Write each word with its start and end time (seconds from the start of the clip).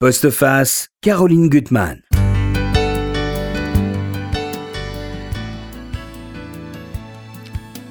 Postface, 0.00 0.90
Caroline 1.00 1.48
Gutmann. 1.48 2.00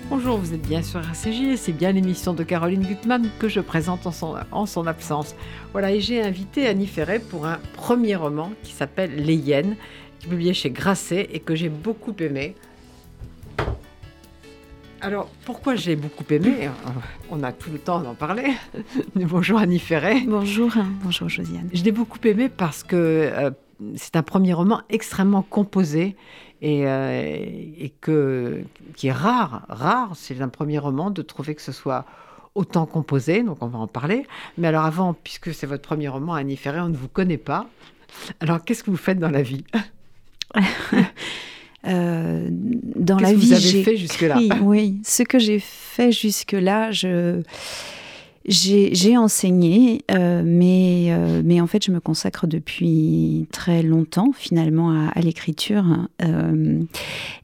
Bonjour, 0.09 0.37
vous 0.37 0.53
êtes 0.53 0.61
bien 0.61 0.81
sur 0.81 1.01
RCJ 1.01 1.41
et 1.41 1.57
c'est 1.57 1.73
bien 1.73 1.91
l'émission 1.91 2.33
de 2.33 2.43
Caroline 2.43 2.83
Gutmann 2.83 3.29
que 3.39 3.49
je 3.49 3.59
présente 3.59 4.07
en 4.07 4.13
son, 4.13 4.35
en 4.53 4.65
son 4.65 4.87
absence. 4.87 5.35
Voilà, 5.73 5.91
et 5.91 5.99
j'ai 5.99 6.21
invité 6.21 6.67
Annie 6.67 6.87
Ferret 6.87 7.19
pour 7.19 7.45
un 7.45 7.59
premier 7.73 8.15
roman 8.15 8.53
qui 8.63 8.71
s'appelle 8.71 9.13
Les 9.13 9.35
Hyènes, 9.35 9.75
qui 10.19 10.27
est 10.27 10.29
publié 10.29 10.53
chez 10.53 10.69
Grasset 10.69 11.27
et 11.33 11.41
que 11.41 11.55
j'ai 11.55 11.67
beaucoup 11.67 12.15
aimé. 12.21 12.55
Alors, 15.01 15.29
pourquoi 15.45 15.75
j'ai 15.75 15.95
beaucoup 15.95 16.23
aimé 16.31 16.69
On 17.29 17.43
a 17.43 17.51
tout 17.51 17.69
le 17.69 17.77
temps 17.77 17.99
d'en 18.01 18.15
parler. 18.15 18.53
Bonjour 19.15 19.59
Annie 19.59 19.79
Ferret. 19.79 20.21
Bonjour, 20.27 20.71
bonjour 21.03 21.29
Josiane. 21.29 21.69
Je 21.71 21.83
l'ai 21.83 21.91
beaucoup 21.91 22.17
aimé 22.23 22.49
parce 22.49 22.83
que 22.83 22.95
euh, 22.95 23.51
c'est 23.95 24.15
un 24.15 24.23
premier 24.23 24.53
roman 24.53 24.81
extrêmement 24.89 25.43
composé 25.43 26.15
et, 26.61 26.87
euh, 26.87 27.35
et, 27.77 27.93
que, 28.01 28.63
qui 28.95 29.07
est 29.07 29.11
rare. 29.11 29.65
Rare, 29.69 30.11
c'est 30.15 30.41
un 30.41 30.49
premier 30.49 30.79
roman 30.79 31.11
de 31.11 31.21
trouver 31.21 31.53
que 31.53 31.61
ce 31.61 31.71
soit 31.71 32.05
autant 32.55 32.87
composé, 32.87 33.43
donc 33.43 33.61
on 33.61 33.67
va 33.67 33.77
en 33.77 33.87
parler. 33.87 34.25
Mais 34.57 34.67
alors 34.67 34.85
avant, 34.85 35.13
puisque 35.13 35.53
c'est 35.53 35.67
votre 35.67 35.83
premier 35.83 36.07
roman, 36.07 36.33
Annie 36.33 36.57
Ferret, 36.57 36.79
on 36.79 36.89
ne 36.89 36.97
vous 36.97 37.07
connaît 37.07 37.37
pas. 37.37 37.67
Alors, 38.39 38.63
qu'est-ce 38.65 38.83
que 38.83 38.89
vous 38.89 38.97
faites 38.97 39.19
dans 39.19 39.29
la 39.29 39.43
vie? 39.43 39.63
Euh, 41.87 42.49
dans 42.51 43.17
la 43.17 43.31
que 43.31 43.37
vie, 43.37 43.47
vous 43.47 43.53
avez 43.53 43.61
j'ai 43.61 43.83
fait 43.83 43.97
jusque-là 43.97 44.39
Oui, 44.61 44.99
ce 45.03 45.23
que 45.23 45.39
j'ai 45.39 45.59
fait 45.59 46.11
jusque-là, 46.11 46.91
je 46.91 47.41
j'ai 48.47 49.17
enseigné, 49.17 50.03
euh, 50.11 50.41
mais 50.45 51.07
euh, 51.09 51.41
mais 51.43 51.59
en 51.59 51.67
fait, 51.67 51.83
je 51.83 51.91
me 51.91 51.99
consacre 51.99 52.47
depuis 52.47 53.45
très 53.51 53.83
longtemps 53.83 54.31
finalement 54.33 54.91
à, 54.91 55.09
à 55.09 55.19
l'écriture. 55.19 56.07
Euh, 56.23 56.81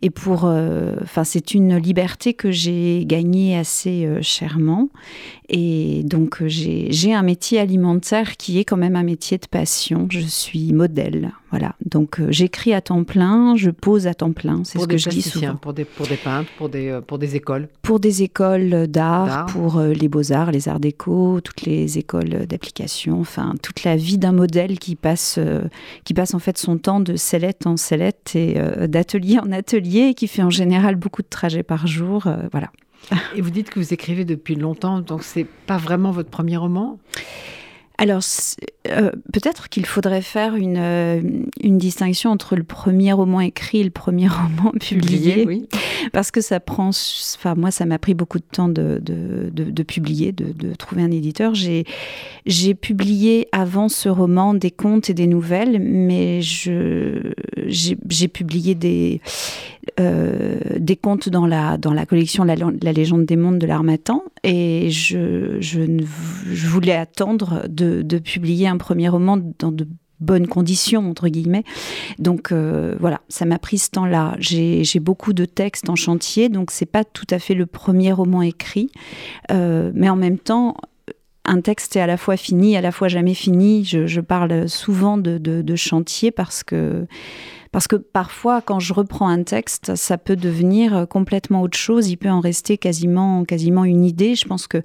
et 0.01 0.09
pour, 0.09 0.45
enfin, 0.45 1.23
c'est 1.23 1.53
une 1.53 1.77
liberté 1.77 2.33
que 2.33 2.51
j'ai 2.51 3.03
gagnée 3.05 3.57
assez 3.57 4.07
chèrement. 4.21 4.89
Et 5.49 6.03
donc, 6.03 6.41
euh, 6.41 6.45
j'ai 6.47 7.13
un 7.13 7.21
métier 7.21 7.59
alimentaire 7.59 8.37
qui 8.37 8.59
est 8.59 8.65
quand 8.65 8.77
même 8.77 8.95
un 8.95 9.03
métier 9.03 9.37
de 9.37 9.45
passion. 9.45 10.07
Je 10.09 10.21
suis 10.21 10.71
modèle, 10.71 11.33
voilà. 11.49 11.75
Donc, 11.85 12.19
euh, 12.19 12.27
j'écris 12.29 12.73
à 12.73 12.81
temps 12.81 13.03
plein, 13.03 13.55
je 13.57 13.69
pose 13.69 14.07
à 14.07 14.13
temps 14.13 14.31
plein. 14.31 14.61
C'est 14.63 14.79
ce 14.79 14.87
que 14.87 14.97
je 14.97 15.09
dis 15.09 15.21
souvent. 15.21 15.55
pour 15.55 15.73
des, 15.73 15.83
pour 15.83 16.07
des 16.07 16.15
peintres, 16.15 16.49
pour 16.57 16.69
des, 16.69 16.87
euh, 16.87 17.01
pour 17.01 17.19
des 17.19 17.35
écoles. 17.35 17.67
Pour 17.81 17.99
des 17.99 18.23
écoles 18.23 18.87
d'art, 18.87 19.47
pour 19.47 19.81
les 19.81 20.07
beaux-arts, 20.07 20.51
les 20.51 20.69
arts 20.69 20.79
déco, 20.79 21.41
toutes 21.41 21.63
les 21.63 21.97
écoles 21.97 22.47
d'application, 22.47 23.19
enfin, 23.19 23.55
toute 23.61 23.83
la 23.83 23.97
vie 23.97 24.17
d'un 24.17 24.31
modèle 24.31 24.79
qui 24.79 24.95
passe, 24.95 25.39
qui 26.05 26.13
passe 26.13 26.33
en 26.33 26.39
fait 26.39 26.57
son 26.57 26.77
temps 26.77 26.99
de 26.99 27.15
sellette 27.15 27.67
en 27.67 27.75
sellette 27.75 28.35
et 28.35 28.55
d'atelier 28.87 29.39
en 29.39 29.51
atelier, 29.51 30.09
et 30.09 30.13
qui 30.13 30.27
fait 30.27 30.43
en 30.43 30.49
général 30.49 30.95
beaucoup 30.95 31.21
de 31.21 31.27
trajets 31.29 31.63
par 31.63 31.87
jour. 31.87 32.27
voilà. 32.51 32.69
Et 33.35 33.41
vous 33.41 33.49
dites 33.49 33.69
que 33.69 33.79
vous 33.79 33.93
écrivez 33.93 34.25
depuis 34.25 34.55
longtemps, 34.55 34.99
donc 34.99 35.23
c'est 35.23 35.45
pas 35.45 35.77
vraiment 35.77 36.11
votre 36.11 36.29
premier 36.29 36.57
roman? 36.57 36.99
Alors, 37.97 38.23
euh, 38.89 39.11
peut-être 39.31 39.69
qu'il 39.69 39.85
faudrait 39.85 40.21
faire 40.21 40.55
une, 40.55 40.77
euh, 40.77 41.21
une 41.61 41.77
distinction 41.77 42.31
entre 42.31 42.55
le 42.57 42.63
premier 42.63 43.13
roman 43.13 43.39
écrit 43.41 43.79
et 43.79 43.83
le 43.83 43.89
premier 43.91 44.27
roman 44.29 44.71
publié. 44.79 45.45
oui. 45.47 45.67
Parce 46.11 46.31
que 46.31 46.41
ça 46.41 46.59
prend, 46.59 46.89
enfin 46.89 47.55
moi 47.55 47.71
ça 47.71 47.85
m'a 47.85 47.97
pris 47.97 48.13
beaucoup 48.13 48.39
de 48.39 48.43
temps 48.51 48.67
de, 48.67 48.99
de, 49.01 49.49
de- 49.53 49.71
de 49.71 49.83
publier, 49.83 50.33
de, 50.33 50.73
trouver 50.75 51.01
un 51.01 51.11
éditeur. 51.11 51.53
J'ai 51.55 52.73
publié 52.75 53.47
avant 53.53 53.87
ce 53.87 54.09
roman 54.09 54.53
des 54.53 54.71
contes 54.71 55.09
et 55.09 55.13
des 55.13 55.27
nouvelles, 55.27 55.79
mais 55.79 56.41
j'ai 56.41 58.27
publié 58.27 58.75
des 58.75 59.21
euh, 59.99 60.59
des 60.77 60.95
contes 60.95 61.29
dans 61.29 61.45
la 61.45 61.77
dans 61.77 61.93
la 61.93 62.05
collection 62.05 62.43
La, 62.43 62.55
la 62.55 62.91
légende 62.93 63.25
des 63.25 63.35
mondes 63.35 63.59
de 63.59 63.67
l'Armatan 63.67 64.23
et 64.43 64.89
je 64.89 65.57
je, 65.59 65.79
ne 65.81 66.01
v- 66.01 66.07
je 66.53 66.67
voulais 66.67 66.95
attendre 66.95 67.63
de, 67.69 68.01
de 68.01 68.17
publier 68.17 68.67
un 68.67 68.72
premier 68.77 69.09
roman 69.09 69.37
dans 69.59 69.71
de 69.71 69.87
bonnes 70.19 70.47
conditions 70.47 71.09
entre 71.09 71.27
guillemets 71.27 71.65
donc 72.19 72.51
euh, 72.51 72.95
voilà, 72.99 73.21
ça 73.29 73.45
m'a 73.45 73.59
pris 73.59 73.77
ce 73.77 73.89
temps-là. 73.91 74.35
J'ai 74.39 74.83
j'ai 74.83 74.99
beaucoup 74.99 75.33
de 75.33 75.45
textes 75.45 75.89
en 75.89 75.95
chantier, 75.95 76.49
donc 76.49 76.71
c'est 76.71 76.85
pas 76.85 77.03
tout 77.03 77.27
à 77.29 77.39
fait 77.39 77.53
le 77.53 77.65
premier 77.65 78.11
roman 78.11 78.41
écrit, 78.41 78.89
Euh, 79.51 79.91
mais 79.93 80.09
en 80.09 80.15
même 80.15 80.37
temps, 80.37 80.77
un 81.45 81.61
texte 81.61 81.95
est 81.95 82.01
à 82.01 82.07
la 82.07 82.17
fois 82.17 82.37
fini, 82.37 82.77
à 82.77 82.81
la 82.81 82.91
fois 82.91 83.07
jamais 83.07 83.33
fini. 83.33 83.83
Je, 83.83 84.21
parle 84.21 84.69
souvent 84.69 85.17
de 85.17 85.75
chantier 85.75 86.31
parce 86.31 86.63
que 86.63 87.05
parce 87.73 87.87
que 87.87 87.97
parfois, 87.97 88.61
quand 88.61 88.79
je 88.79 88.93
reprends 88.93 89.27
un 89.27 89.43
texte, 89.43 89.95
ça 89.95 90.17
peut 90.17 90.37
devenir 90.37 91.07
complètement 91.09 91.63
autre 91.63 91.77
chose. 91.77 92.07
Il 92.07 92.17
peut 92.17 92.29
en 92.29 92.39
rester 92.39 92.77
quasiment, 92.77 93.43
quasiment 93.43 93.83
une 93.83 94.05
idée. 94.05 94.35
Je 94.35 94.47
pense 94.47 94.67
que 94.67 94.77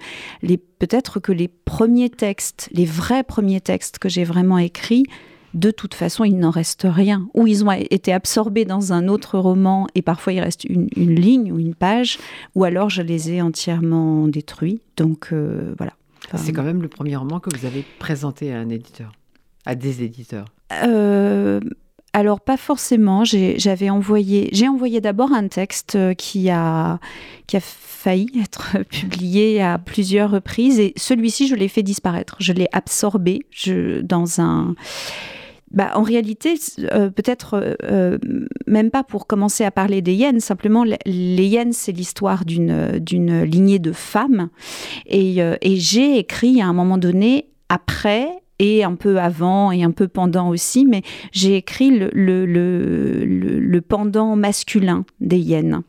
les, 0.42 0.56
peut-être 0.56 1.20
que 1.20 1.30
les 1.30 1.48
premiers 1.48 2.08
textes, 2.08 2.70
les 2.72 2.86
vrais 2.86 3.22
premiers 3.22 3.60
textes 3.60 3.98
que 3.98 4.08
j'ai 4.08 4.24
vraiment 4.24 4.58
écrits, 4.58 5.04
de 5.52 5.70
toute 5.70 5.94
façon, 5.94 6.24
il 6.24 6.38
n'en 6.38 6.50
reste 6.50 6.86
rien. 6.88 7.28
Ou 7.34 7.46
ils 7.46 7.62
ont 7.62 7.70
été 7.70 8.12
absorbés 8.12 8.64
dans 8.64 8.92
un 8.94 9.06
autre 9.06 9.38
roman 9.38 9.86
et 9.94 10.02
parfois 10.02 10.32
il 10.32 10.40
reste 10.40 10.64
une, 10.64 10.88
une 10.96 11.14
ligne 11.14 11.52
ou 11.52 11.58
une 11.58 11.74
page, 11.74 12.18
ou 12.54 12.64
alors 12.64 12.88
je 12.90 13.02
les 13.02 13.32
ai 13.32 13.42
entièrement 13.42 14.28
détruits. 14.28 14.80
Donc 14.96 15.28
euh, 15.32 15.74
voilà. 15.76 15.92
Enfin, 16.26 16.38
C'est 16.38 16.52
quand 16.52 16.62
même 16.62 16.82
le 16.82 16.88
premier 16.88 17.16
roman 17.16 17.38
que 17.38 17.54
vous 17.54 17.66
avez 17.66 17.84
présenté 17.98 18.52
à 18.52 18.58
un 18.58 18.70
éditeur, 18.70 19.12
à 19.66 19.74
des 19.74 20.02
éditeurs. 20.02 20.46
Euh, 20.72 21.60
alors 22.12 22.40
pas 22.40 22.56
forcément. 22.56 23.24
J'ai- 23.24 23.58
envoyé, 23.90 25.00
d'abord 25.00 25.32
un 25.32 25.48
texte 25.48 25.94
euh, 25.94 26.14
qui 26.14 26.50
a 26.50 26.98
failli 27.60 28.30
être 28.42 28.78
publié 28.84 29.62
à 29.62 29.78
plusieurs 29.78 30.30
reprises 30.30 30.80
et 30.80 30.92
celui-ci 30.96 31.48
je 31.48 31.54
l'ai 31.54 31.68
fait 31.68 31.82
disparaître. 31.82 32.36
Je 32.40 32.52
l'ai 32.52 32.68
absorbé 32.72 33.40
je, 33.50 34.00
dans 34.00 34.40
un 34.40 34.74
bah, 35.70 35.90
en 35.94 36.02
réalité, 36.02 36.54
euh, 36.92 37.10
peut-être 37.10 37.76
euh, 37.84 38.16
même 38.66 38.90
pas 38.90 39.04
pour 39.04 39.26
commencer 39.26 39.64
à 39.64 39.70
parler 39.70 40.00
des 40.00 40.14
hyènes, 40.14 40.40
simplement 40.40 40.82
les 40.82 41.44
hyènes, 41.44 41.74
c'est 41.74 41.92
l'histoire 41.92 42.46
d'une 42.46 43.42
lignée 43.42 43.78
de 43.78 43.92
femmes. 43.92 44.48
Et 45.04 45.42
j'ai 45.76 46.18
écrit 46.18 46.62
à 46.62 46.66
un 46.66 46.72
moment 46.72 46.96
donné, 46.96 47.50
après 47.68 48.30
et 48.58 48.84
un 48.84 48.94
peu 48.94 49.18
avant 49.20 49.70
et 49.70 49.82
un 49.84 49.90
peu 49.90 50.08
pendant 50.08 50.48
aussi, 50.48 50.84
mais 50.84 51.02
j'ai 51.32 51.56
écrit 51.56 51.90
le, 51.96 52.10
le, 52.12 52.44
le, 52.46 53.24
le- 53.24 53.80
pendant 53.80 54.36
masculin 54.36 55.04
des 55.20 55.38
hyènes. 55.38 55.82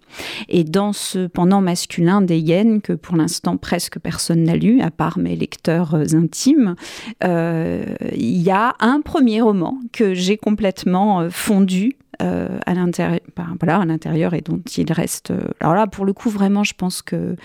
Et 0.47 0.63
dans 0.63 0.93
ce 0.93 1.27
pendant 1.27 1.61
masculin 1.61 2.21
des 2.21 2.37
hyènes, 2.37 2.81
que 2.81 2.93
pour 2.93 3.15
l'instant 3.15 3.57
presque 3.57 3.99
personne 3.99 4.43
n'a 4.43 4.55
lu, 4.55 4.81
à 4.81 4.91
part 4.91 5.17
mes 5.17 5.35
lecteurs 5.35 5.95
euh, 5.95 6.05
intimes, 6.13 6.75
euh, 7.23 7.83
il 8.15 8.41
y 8.41 8.51
a 8.51 8.75
un 8.79 9.01
premier 9.01 9.41
roman 9.41 9.77
que 9.91 10.13
j'ai 10.13 10.37
complètement 10.37 11.21
euh, 11.21 11.29
fondu 11.29 11.95
à 12.21 12.73
l'intérieur, 12.73 13.21
voilà, 13.61 13.77
à 13.77 13.85
l'intérieur 13.85 14.33
et 14.33 14.41
dont 14.41 14.59
il 14.77 14.91
reste. 14.91 15.31
alors 15.61 15.73
là, 15.73 15.87
pour 15.87 16.03
le 16.03 16.11
coup, 16.11 16.29
vraiment, 16.29 16.65
je 16.65 16.73
pense 16.73 17.01
que 17.01 17.37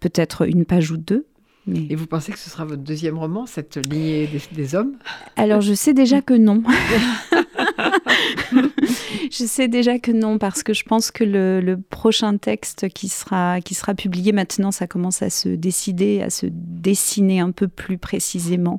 peut-être 0.00 0.48
une 0.48 0.64
page 0.64 0.90
ou 0.90 0.96
deux. 0.96 1.26
Mais... 1.66 1.86
Et 1.90 1.96
vous 1.96 2.06
pensez 2.06 2.32
que 2.32 2.38
ce 2.38 2.48
sera 2.48 2.64
votre 2.64 2.82
deuxième 2.82 3.18
roman, 3.18 3.46
cette 3.46 3.76
lignée 3.76 4.26
des, 4.28 4.42
des 4.54 4.74
hommes? 4.74 4.96
Alors, 5.36 5.60
je 5.60 5.74
sais 5.74 5.94
déjà 5.94 6.22
que 6.22 6.34
non. 6.34 6.62
je 9.38 9.44
sais 9.44 9.68
déjà 9.68 9.98
que 9.98 10.10
non, 10.10 10.38
parce 10.38 10.62
que 10.62 10.72
je 10.72 10.84
pense 10.84 11.10
que 11.10 11.24
le, 11.24 11.76
prochain 11.90 12.36
texte 12.36 12.88
qui 12.88 13.08
sera, 13.08 13.60
qui 13.60 13.74
sera 13.74 13.94
publié 13.94 14.32
maintenant, 14.32 14.70
ça 14.70 14.86
commence 14.86 15.22
à 15.22 15.30
se 15.30 15.48
décider, 15.48 16.22
à 16.22 16.30
se 16.30 16.46
dessiner 16.50 17.40
un 17.40 17.50
peu 17.50 17.68
plus 17.68 17.98
précisément. 17.98 18.78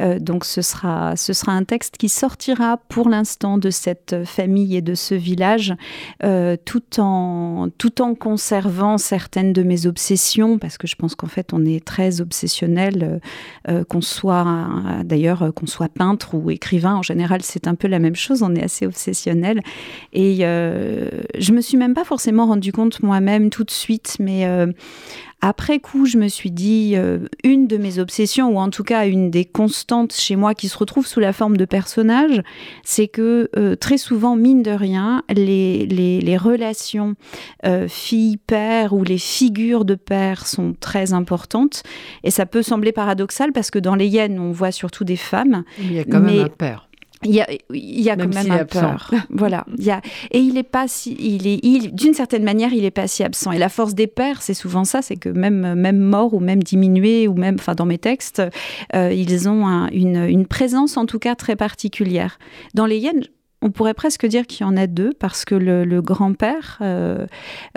Euh, 0.00 0.18
donc, 0.18 0.44
ce 0.44 0.62
sera, 0.62 1.16
ce 1.16 1.32
sera 1.32 1.52
un 1.52 1.64
texte 1.64 1.96
qui 1.96 2.08
sortira 2.08 2.78
pour 2.88 3.08
l'instant 3.08 3.58
de 3.58 3.70
cette 3.70 4.24
famille 4.24 4.76
et 4.76 4.82
de 4.82 4.94
ce 4.94 5.14
village, 5.14 5.74
euh, 6.24 6.56
tout, 6.64 7.00
en, 7.00 7.68
tout 7.78 8.02
en 8.02 8.14
conservant 8.14 8.98
certaines 8.98 9.52
de 9.52 9.62
mes 9.62 9.86
obsessions, 9.86 10.58
parce 10.58 10.78
que 10.78 10.86
je 10.86 10.96
pense 10.96 11.14
qu'en 11.14 11.28
fait, 11.28 11.52
on 11.52 11.64
est 11.64 11.84
très 11.84 12.20
obsessionnel, 12.20 13.20
euh, 13.68 13.84
qu'on 13.84 14.00
soit, 14.00 14.68
d'ailleurs, 15.04 15.52
qu'on 15.54 15.66
soit 15.66 15.88
peintre 15.88 16.34
ou 16.34 16.50
écrivain, 16.50 16.94
en 16.94 17.02
général, 17.02 17.42
c'est 17.42 17.68
un 17.68 17.74
peu 17.74 17.88
la 17.88 17.98
même 17.98 18.16
chose, 18.16 18.42
on 18.42 18.54
est 18.54 18.62
assez 18.62 18.86
obsessionnel. 18.86 19.60
Et 20.12 20.38
euh, 20.42 21.08
je 21.38 21.52
me 21.52 21.60
suis 21.60 21.76
même 21.76 21.94
pas 21.94 22.04
forcément 22.04 22.46
rendu 22.46 22.72
compte 22.72 23.02
moi-même 23.02 23.50
tout 23.50 23.64
de 23.64 23.70
suite, 23.70 24.16
mais 24.20 24.46
euh, 24.46 24.66
après 25.40 25.78
coup, 25.78 26.06
je 26.06 26.16
me 26.16 26.28
suis 26.28 26.50
dit, 26.50 26.92
euh, 26.96 27.18
une 27.42 27.66
de 27.66 27.76
mes 27.76 27.98
obsessions, 27.98 28.48
ou 28.48 28.58
en 28.58 28.70
tout 28.70 28.84
cas 28.84 29.06
une 29.06 29.30
des 29.30 29.44
constantes 29.44 30.14
chez 30.14 30.36
moi 30.36 30.54
qui 30.54 30.68
se 30.68 30.78
retrouve 30.78 31.06
sous 31.06 31.20
la 31.20 31.34
forme 31.34 31.58
de 31.58 31.66
personnages, 31.66 32.40
c'est 32.82 33.08
que 33.08 33.50
euh, 33.56 33.76
très 33.76 33.98
souvent, 33.98 34.36
mine 34.36 34.62
de 34.62 34.70
rien, 34.70 35.22
les, 35.34 35.84
les, 35.84 36.20
les 36.20 36.36
relations 36.38 37.14
euh, 37.66 37.88
fille-père 37.88 38.94
ou 38.94 39.04
les 39.04 39.18
figures 39.18 39.84
de 39.84 39.96
père 39.96 40.46
sont 40.46 40.74
très 40.80 41.12
importantes. 41.12 41.82
Et 42.22 42.30
ça 42.30 42.46
peut 42.46 42.62
sembler 42.62 42.92
paradoxal 42.92 43.52
parce 43.52 43.70
que 43.70 43.78
dans 43.78 43.96
les 43.96 44.06
hyènes, 44.06 44.38
on 44.38 44.50
voit 44.50 44.72
surtout 44.72 45.04
des 45.04 45.16
femmes. 45.16 45.64
Il 45.78 45.92
y 45.92 45.98
a 45.98 46.04
quand 46.04 46.20
Mais- 46.20 46.36
même 46.36 46.44
un 46.46 46.48
père. 46.48 46.88
Il 47.24 47.34
y 47.34 47.40
a, 47.40 47.46
il 47.72 48.00
y 48.00 48.10
a 48.10 48.16
Même 48.16 48.30
quand 48.30 48.42
même 48.44 48.52
un 48.52 48.56
absent. 48.56 48.80
peur. 48.80 49.10
voilà. 49.30 49.64
Il 49.78 49.84
y 49.84 49.90
a, 49.90 50.00
et 50.30 50.38
il 50.40 50.56
est 50.58 50.62
pas 50.62 50.86
si, 50.88 51.16
il 51.18 51.46
est, 51.46 51.58
il, 51.62 51.94
d'une 51.94 52.14
certaine 52.14 52.44
manière, 52.44 52.72
il 52.72 52.84
est 52.84 52.90
pas 52.90 53.06
si 53.06 53.22
absent. 53.24 53.52
Et 53.52 53.58
la 53.58 53.68
force 53.68 53.94
des 53.94 54.06
pères, 54.06 54.42
c'est 54.42 54.54
souvent 54.54 54.84
ça, 54.84 55.02
c'est 55.02 55.16
que 55.16 55.28
même, 55.28 55.74
même 55.74 55.98
morts 55.98 56.34
ou 56.34 56.40
même 56.40 56.62
diminués 56.62 57.26
ou 57.28 57.34
même, 57.34 57.56
enfin, 57.58 57.74
dans 57.74 57.86
mes 57.86 57.98
textes, 57.98 58.42
euh, 58.94 59.12
ils 59.12 59.48
ont 59.48 59.66
un- 59.66 59.88
une, 59.90 60.24
une 60.24 60.46
présence 60.46 60.96
en 60.96 61.06
tout 61.06 61.18
cas 61.18 61.34
très 61.34 61.56
particulière. 61.56 62.38
Dans 62.74 62.86
les 62.86 62.98
hyènes, 62.98 63.24
on 63.62 63.70
pourrait 63.70 63.94
presque 63.94 64.26
dire 64.26 64.46
qu'il 64.46 64.66
y 64.66 64.68
en 64.68 64.76
a 64.76 64.86
deux 64.86 65.14
parce 65.18 65.46
que 65.46 65.54
le, 65.54 65.84
le 65.86 66.02
grand-père, 66.02 66.76
euh, 66.82 67.26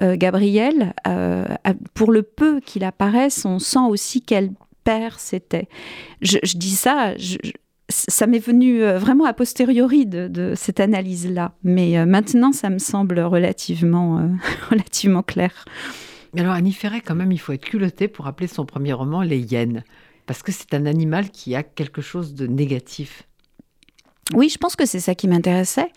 euh, 0.01 0.17
Gabriel, 0.17 0.93
euh, 1.07 1.45
pour 1.93 2.11
le 2.11 2.23
peu 2.23 2.59
qu'il 2.59 2.83
apparaisse, 2.83 3.45
on 3.45 3.59
sent 3.59 3.79
aussi 3.87 4.21
quel 4.21 4.49
père 4.83 5.19
c'était. 5.19 5.67
Je, 6.21 6.37
je 6.43 6.57
dis 6.57 6.71
ça, 6.75 7.15
je- 7.17 7.37
ça 7.89 8.27
m'est 8.27 8.39
venu 8.39 8.83
euh, 8.83 8.97
vraiment 8.97 9.25
a 9.25 9.33
posteriori 9.33 10.05
de, 10.05 10.27
de 10.27 10.53
cette 10.55 10.79
analyse-là, 10.79 11.53
mais 11.63 11.97
euh, 11.97 12.05
maintenant 12.05 12.51
ça 12.51 12.69
me 12.69 12.79
semble 12.79 13.19
relativement, 13.19 14.19
euh, 14.19 14.27
relativement 14.69 15.23
clair. 15.23 15.65
Mais 16.33 16.41
alors, 16.41 16.53
Annie 16.53 16.73
Ferret, 16.73 17.01
quand 17.01 17.15
même, 17.15 17.31
il 17.31 17.39
faut 17.39 17.53
être 17.53 17.65
culotté 17.65 18.07
pour 18.07 18.27
appeler 18.27 18.47
son 18.47 18.65
premier 18.65 18.93
roman 18.93 19.21
Les 19.21 19.39
hyènes. 19.39 19.83
Parce 20.25 20.43
que 20.43 20.51
c'est 20.51 20.73
un 20.73 20.85
animal 20.85 21.29
qui 21.29 21.55
a 21.55 21.63
quelque 21.63 22.01
chose 22.01 22.35
de 22.35 22.47
négatif. 22.47 23.23
Oui, 24.33 24.49
je 24.49 24.57
pense 24.57 24.75
que 24.75 24.85
c'est 24.85 24.99
ça 24.99 25.15
qui 25.15 25.27
m'intéressait, 25.27 25.91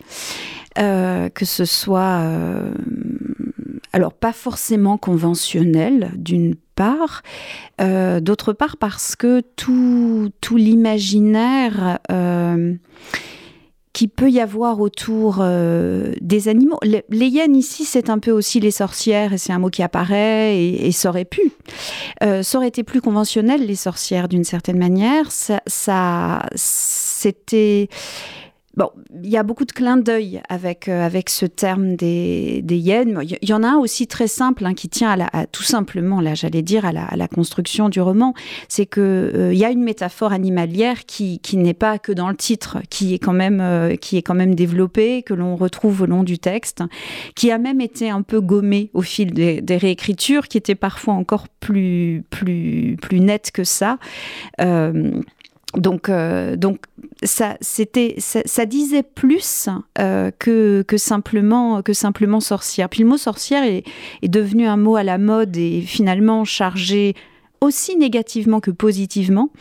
Euh, 0.79 1.27
que 1.27 1.43
ce 1.43 1.65
soit, 1.65 2.21
euh, 2.21 2.73
alors 3.91 4.13
pas 4.13 4.31
forcément 4.31 4.97
conventionnel 4.97 6.11
d'une 6.15 6.55
euh, 7.79 8.19
d'autre 8.19 8.53
part 8.53 8.77
parce 8.77 9.15
que 9.15 9.41
tout, 9.55 10.31
l'imaginaire 10.55 11.99
euh, 12.11 12.75
qui 13.93 14.07
peut 14.07 14.29
y 14.29 14.39
avoir 14.39 14.79
autour 14.79 15.39
euh, 15.39 16.13
des 16.21 16.47
animaux, 16.47 16.79
les, 16.83 17.27
hyènes 17.27 17.55
ici 17.55 17.85
c'est 17.85 18.09
un 18.09 18.19
peu 18.19 18.31
aussi 18.31 18.59
les 18.59 18.71
sorcières 18.71 19.33
et 19.33 19.37
c'est 19.37 19.53
un 19.53 19.59
mot 19.59 19.69
qui 19.69 19.83
apparaît 19.83 20.57
et, 20.57 20.91
ça 20.91 21.09
aurait 21.09 21.25
pu. 21.25 21.51
Ça 22.21 22.57
aurait 22.57 22.67
été 22.67 22.83
plus 22.83 23.01
conventionnel, 23.01 23.65
les 23.65 23.75
sorcières, 23.75 24.27
d'une 24.27 24.43
certaine 24.43 24.77
manière. 24.77 25.31
Ça 25.31 26.41
c'était. 26.55 27.89
Bon, 28.77 28.89
il 29.21 29.29
y 29.29 29.35
a 29.35 29.43
beaucoup 29.43 29.65
de 29.65 29.73
clins 29.73 29.97
d'œil 29.97 30.41
avec, 30.47 30.87
euh, 30.87 31.05
avec 31.05 31.29
ce 31.29 31.45
terme 31.45 31.97
des, 31.97 32.61
des 32.61 32.77
hyènes. 32.77 33.19
Il 33.21 33.49
y, 33.49 33.53
en 33.53 33.63
a 33.63 33.67
un 33.67 33.77
aussi 33.77 34.07
très 34.07 34.27
simple 34.27 34.65
hein, 34.65 34.73
qui 34.73 34.87
tient 34.87 35.11
à, 35.19 35.45
tout 35.45 35.63
simplement, 35.63 36.21
là, 36.21 36.35
j'allais 36.35 36.61
dire, 36.61 36.85
à 36.85 36.93
la, 36.93 37.27
construction 37.27 37.89
du 37.89 37.99
roman. 37.99 38.33
C'est 38.69 38.85
que 38.85 39.31
euh, 39.35 39.53
y 39.53 39.65
a 39.65 39.71
une 39.71 39.83
métaphore 39.83 40.31
animalière 40.31 41.05
qui, 41.05 41.39
qui 41.39 41.57
n'est 41.57 41.73
pas 41.73 41.99
que 41.99 42.13
dans 42.13 42.29
le 42.29 42.35
titre, 42.35 42.77
qui 42.89 43.13
est 43.13 43.19
quand 43.19 43.33
même, 43.33 43.59
euh, 43.59 43.97
qui 43.97 44.15
est 44.15 44.21
quand 44.21 44.35
même 44.35 44.55
développée, 44.55 45.21
que 45.21 45.33
l'on 45.33 45.57
retrouve 45.57 46.03
au 46.03 46.05
long 46.05 46.23
du 46.23 46.39
texte, 46.39 46.81
qui 47.35 47.51
a 47.51 47.57
même 47.57 47.81
été 47.81 48.09
un 48.09 48.21
peu 48.21 48.39
gommée 48.39 48.89
au 48.93 49.01
fil 49.01 49.33
des, 49.33 49.59
des 49.59 49.77
réécritures, 49.77 50.47
qui 50.47 50.57
était 50.57 50.75
parfois 50.75 51.15
encore 51.15 51.49
plus, 51.49 52.23
plus, 52.29 52.97
plus 53.01 53.19
nette 53.19 53.51
que 53.51 53.65
ça. 53.65 53.97
Donc, 55.75 56.09
euh, 56.09 56.55
donc 56.55 56.79
ça, 57.23 57.57
c'était, 57.61 58.15
ça 58.17 58.65
disait 58.65 59.03
plus 59.03 59.69
euh, 59.99 60.31
que, 60.37 60.83
que, 60.87 60.97
simplement, 60.97 61.81
que 61.81 61.93
simplement 61.93 62.39
sorcière. 62.39 62.89
Puis 62.89 63.03
le 63.03 63.09
mot 63.09 63.17
sorcière 63.17 63.63
est, 63.63 63.83
est 64.21 64.27
devenu 64.27 64.67
un 64.67 64.77
mot 64.77 64.95
à 64.95 65.03
la 65.03 65.17
mode 65.17 65.55
et 65.55 65.81
finalement 65.81 66.43
chargé 66.43 67.15
aussi 67.61 67.95
négativement 67.95 68.59
que 68.59 68.71
positivement, 68.71 69.51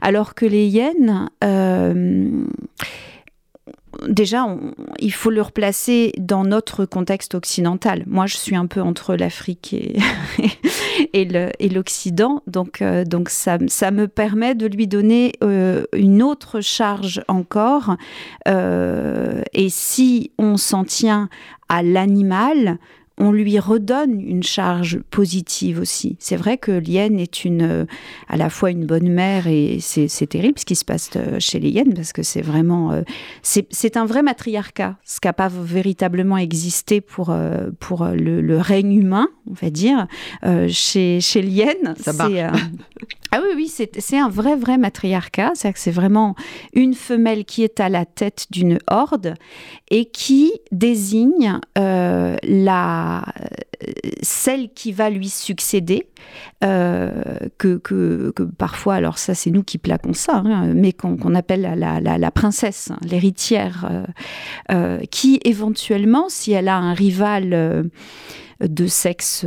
alors 0.00 0.34
que 0.34 0.46
les 0.46 0.66
hyènes, 0.66 1.28
euh, 1.44 2.44
déjà, 4.08 4.44
on, 4.44 4.72
il 4.98 5.12
faut 5.12 5.30
le 5.30 5.42
replacer 5.42 6.12
dans 6.18 6.44
notre 6.44 6.84
contexte 6.84 7.34
occidental. 7.34 8.04
Moi, 8.06 8.26
je 8.26 8.36
suis 8.36 8.56
un 8.56 8.66
peu 8.66 8.80
entre 8.80 9.14
l'Afrique 9.16 9.74
et, 11.12 11.24
l'Occident, 11.68 12.42
donc, 12.46 12.82
euh, 12.82 13.04
ça, 13.28 13.58
me 13.90 14.06
permet 14.06 14.54
de 14.54 14.66
lui 14.66 14.86
donner 14.86 15.32
euh, 15.42 15.84
une 15.92 16.22
autre 16.22 16.60
charge 16.60 17.22
encore. 17.28 17.96
Euh, 18.48 19.42
et 19.52 19.68
si 19.68 20.32
on 20.38 20.56
s'en 20.56 20.84
tient 20.84 21.28
à 21.68 21.82
l'animal, 21.82 22.78
on 23.18 23.30
lui 23.30 23.58
redonne 23.58 24.20
une 24.20 24.42
charge 24.42 25.00
positive 25.10 25.80
aussi. 25.80 26.16
C'est 26.18 26.36
vrai 26.36 26.58
que 26.58 26.72
l'hyène 26.72 27.18
est 27.18 27.44
une, 27.44 27.86
à 28.28 28.36
la 28.36 28.50
fois 28.50 28.70
une 28.70 28.86
bonne 28.86 29.08
mère 29.08 29.46
et 29.46 29.78
c'est, 29.80 30.08
terrible 30.26 30.58
ce 30.58 30.64
qui 30.64 30.76
se 30.76 30.84
passe 30.84 31.10
euh, 31.16 31.38
chez 31.40 31.58
les 31.58 31.68
hyènes 31.70 31.94
parce 31.94 32.12
que 32.12 32.22
c'est 32.22 32.42
vraiment, 32.42 32.92
euh, 32.92 33.02
c'est, 33.42 33.96
un 33.96 34.06
vrai 34.06 34.22
matriarcat, 34.22 34.96
ce 35.04 35.20
qui 35.20 35.28
n'a 35.28 35.32
pas 35.32 35.48
véritablement 35.48 36.38
existé 36.38 37.00
pour, 37.00 37.30
euh, 37.30 37.70
pour 37.80 38.04
le, 38.04 38.40
le, 38.40 38.58
règne 38.58 38.94
humain, 38.94 39.28
on 39.50 39.54
va 39.54 39.70
dire, 39.70 40.06
euh, 40.44 40.68
chez, 40.68 41.20
chez 41.20 41.42
l'hyène. 41.42 41.94
Ça 41.98 42.12
euh, 42.26 42.50
ah 43.32 43.40
oui, 43.42 43.52
oui, 43.56 43.68
c'est, 43.68 44.18
un 44.18 44.28
vrai, 44.28 44.56
vrai 44.56 44.78
matriarcat. 44.78 45.52
C'est-à-dire 45.54 45.74
que 45.74 45.80
c'est 45.80 45.90
vraiment 45.90 46.34
une 46.74 46.94
femelle 46.94 47.44
qui 47.44 47.62
est 47.64 47.80
à 47.80 47.88
la 47.88 48.04
tête 48.04 48.46
d'une 48.50 48.78
horde 48.88 49.34
et 49.90 50.06
qui 50.06 50.52
désigne 50.70 51.58
euh, 51.78 52.36
celle 54.22 54.72
qui 54.72 54.92
va 54.92 55.10
lui 55.10 55.28
succéder, 55.28 56.08
euh, 56.64 57.10
que, 57.58 57.76
que, 57.78 58.32
parfois, 58.56 58.94
alors 58.94 59.18
ça 59.18 59.34
c'est 59.34 59.50
nous 59.50 59.62
qui 59.62 59.78
plaquons 59.78 60.12
ça, 60.12 60.42
hein, 60.44 60.72
mais 60.74 60.92
qu'on, 60.92 61.34
appelle 61.34 61.62
la, 61.76 62.00
la, 62.00 62.30
princesse, 62.30 62.90
hein, 62.90 62.98
l'héritière, 63.02 63.88
euh, 63.90 64.04
euh, 64.70 65.00
qui 65.10 65.40
éventuellement, 65.44 66.28
si 66.28 66.52
elle 66.52 66.68
a 66.68 66.76
un 66.76 66.94
rival 66.94 67.90
de 68.60 68.86
sexe 68.86 69.44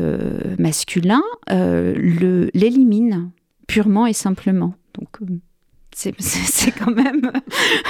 masculin, 0.60 1.24
l'élimine 1.48 3.32
purement 3.68 4.06
et 4.08 4.14
simplement. 4.14 4.74
Donc 4.94 5.20
c'est, 5.94 6.72
quand 6.78 6.92
même 6.94 7.32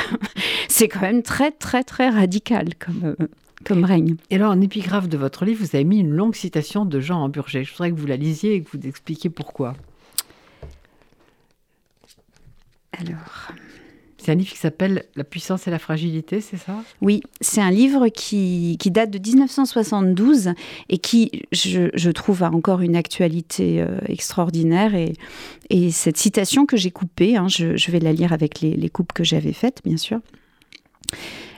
c'est 0.67 0.87
quand 0.87 1.01
même 1.01 1.23
très 1.23 1.51
très 1.51 1.83
très 1.83 2.09
radical 2.09 2.75
comme 2.75 3.15
comme 3.63 3.83
règne. 3.83 4.15
Et 4.29 4.35
alors, 4.35 4.51
en 4.51 4.61
épigraphe 4.61 5.07
de 5.07 5.17
votre 5.17 5.45
livre, 5.45 5.63
vous 5.63 5.75
avez 5.75 5.85
mis 5.85 5.99
une 5.99 6.11
longue 6.11 6.35
citation 6.35 6.85
de 6.85 6.99
Jean 6.99 7.23
Hamburger. 7.23 7.63
Je 7.63 7.71
voudrais 7.71 7.91
que 7.91 7.95
vous 7.95 8.07
la 8.07 8.17
lisiez 8.17 8.55
et 8.55 8.61
que 8.61 8.77
vous 8.77 8.87
expliquiez 8.87 9.29
pourquoi. 9.29 9.75
Alors. 12.91 13.51
C'est 14.25 14.31
un 14.31 14.35
livre 14.35 14.49
qui 14.49 14.57
s'appelle 14.57 15.03
La 15.15 15.23
puissance 15.23 15.67
et 15.67 15.69
la 15.69 15.77
fragilité, 15.77 16.41
c'est 16.41 16.57
ça? 16.57 16.81
Oui, 16.99 17.21
c'est 17.41 17.61
un 17.61 17.69
livre 17.69 18.07
qui, 18.07 18.75
qui, 18.79 18.89
date 18.89 19.11
de 19.11 19.19
1972 19.19 20.53
et 20.89 20.97
qui, 20.97 21.43
je, 21.51 21.89
je 21.93 22.09
trouve, 22.09 22.41
a 22.41 22.49
encore 22.49 22.81
une 22.81 22.95
actualité 22.95 23.83
euh, 23.83 23.99
extraordinaire. 24.07 24.95
Et, 24.95 25.13
et, 25.69 25.91
cette 25.91 26.17
citation 26.17 26.65
que 26.65 26.75
j'ai 26.75 26.89
coupée, 26.89 27.37
hein, 27.37 27.47
je, 27.47 27.77
je, 27.77 27.91
vais 27.91 27.99
la 27.99 28.13
lire 28.13 28.33
avec 28.33 28.61
les, 28.61 28.71
les 28.71 28.89
coupes 28.89 29.13
que 29.13 29.23
j'avais 29.23 29.53
faites, 29.53 29.81
bien 29.85 29.97
sûr. 29.97 30.21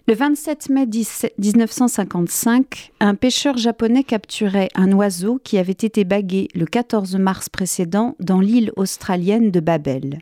Le 0.10 0.16
27 0.16 0.70
mai 0.70 0.86
1955, 0.86 2.94
un 3.02 3.14
pêcheur 3.14 3.58
japonais 3.58 4.06
capturait 4.06 4.70
un 4.74 4.94
oiseau 4.94 5.38
qui 5.44 5.58
avait 5.58 5.74
été 5.74 6.06
bagué 6.06 6.48
le 6.56 6.66
14 6.66 7.18
mars 7.18 7.50
précédent 7.50 8.16
dans 8.22 8.40
l'île 8.40 8.72
australienne 8.78 9.52
de 9.52 9.60
Babel. 9.60 10.20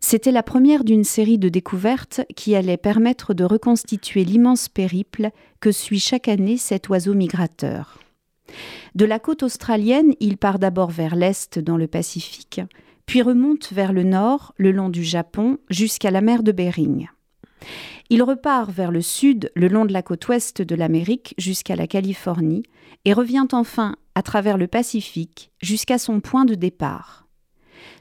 C'était 0.00 0.32
la 0.32 0.42
première 0.42 0.84
d'une 0.84 1.04
série 1.04 1.38
de 1.38 1.48
découvertes 1.48 2.20
qui 2.36 2.54
allait 2.54 2.76
permettre 2.76 3.32
de 3.32 3.44
reconstituer 3.44 4.22
l'immense 4.22 4.68
périple 4.68 5.30
que 5.60 5.72
suit 5.72 5.98
chaque 5.98 6.28
année 6.28 6.58
cet 6.58 6.90
oiseau 6.90 7.14
migrateur. 7.14 8.00
De 8.96 9.06
la 9.06 9.18
côte 9.18 9.42
australienne, 9.42 10.12
il 10.20 10.36
part 10.36 10.58
d'abord 10.58 10.90
vers 10.90 11.16
l'est 11.16 11.58
dans 11.58 11.78
le 11.78 11.86
Pacifique, 11.86 12.60
puis 13.06 13.22
remonte 13.22 13.72
vers 13.72 13.94
le 13.94 14.02
nord, 14.02 14.52
le 14.58 14.72
long 14.72 14.90
du 14.90 15.04
Japon, 15.04 15.56
jusqu'à 15.70 16.10
la 16.10 16.20
mer 16.20 16.42
de 16.42 16.52
Bering. 16.52 17.08
Il 18.12 18.24
repart 18.24 18.72
vers 18.72 18.90
le 18.90 19.02
sud, 19.02 19.52
le 19.54 19.68
long 19.68 19.84
de 19.84 19.92
la 19.92 20.02
côte 20.02 20.26
ouest 20.26 20.62
de 20.62 20.74
l'Amérique, 20.74 21.32
jusqu'à 21.38 21.76
la 21.76 21.86
Californie, 21.86 22.64
et 23.04 23.12
revient 23.12 23.46
enfin 23.52 23.94
à 24.16 24.22
travers 24.22 24.58
le 24.58 24.66
Pacifique 24.66 25.52
jusqu'à 25.62 25.96
son 25.96 26.18
point 26.18 26.44
de 26.44 26.56
départ. 26.56 27.28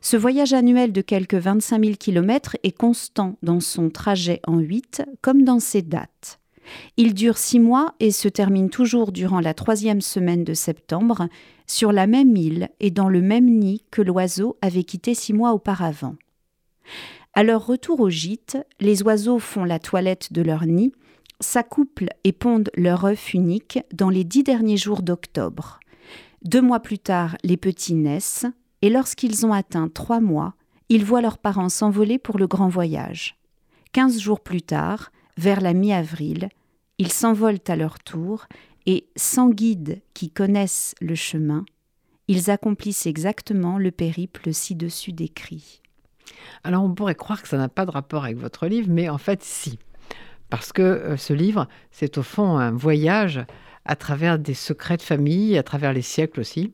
Ce 0.02 0.18
voyage 0.18 0.54
annuel 0.54 0.92
de 0.92 1.02
quelques 1.02 1.36
25 1.36 1.84
000 1.84 1.96
km 1.98 2.58
est 2.64 2.76
constant 2.76 3.38
dans 3.44 3.60
son 3.60 3.92
trajet 3.92 4.42
en 4.48 4.58
8 4.58 5.04
comme 5.22 5.44
dans 5.44 5.60
ses 5.60 5.84
dates. 5.84 6.40
Il 6.98 7.14
dure 7.14 7.38
six 7.38 7.60
mois 7.60 7.94
et 8.00 8.12
se 8.12 8.28
termine 8.28 8.70
toujours 8.70 9.12
durant 9.12 9.40
la 9.40 9.54
troisième 9.54 10.02
semaine 10.02 10.44
de 10.44 10.56
septembre, 10.56 11.28
sur 11.68 11.92
la 11.92 12.08
même 12.08 12.36
île 12.36 12.70
et 12.80 12.90
dans 12.90 13.10
le 13.10 13.22
même 13.22 13.60
nid 13.60 13.84
que 13.92 14.02
l'oiseau 14.02 14.58
avait 14.62 14.84
quitté 14.84 15.14
six 15.14 15.34
mois 15.34 15.54
auparavant. 15.54 16.16
À 17.40 17.44
leur 17.44 17.66
retour 17.66 18.02
au 18.02 18.10
gîte, 18.10 18.58
les 18.82 19.02
oiseaux 19.02 19.40
font 19.40 19.64
la 19.64 19.80
toilette 19.80 20.34
de 20.34 20.42
leur 20.42 20.66
nid, 20.66 20.92
s'accouplent 21.40 22.10
et 22.26 22.34
pondent 22.34 22.70
leur 22.76 23.06
œuf 23.06 23.34
unique 23.34 23.80
dans 23.94 24.10
les 24.10 24.26
dix 24.26 24.44
derniers 24.44 24.76
jours 24.76 25.02
d'octobre. 25.02 25.80
Deux 26.44 26.62
mois 26.62 26.82
plus 26.82 27.00
tard, 27.00 27.38
les 27.46 27.56
petits 27.56 27.94
naissent, 27.94 28.46
et 28.82 28.90
lorsqu'ils 28.90 29.46
ont 29.46 29.54
atteint 29.54 29.88
trois 29.88 30.20
mois, 30.20 30.54
ils 30.90 31.06
voient 31.06 31.22
leurs 31.22 31.38
parents 31.38 31.70
s'envoler 31.70 32.20
pour 32.20 32.38
le 32.40 32.46
grand 32.46 32.68
voyage. 32.68 33.38
Quinze 33.94 34.20
jours 34.20 34.42
plus 34.42 34.62
tard, 34.62 35.10
vers 35.38 35.62
la 35.62 35.74
mi-avril, 35.74 36.50
ils 36.98 37.14
s'envolent 37.14 37.64
à 37.70 37.78
leur 37.78 38.00
tour 38.00 38.48
et, 38.86 39.08
sans 39.16 39.48
guide 39.48 40.02
qui 40.14 40.30
connaissent 40.30 40.94
le 41.00 41.16
chemin, 41.16 41.64
ils 42.28 42.52
accomplissent 42.52 43.06
exactement 43.06 43.78
le 43.78 43.92
périple 43.92 44.54
ci-dessus 44.54 45.14
décrit. 45.14 45.82
Alors 46.64 46.84
on 46.84 46.94
pourrait 46.94 47.16
croire 47.16 47.42
que 47.42 47.48
ça 47.48 47.58
n'a 47.58 47.70
pas 47.70 47.86
de 47.86 47.92
rapport 47.92 48.24
avec 48.24 48.38
votre 48.38 48.68
livre, 48.68 48.88
mais 48.90 49.10
en 49.10 49.18
fait 49.18 49.44
si. 49.44 49.80
Parce 50.50 50.72
que 50.74 50.82
euh, 50.82 51.18
ce 51.18 51.34
livre, 51.34 51.68
c'est 51.92 52.18
au 52.18 52.24
fond 52.24 52.58
un 52.58 52.72
voyage 52.72 53.42
à 53.86 53.96
travers 53.96 54.40
des 54.40 54.54
secrets 54.54 54.98
de 54.98 55.02
famille, 55.02 55.58
à 55.58 55.64
travers 55.64 55.94
les 55.94 56.02
siècles 56.02 56.40
aussi. 56.40 56.74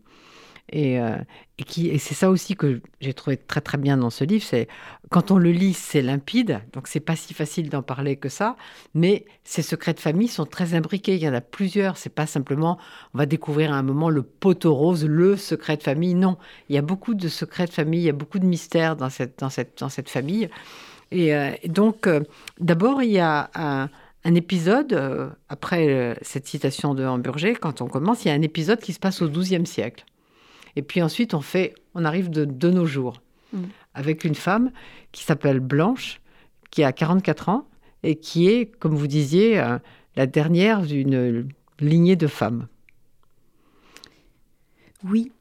Et, 0.72 1.00
euh, 1.00 1.18
et, 1.60 2.00
c'est 2.00 2.16
ça 2.16 2.30
aussi 2.30 2.56
que 2.56 2.82
j'ai 3.00 3.14
trouvé 3.14 3.38
très 3.38 3.62
très 3.62 3.78
bien 3.78 3.98
dans 3.98 4.10
ce 4.10 4.24
livre, 4.24 4.44
c'est 4.44 4.68
quand 5.12 5.30
on 5.30 5.38
le 5.38 5.52
lit, 5.52 5.74
c'est 5.74 6.02
limpide, 6.02 6.60
donc 6.74 6.88
c'est 6.88 7.00
pas 7.00 7.16
si 7.16 7.36
facile 7.36 7.70
d'en 7.70 7.84
parler 7.84 8.16
que 8.16 8.30
ça, 8.30 8.56
mais 8.96 9.26
ces 9.44 9.62
secrets 9.62 9.94
de 9.94 10.00
famille 10.00 10.28
sont 10.28 10.46
très 10.46 10.74
imbriqués, 10.74 11.16
il 11.16 11.22
y 11.22 11.30
en 11.30 11.34
a 11.36 11.42
plusieurs, 11.42 11.98
c'est 11.98 12.10
pas 12.10 12.26
simplement 12.26 12.80
on 13.14 13.20
va 13.20 13.28
découvrir 13.28 13.72
à 13.72 13.76
un 13.76 13.84
moment 13.84 14.10
le 14.10 14.24
poteau 14.24 14.74
rose, 14.74 15.06
le 15.06 15.38
secret 15.38 15.78
de 15.78 15.84
famille, 15.84 16.16
non, 16.16 16.38
il 16.70 16.76
y 16.76 16.80
a 16.80 16.82
beaucoup 16.82 17.14
de 17.14 17.28
secrets 17.28 17.68
de 17.68 17.72
famille, 17.72 18.02
il 18.02 18.06
y 18.06 18.10
a 18.10 18.14
beaucoup 18.14 18.40
de 18.40 18.46
mystères 18.46 18.96
dans 18.96 19.10
cette, 19.10 19.38
dans 19.40 19.52
cette, 19.52 19.80
dans 19.80 19.90
cette 19.90 20.10
famille. 20.10 20.50
Et, 21.12 21.36
euh, 21.36 21.52
donc, 21.68 22.08
euh, 22.08 22.22
d'abord, 22.60 23.04
il 23.04 23.12
y 23.12 23.20
a 23.20 23.52
un, 23.54 23.90
épisode, 24.34 25.00
après 25.50 26.18
cette 26.24 26.48
citation 26.48 26.96
de 26.96 27.06
Hamburger, 27.06 27.60
quand 27.62 27.82
on 27.82 27.88
commence, 27.88 28.26
il 28.26 28.30
y 28.30 28.32
a 28.32 28.34
un 28.34 28.42
épisode 28.42 28.80
qui 28.80 28.92
se 28.92 29.00
passe 29.00 29.22
au 29.22 29.30
XIIe 29.30 29.68
siècle. 29.68 30.04
Et 30.75 30.82
puis 30.82 31.01
ensuite, 31.01 31.34
on 31.34 31.41
fait, 31.41 31.74
on 31.94 32.05
arrive 32.05 32.29
de, 32.29 32.70
nos 32.70 32.86
jours 32.86 33.22
mm. 33.53 33.63
avec 33.94 34.24
une 34.24 34.36
femme 34.36 34.72
qui 35.12 35.24
s'appelle 35.24 35.60
Blanche, 35.60 36.22
qui 36.72 36.84
a 36.84 36.91
44 36.91 37.50
ans 37.50 37.67
et 38.03 38.15
qui 38.15 38.48
est, 38.48 38.65
comme 38.79 38.96
vous 38.96 39.08
disiez, 39.08 39.60
euh, 39.60 39.77
la 40.15 40.27
dernière 40.27 40.82
d'une 40.82 41.48
lignée 41.79 42.15
de 42.15 42.27
femmes. 42.27 42.67
Oui. 45.03 45.32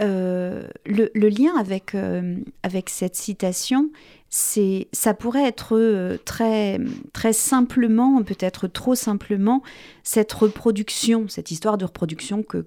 Euh, 0.00 0.66
le, 0.86 1.28
lien 1.28 1.54
avec, 1.58 1.94
euh, 1.94 2.36
avec 2.62 2.88
cette 2.88 3.16
citation, 3.16 3.90
c'est, 4.30 4.88
ça 4.92 5.12
pourrait 5.12 5.46
être 5.46 6.18
très, 6.24 6.78
très 7.12 7.34
simplement, 7.34 8.22
peut-être 8.22 8.66
trop 8.66 8.94
simplement, 8.94 9.62
cette 10.02 10.32
reproduction, 10.32 11.28
cette 11.28 11.50
histoire 11.50 11.76
de 11.76 11.84
reproduction 11.84 12.42
que 12.42 12.64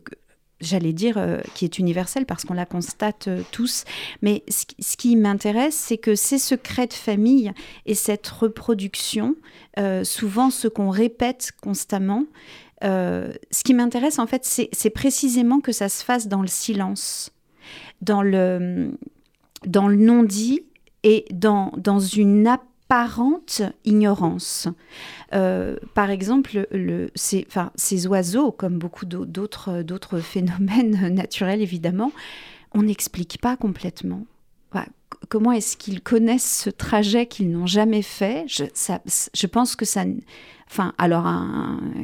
j'allais 0.62 0.94
dire, 0.94 1.18
euh, 1.18 1.40
qui 1.54 1.66
est 1.66 1.78
universelle 1.80 2.26
parce 2.26 2.46
qu'on 2.46 2.54
la 2.54 2.66
constate 2.66 3.28
euh, 3.28 3.42
tous. 3.52 3.84
Mais 4.22 4.44
ce, 4.48 4.98
qui 4.98 5.16
m'intéresse, 5.16 5.76
c'est 5.76 5.98
que 5.98 6.16
ces 6.16 6.38
secrets 6.38 6.88
de 6.88 6.94
famille 6.94 7.52
et 7.86 7.96
cette 7.96 8.28
reproduction, 8.28 9.36
euh, 9.80 10.04
souvent 10.04 10.50
ce 10.50 10.68
qu'on 10.68 10.90
répète 10.90 11.52
constamment, 11.62 12.26
ce 12.82 13.64
qui 13.64 13.74
m'intéresse 13.74 14.20
en 14.20 14.28
fait, 14.28 14.44
c'est 14.44 14.90
précisément 14.90 15.62
que 15.62 15.72
ça 15.72 15.88
se 15.88 16.04
fasse 16.04 16.28
dans 16.28 16.42
le 16.42 16.50
silence, 16.50 17.32
dans 18.02 18.22
le, 18.22 18.92
dans 19.66 19.88
le 19.88 19.96
non-dit 19.96 20.66
et 21.04 21.24
dans, 21.32 21.72
dans 21.78 22.00
une 22.00 22.46
apparente 22.94 23.64
ignorance. 23.86 24.68
Euh, 25.34 25.78
par 25.96 26.12
exemple, 26.12 26.68
le, 26.72 27.10
ces, 27.16 27.44
enfin, 27.48 27.72
ces 27.76 28.06
oiseaux, 28.06 28.52
comme 28.52 28.78
beaucoup 28.78 29.06
d'autres, 29.08 30.20
phénomènes 30.20 31.08
naturels 31.14 31.62
évidemment, 31.62 32.12
on 32.74 32.84
n'explique 32.84 33.40
pas 33.42 33.58
complètement. 33.58 34.26
comment 35.30 35.52
est-ce 35.52 35.76
qu'ils 35.78 36.02
connaissent 36.02 36.64
ce 36.66 36.70
trajet 36.70 37.26
qu'ils 37.26 37.50
n'ont 37.50 37.66
jamais 37.66 38.04
fait? 38.04 38.46
Je, 38.48 38.66
ça, 38.74 39.02
je 39.34 39.48
pense 39.48 39.76
que 39.76 39.86
ça, 39.86 40.04
Enfin, 40.70 40.94
alors, 40.98 41.26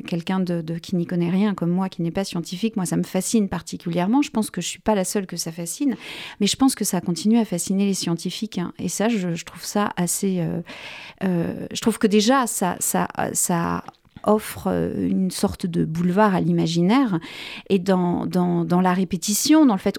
quelqu'un 0.07 0.39
de, 0.39 0.77
qui 0.77 0.95
n'y 0.95 1.05
connaît 1.05 1.29
rien 1.29 1.53
comme 1.53 1.71
moi, 1.71 1.89
qui 1.89 2.01
n'est 2.01 2.11
pas 2.11 2.23
scientifique, 2.23 2.75
moi, 2.75 2.85
ça 2.85 2.97
me 2.97 3.03
fascine 3.03 3.49
particulièrement. 3.49 4.21
Je 4.21 4.31
pense 4.31 4.51
que 4.51 4.61
je 4.61 4.67
suis 4.67 4.79
pas 4.79 4.95
la 4.95 5.03
seule 5.03 5.25
que 5.25 5.37
ça 5.37 5.51
fascine, 5.51 5.95
mais 6.39 6.47
je 6.47 6.55
pense 6.55 6.75
que 6.75 6.85
ça 6.85 7.01
continue 7.01 7.37
à 7.37 7.45
fasciner 7.45 7.85
les 7.85 7.93
scientifiques. 7.93 8.57
Hein. 8.57 8.73
Et 8.79 8.89
ça, 8.89 9.09
je, 9.09 9.43
trouve 9.43 9.63
ça 9.63 9.91
assez. 9.95 10.39
Euh, 10.39 10.61
euh, 11.23 11.67
je 11.71 11.81
trouve 11.81 11.97
que 11.97 12.07
déjà, 12.07 12.47
ça, 12.47 12.75
ça, 12.79 13.07
ça 13.33 13.83
offre 14.23 14.67
euh, 14.67 15.07
une 15.07 15.31
sorte 15.31 15.65
de 15.65 15.85
boulevard 15.85 16.35
à 16.35 16.41
l'imaginaire 16.41 17.19
et 17.69 17.79
dans, 17.79 18.25
dans, 18.25 18.81
la 18.81 18.93
répétition, 18.93 19.65
dans 19.65 19.73
le 19.73 19.79
fait 19.79 19.97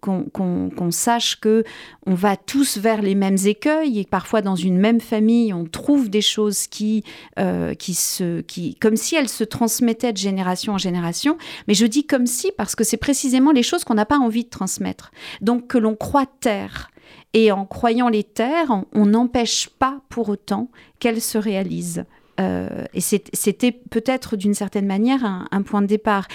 qu'on 0.00 0.90
sache 0.90 1.40
que 1.40 1.64
on 2.06 2.14
va 2.14 2.36
tous 2.36 2.78
vers 2.78 3.02
les 3.02 3.14
mêmes 3.14 3.38
écueils 3.44 3.98
et 3.98 4.04
parfois 4.04 4.42
dans 4.42 4.56
une 4.56 4.78
même 4.78 5.00
famille 5.00 5.52
on 5.52 5.64
trouve 5.64 6.10
des 6.10 6.20
choses 6.20 6.66
qui, 6.66 7.04
euh, 7.38 7.74
qui 7.74 7.94
se, 7.94 8.40
qui, 8.42 8.74
comme 8.76 8.96
si 8.96 9.16
elles 9.16 9.28
se 9.28 9.44
transmettaient 9.44 10.12
de 10.12 10.18
génération 10.18 10.74
en 10.74 10.78
génération. 10.78 11.38
Mais 11.66 11.74
je 11.74 11.86
dis 11.86 12.06
comme 12.06 12.26
si 12.26 12.52
parce 12.56 12.74
que 12.74 12.84
c'est 12.84 12.96
précisément 12.96 13.52
les 13.52 13.62
choses 13.62 13.84
qu'on 13.84 13.94
n'a 13.94 14.06
pas 14.06 14.18
envie 14.18 14.44
de 14.44 14.50
transmettre. 14.50 15.10
Donc 15.40 15.66
que 15.66 15.78
l'on 15.78 15.94
croit 15.94 16.26
taire. 16.26 16.90
Et 17.34 17.52
en 17.52 17.66
croyant 17.66 18.08
les 18.08 18.24
terres, 18.24 18.84
on 18.92 19.06
n'empêche 19.06 19.68
pas 19.68 20.00
pour 20.08 20.28
autant 20.28 20.70
qu'elles 20.98 21.20
se 21.20 21.38
réalisent. 21.38 22.04
Euh, 22.40 22.84
et 22.94 23.00
c'était 23.00 23.72
peut-être 23.72 24.36
d'une 24.36 24.54
certaine 24.54 24.86
manière 24.86 25.24
un, 25.24 25.62
point 25.62 25.82
de 25.82 25.86
départ. 25.86 26.28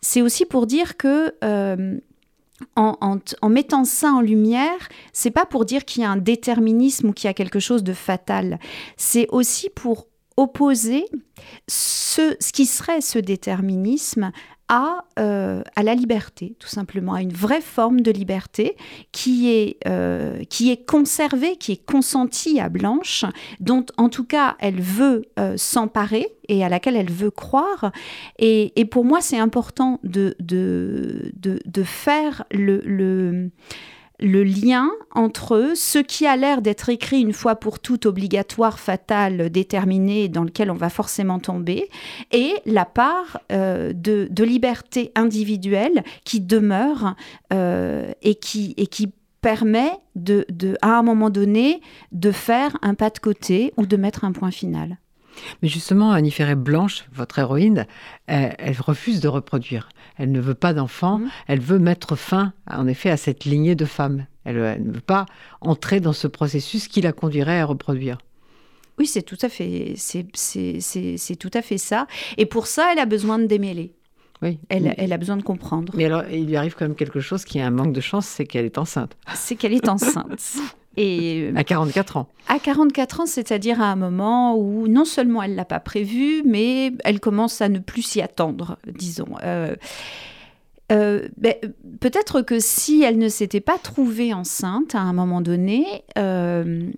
C'est 0.00 0.22
aussi 0.22 0.46
pour 0.46 0.66
dire 0.66 0.96
que 0.96 1.34
euh, 1.44 1.98
en, 2.76 3.48
mettant 3.48 3.84
ça 3.84 4.12
en 4.12 4.20
lumière, 4.20 4.88
c'est 5.12 5.30
pas 5.30 5.44
pour 5.44 5.64
dire 5.64 5.84
qu'il 5.84 6.02
y 6.02 6.04
a 6.06 6.10
un 6.10 6.16
déterminisme 6.16 7.08
ou 7.08 7.12
qu'il 7.12 7.28
y 7.28 7.30
a 7.30 7.34
quelque 7.34 7.60
chose 7.60 7.84
de 7.84 7.92
fatal. 7.92 8.58
C'est 8.96 9.28
aussi 9.30 9.68
pour 9.70 10.06
opposer 10.36 11.04
ce, 11.68 12.34
ce 12.40 12.52
qui 12.52 12.64
serait 12.64 13.02
ce 13.02 13.18
déterminisme 13.18 14.32
à, 14.72 15.04
euh, 15.18 15.62
à 15.76 15.82
la 15.82 15.94
liberté, 15.94 16.56
tout 16.58 16.66
simplement, 16.66 17.12
à 17.12 17.20
une 17.20 17.32
vraie 17.32 17.60
forme 17.60 18.00
de 18.00 18.10
liberté 18.10 18.74
qui 19.12 19.50
est, 19.50 19.76
euh, 19.86 20.42
qui 20.44 20.70
est 20.70 20.88
conservée, 20.88 21.56
qui 21.56 21.72
est 21.72 21.84
consentie 21.84 22.58
à 22.58 22.70
Blanche, 22.70 23.26
dont 23.60 23.84
en 23.98 24.08
tout 24.08 24.24
cas 24.24 24.56
elle 24.60 24.80
veut 24.80 25.26
euh, 25.38 25.58
s'emparer 25.58 26.26
et 26.48 26.64
à 26.64 26.70
laquelle 26.70 26.96
elle 26.96 27.10
veut 27.12 27.30
croire. 27.30 27.92
Et, 28.38 28.72
et 28.80 28.86
pour 28.86 29.04
moi, 29.04 29.20
c'est 29.20 29.38
important 29.38 30.00
de, 30.04 30.34
de, 30.40 31.32
de, 31.36 31.60
de 31.66 31.82
faire 31.82 32.44
le, 32.50 32.80
le 32.86 33.50
le 34.22 34.44
lien 34.44 34.90
entre 35.10 35.72
ce 35.74 35.98
qui 35.98 36.26
a 36.26 36.36
l'air 36.36 36.62
d'être 36.62 36.88
écrit 36.88 37.20
une 37.20 37.32
fois 37.32 37.56
pour 37.56 37.80
toutes, 37.80 38.06
obligatoire, 38.06 38.78
fatal, 38.78 39.50
déterminé, 39.50 40.28
dans 40.28 40.44
lequel 40.44 40.70
on 40.70 40.74
va 40.74 40.88
forcément 40.88 41.38
tomber, 41.38 41.88
et 42.30 42.54
la 42.64 42.84
part 42.84 43.40
euh, 43.50 43.92
de, 43.92 44.28
liberté 44.42 45.12
individuelle 45.14 46.02
qui 46.24 46.40
demeure 46.40 47.14
euh, 47.52 48.12
et, 48.22 48.34
qui, 48.34 48.74
et 48.76 48.86
qui 48.86 49.12
permet 49.40 49.90
de, 50.14 50.46
à 50.82 50.98
un 50.98 51.02
moment 51.02 51.30
donné 51.30 51.80
de 52.12 52.30
faire 52.30 52.76
un 52.82 52.94
pas 52.94 53.10
de 53.10 53.18
côté 53.18 53.72
ou 53.76 53.86
de 53.86 53.96
mettre 53.96 54.24
un 54.24 54.32
point 54.32 54.50
final. 54.50 54.98
Mais 55.62 55.68
justement, 55.68 56.12
Annie 56.12 56.34
Blanche, 56.56 57.04
votre 57.12 57.38
héroïne, 57.38 57.86
elle, 58.26 58.76
refuse 58.80 59.20
de 59.20 59.28
reproduire. 59.28 59.88
Elle 60.16 60.32
ne 60.32 60.40
veut 60.40 60.54
pas 60.54 60.72
d'enfants. 60.74 61.18
Mhm. 61.18 61.30
Elle 61.48 61.60
veut 61.60 61.78
mettre 61.78 62.16
fin, 62.16 62.52
en 62.70 62.86
effet, 62.86 63.10
à 63.10 63.16
cette 63.16 63.44
lignée 63.44 63.74
de 63.74 63.84
femmes. 63.84 64.26
Elle, 64.44 64.82
ne 64.82 64.92
veut 64.92 65.00
pas 65.00 65.26
entrer 65.60 66.00
dans 66.00 66.12
ce 66.12 66.26
processus 66.26 66.88
qui 66.88 67.00
la 67.00 67.12
conduirait 67.12 67.60
à 67.60 67.64
reproduire. 67.64 68.18
Oui, 68.98 69.06
c'est 69.06 69.22
tout 69.22 69.38
à 69.40 69.48
fait, 69.48 69.94
c'est 69.96 71.36
tout 71.38 71.50
à 71.54 71.62
fait 71.62 71.78
ça. 71.78 72.06
Et 72.36 72.46
pour 72.46 72.66
ça, 72.66 72.90
elle 72.92 72.98
a 72.98 73.06
besoin 73.06 73.38
de 73.38 73.46
démêler. 73.46 73.94
Oui. 74.42 74.58
Elle, 74.68 74.92
elle, 74.98 75.12
a 75.12 75.18
besoin 75.18 75.36
de 75.36 75.42
comprendre. 75.42 75.92
Mais 75.96 76.04
alors, 76.04 76.24
il 76.30 76.46
lui 76.46 76.56
arrive 76.56 76.74
quand 76.74 76.84
même 76.84 76.96
quelque 76.96 77.20
chose 77.20 77.44
qui 77.44 77.60
a 77.60 77.66
un 77.66 77.70
manque 77.70 77.92
de 77.92 78.00
chance, 78.00 78.26
c'est 78.26 78.44
qu'elle 78.44 78.64
est 78.64 78.76
enceinte. 78.76 79.16
C'est 79.34 79.54
qu'elle 79.54 79.72
est 79.72 79.88
enceinte. 79.88 80.56
Et 80.96 81.50
à 81.56 81.64
44 81.64 82.18
ans. 82.18 82.28
À 82.48 82.58
44 82.58 83.20
ans, 83.20 83.26
c'est-à-dire 83.26 83.80
à 83.80 83.86
un 83.86 83.96
moment 83.96 84.56
où 84.56 84.88
non 84.88 85.04
seulement 85.04 85.42
elle 85.42 85.54
l'a 85.54 85.64
pas 85.64 85.80
prévu, 85.80 86.42
mais 86.44 86.92
elle 87.04 87.20
commence 87.20 87.60
à 87.60 87.68
ne 87.68 87.78
plus 87.78 88.02
s'y 88.02 88.20
attendre, 88.20 88.78
disons. 88.86 89.36
Euh, 89.42 89.74
euh, 90.90 91.28
ben, 91.38 91.54
peut-être 92.00 92.42
que 92.42 92.58
si 92.60 93.02
elle 93.02 93.18
ne 93.18 93.28
s'était 93.28 93.60
pas 93.60 93.78
trouvée 93.78 94.34
enceinte 94.34 94.94
à 94.94 95.00
un 95.00 95.14
moment 95.14 95.40
donné, 95.40 96.04
euh, 96.18 96.90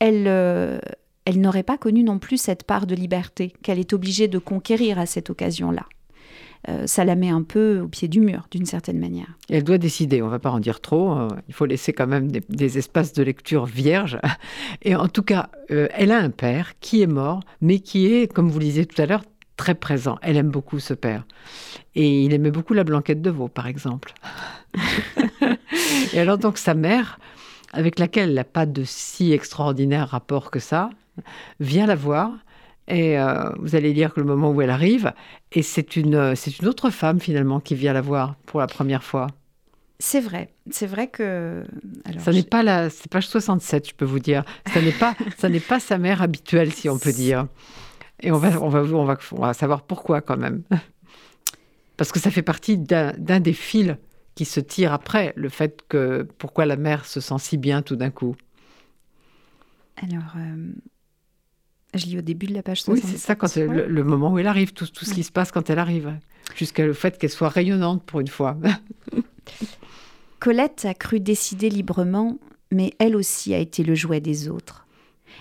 elle, 0.00 0.26
elle 1.24 1.40
n'aurait 1.40 1.62
pas 1.62 1.78
connu 1.78 2.02
non 2.02 2.18
plus 2.18 2.38
cette 2.38 2.64
part 2.64 2.86
de 2.86 2.96
liberté 2.96 3.52
qu'elle 3.62 3.78
est 3.78 3.92
obligée 3.92 4.26
de 4.26 4.38
conquérir 4.38 4.98
à 4.98 5.06
cette 5.06 5.30
occasion-là. 5.30 5.86
Euh, 6.68 6.86
ça 6.86 7.04
la 7.04 7.14
met 7.14 7.28
un 7.28 7.42
peu 7.42 7.80
au 7.80 7.88
pied 7.88 8.08
du 8.08 8.20
mur, 8.20 8.48
d'une 8.50 8.66
certaine 8.66 8.98
manière. 8.98 9.28
elle 9.48 9.62
doit 9.62 9.78
décider, 9.78 10.20
on 10.20 10.26
ne 10.26 10.30
va 10.30 10.40
pas 10.40 10.50
en 10.50 10.58
dire 10.58 10.80
trop, 10.80 11.16
euh, 11.16 11.28
il 11.48 11.54
faut 11.54 11.66
laisser 11.66 11.92
quand 11.92 12.08
même 12.08 12.28
des, 12.30 12.78
espaces 12.78 13.12
de 13.12 13.22
lecture 13.22 13.66
vierges. 13.66 14.18
Et 14.82 14.96
en 14.96 15.08
tout 15.08 15.22
cas, 15.22 15.50
euh, 15.70 15.86
elle 15.92 16.10
a 16.10 16.18
un 16.18 16.30
père 16.30 16.72
qui 16.80 17.02
est 17.02 17.06
mort, 17.06 17.40
mais 17.60 17.78
qui 17.78 18.06
est, 18.12 18.32
comme 18.32 18.48
vous 18.48 18.58
le 18.58 18.64
disiez 18.64 18.86
tout 18.86 19.00
à 19.00 19.06
l'heure, 19.06 19.22
très 19.56 19.76
présent. 19.76 20.18
Elle 20.22 20.36
aime 20.36 20.50
beaucoup 20.50 20.80
ce 20.80 20.92
père. 20.92 21.24
Et 21.94 22.24
il 22.24 22.34
aimait 22.34 22.50
beaucoup 22.50 22.74
la 22.74 22.84
blanquette 22.84 23.22
de 23.22 23.30
veau, 23.30 23.48
par 23.48 23.68
exemple. 23.68 24.12
et 26.12 26.18
alors 26.18 26.36
donc 26.36 26.58
sa 26.58 26.74
mère, 26.74 27.20
avec 27.72 27.98
laquelle 28.00 28.30
elle 28.30 28.34
n'a 28.34 28.44
pas 28.44 28.66
de 28.66 28.82
si 28.84 29.32
extraordinaire 29.32 30.08
rapport 30.08 30.50
que 30.50 30.58
ça, 30.58 30.90
vient 31.60 31.86
la 31.86 31.94
voir 31.94 32.32
et 32.88 33.18
euh, 33.18 33.50
vous 33.58 33.74
allez 33.74 33.92
lire 33.92 34.12
que 34.12 34.20
le 34.20 34.26
moment 34.26 34.50
où 34.50 34.62
elle 34.62 34.70
arrive, 34.70 35.12
et 35.52 35.62
c'est 35.62 35.96
une, 35.96 36.36
c'est 36.36 36.58
une 36.58 36.68
autre 36.68 36.90
femme 36.90 37.20
finalement 37.20 37.60
qui 37.60 37.74
vient 37.74 37.92
la 37.92 38.00
voir 38.00 38.36
pour 38.46 38.60
la 38.60 38.66
première 38.66 39.02
fois. 39.02 39.28
C'est 39.98 40.20
vrai, 40.20 40.52
c'est 40.70 40.86
vrai 40.86 41.08
que. 41.08 41.64
ça 42.18 42.30
n'est 42.30 42.42
pas 42.42 42.62
la, 42.62 42.90
c'est 42.90 43.10
page 43.10 43.28
67, 43.28 43.88
je 43.88 43.94
peux 43.94 44.04
vous 44.04 44.18
dire. 44.18 44.44
Ça 44.72 44.82
n'est 44.82 44.92
pas, 44.92 45.14
ça 45.38 45.48
n'est 45.48 45.60
pas 45.60 45.80
sa 45.80 45.98
mère 45.98 46.22
habituelle, 46.22 46.72
si 46.72 46.88
on 46.88 46.98
peut 46.98 47.12
dire. 47.12 47.46
Et 48.20 48.30
on 48.30 48.38
va, 48.38 48.60
on 48.60 48.68
va, 48.68 48.80
on 48.80 49.04
va, 49.04 49.16
on 49.32 49.40
va 49.40 49.54
savoir 49.54 49.82
pourquoi 49.82 50.20
quand 50.20 50.36
même. 50.36 50.62
Parce 51.96 52.12
que 52.12 52.20
ça 52.20 52.30
fait 52.30 52.42
partie 52.42 52.76
d'un, 52.76 53.12
d'un 53.16 53.40
des 53.40 53.54
fils 53.54 53.96
qui 54.34 54.44
se 54.44 54.60
tire 54.60 54.92
après 54.92 55.32
le 55.34 55.48
fait 55.48 55.82
que 55.88 56.28
pourquoi 56.36 56.66
la 56.66 56.76
mère 56.76 57.06
se 57.06 57.20
sent 57.20 57.38
si 57.38 57.56
bien 57.56 57.80
tout 57.80 57.96
d'un 57.96 58.10
coup. 58.10 58.36
Alors, 59.96 60.34
euh, 60.36 60.72
je 61.96 62.06
lis 62.06 62.18
au 62.18 62.22
début 62.22 62.46
de 62.46 62.54
la 62.54 62.62
page 62.62 62.82
60. 62.82 63.04
Oui, 63.04 63.10
c'est 63.10 63.18
ça, 63.18 63.34
quand 63.34 63.54
le, 63.56 64.04
moment 64.04 64.32
où 64.32 64.38
elle 64.38 64.46
arrive, 64.46 64.72
tout, 64.72 64.86
tout 64.86 65.04
ce 65.04 65.14
qui 65.14 65.22
se 65.22 65.32
passe 65.32 65.52
quand 65.52 65.70
elle 65.70 65.78
arrive, 65.78 66.12
jusqu'à 66.54 66.84
le 66.84 66.92
fait 66.92 67.18
qu'elle 67.18 67.30
soit 67.30 67.48
rayonnante 67.48 68.02
pour 68.04 68.20
une 68.20 68.28
fois. 68.28 68.56
Colette 70.40 70.84
a 70.84 70.94
cru 70.94 71.20
décider 71.20 71.68
librement, 71.68 72.38
mais 72.70 72.92
elle 72.98 73.16
aussi 73.16 73.54
a 73.54 73.58
été 73.58 73.82
le 73.82 73.94
jouet 73.94 74.20
des 74.20 74.48
autres. 74.48 74.86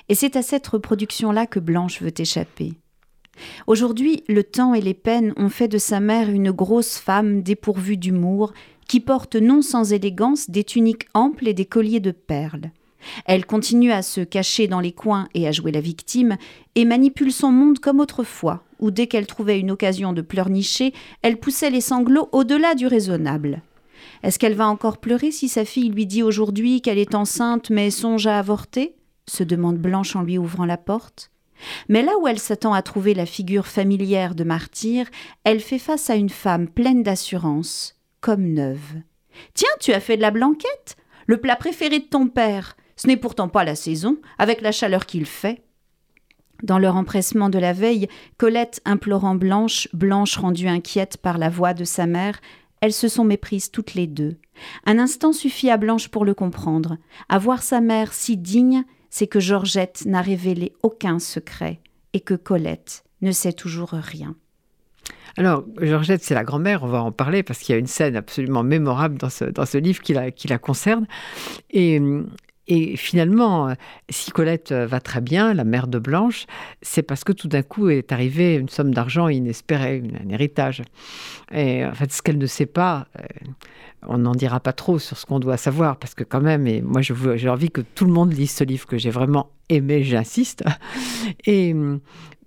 Et 0.10 0.16
c'est 0.16 0.36
à 0.36 0.42
cette 0.42 0.68
reproduction-là 0.68 1.48
que 1.48 1.60
Blanche 1.60 2.02
veut 2.02 2.14
échapper. 2.18 2.74
Aujourd'hui, 3.68 4.24
le 4.30 4.44
temps 4.44 4.74
et 4.74 4.82
les 4.82 4.94
peines 4.94 5.34
ont 5.36 5.50
fait 5.50 5.68
de 5.68 5.78
sa 5.78 6.00
mère 6.00 6.30
une 6.30 6.52
grosse 6.52 6.98
femme 6.98 7.42
dépourvue 7.42 7.98
d'humour, 7.98 8.54
qui 8.88 9.00
porte 9.00 9.36
non 9.36 9.62
sans 9.62 9.94
élégance 9.94 10.50
des 10.50 10.64
tuniques 10.64 11.08
amples 11.14 11.48
et 11.48 11.54
des 11.54 11.66
colliers 11.66 12.00
de 12.00 12.12
perles. 12.12 12.72
Elle 13.26 13.46
continue 13.46 13.92
à 13.92 14.02
se 14.02 14.22
cacher 14.22 14.68
dans 14.68 14.80
les 14.80 14.92
coins 14.92 15.28
et 15.34 15.48
à 15.48 15.52
jouer 15.52 15.72
la 15.72 15.82
victime, 15.82 16.38
et 16.76 16.86
manipule 16.86 17.32
son 17.32 17.52
monde 17.52 17.80
comme 17.80 18.00
autrefois, 18.00 18.64
où 18.80 18.92
dès 18.92 19.08
qu'elle 19.08 19.28
trouvait 19.28 19.60
une 19.60 19.72
occasion 19.72 20.14
de 20.14 20.22
pleurnicher, 20.22 20.94
elle 21.22 21.38
poussait 21.38 21.70
les 21.70 21.82
sanglots 21.82 22.30
au-delà 22.32 22.76
du 22.76 22.88
raisonnable. 22.88 23.62
Est-ce 24.24 24.40
qu'elle 24.40 24.56
va 24.56 24.68
encore 24.68 24.98
pleurer 24.98 25.32
si 25.32 25.48
sa 25.48 25.66
fille 25.66 25.90
lui 25.90 26.06
dit 26.06 26.24
aujourd'hui 26.24 26.82
qu'elle 26.82 26.98
est 26.98 27.16
enceinte 27.16 27.70
mais 27.70 27.92
songe 27.92 28.28
à 28.28 28.40
avorter? 28.40 28.96
se 29.28 29.44
demande 29.44 29.78
Blanche 29.78 30.16
en 30.16 30.22
lui 30.22 30.38
ouvrant 30.38 30.66
la 30.66 30.78
porte. 30.78 31.32
Mais 31.90 32.04
là 32.04 32.14
où 32.20 32.28
elle 32.28 32.40
s'attend 32.40 32.74
à 32.74 32.82
trouver 32.82 33.14
la 33.14 33.26
figure 33.26 33.66
familière 33.66 34.36
de 34.36 34.44
martyr, 34.44 35.08
elle 35.44 35.62
fait 35.62 35.80
face 35.80 36.10
à 36.10 36.16
une 36.16 36.30
femme 36.30 36.68
pleine 36.68 37.02
d'assurance, 37.02 37.98
comme 38.22 38.54
neuve. 38.54 39.02
Tiens, 39.54 39.70
tu 39.80 39.94
as 39.94 40.00
fait 40.00 40.18
de 40.18 40.22
la 40.22 40.32
blanquette? 40.32 40.98
Le 41.28 41.38
plat 41.38 41.56
préféré 41.56 42.00
de 42.00 42.06
ton 42.06 42.28
père 42.28 42.76
ce 42.96 43.08
n'est 43.08 43.18
pourtant 43.18 43.50
pas 43.50 43.64
la 43.64 43.76
saison, 43.76 44.18
avec 44.38 44.62
la 44.62 44.72
chaleur 44.72 45.06
qu'il 45.06 45.26
fait. 45.26 45.64
Dans 46.64 46.80
leur 46.80 46.96
empressement 46.96 47.50
de 47.50 47.60
la 47.60 47.74
veille, 47.74 48.08
Colette 48.38 48.82
implorant 48.86 49.36
Blanche, 49.36 49.90
Blanche 49.94 50.38
rendue 50.38 50.68
inquiète 50.68 51.18
par 51.18 51.38
la 51.38 51.50
voix 51.50 51.74
de 51.74 51.84
sa 51.84 52.06
mère, 52.06 52.40
elles 52.82 52.94
se 52.94 53.08
sont 53.08 53.26
méprises 53.26 53.72
toutes 53.72 53.94
les 53.94 54.08
deux. 54.08 54.38
Un 54.86 55.00
instant 55.00 55.34
suffit 55.34 55.70
à 55.70 55.78
Blanche 55.78 56.08
pour 56.10 56.24
le 56.24 56.34
comprendre. 56.34 56.98
À 57.30 57.40
voir 57.40 57.62
sa 57.62 57.82
mère 57.82 58.14
si 58.14 58.38
digne, 58.38 58.84
c'est 59.10 59.28
que 59.28 59.40
Georgette 59.40 60.06
n'a 60.06 60.22
révélé 60.22 60.74
aucun 60.84 61.20
secret 61.20 61.80
et 62.14 62.22
que 62.22 62.34
Colette 62.34 63.04
ne 63.22 63.32
sait 63.32 63.54
toujours 63.54 63.90
rien. 63.90 64.36
Alors, 65.38 65.66
Georgette, 65.82 66.24
c'est 66.24 66.34
la 66.34 66.46
grand-mère, 66.46 66.84
on 66.84 66.88
va 66.88 67.04
en 67.04 67.12
parler 67.12 67.44
parce 67.44 67.60
qu'il 67.60 67.74
y 67.74 67.76
a 67.76 67.80
une 67.80 67.88
scène 67.88 68.16
absolument 68.16 68.64
mémorable 68.64 69.18
dans 69.18 69.30
ce, 69.30 69.78
livre 69.78 70.02
qui 70.02 70.14
la, 70.14 70.32
qui 70.32 70.48
la 70.48 70.58
concerne. 70.58 71.08
Et 71.72 72.00
et 72.68 72.98
finalement, 72.98 73.74
si 74.10 74.32
Colette 74.32 74.72
va 74.72 75.00
très 75.00 75.22
bien, 75.22 75.54
la 75.54 75.64
mère 75.64 75.88
de 75.88 76.00
Blanche, 76.00 76.46
c'est 76.82 77.04
parce 77.04 77.24
que 77.24 77.32
tout 77.32 77.48
d'un 77.48 77.62
coup 77.62 77.90
est 77.90 78.12
arrivée 78.12 78.56
une 78.56 78.70
somme 78.70 78.94
d'argent 78.94 79.28
inespérée, 79.28 80.02
un 80.24 80.30
héritage. 80.30 80.82
Et 81.52 81.86
en 81.86 81.94
fait, 81.94 82.12
ce 82.12 82.22
qu'elle 82.22 82.38
ne 82.38 82.46
sait 82.46 82.66
pas, 82.66 83.08
euh, 83.20 83.24
on 84.08 84.20
n'en 84.20 84.34
dira 84.34 84.60
pas 84.60 84.74
trop 84.74 85.00
sur 85.00 85.18
ce 85.18 85.26
qu'on 85.26 85.40
doit 85.40 85.58
savoir, 85.58 85.98
parce 85.98 86.14
que 86.14 86.24
quand 86.24 86.42
même, 86.42 86.68
et 86.68 86.82
moi 86.82 87.02
j'ai 87.02 87.50
envie 87.50 87.72
que 87.72 87.82
tout 87.82 88.06
le 88.06 88.12
monde 88.12 88.34
lise 88.34 88.52
ce 88.52 88.64
livre 88.64 88.86
que 88.88 88.98
j'ai 88.98 89.10
vraiment 89.10 89.50
aimé, 89.70 90.04
j'insiste. 90.04 90.64
Et 91.46 91.76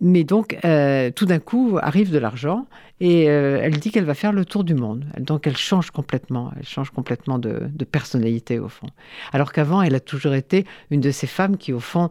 mais 0.00 0.22
donc, 0.22 0.56
euh, 0.64 1.10
tout 1.10 1.26
d'un 1.26 1.40
coup, 1.40 1.78
arrive 1.82 2.12
de 2.12 2.18
l'argent 2.18 2.66
et 3.00 3.28
euh, 3.28 3.58
elle 3.60 3.78
dit 3.78 3.90
qu'elle 3.90 4.04
va 4.04 4.14
faire 4.14 4.32
le 4.32 4.44
tour 4.44 4.62
du 4.62 4.74
monde. 4.74 5.04
Donc, 5.18 5.46
elle 5.46 5.56
change 5.56 5.90
complètement. 5.90 6.52
Elle 6.56 6.66
change 6.66 6.90
complètement 6.90 7.38
de, 7.38 7.68
personnalité, 7.90 8.60
au 8.60 8.68
fond. 8.68 8.86
Alors 9.32 9.52
qu'avant, 9.52 9.82
elle 9.82 9.96
a 9.96 10.00
toujours 10.00 10.34
été 10.34 10.66
une 10.90 11.00
de 11.00 11.10
ces 11.10 11.26
femmes 11.26 11.56
qui, 11.56 11.72
au 11.72 11.80
fond, 11.80 12.10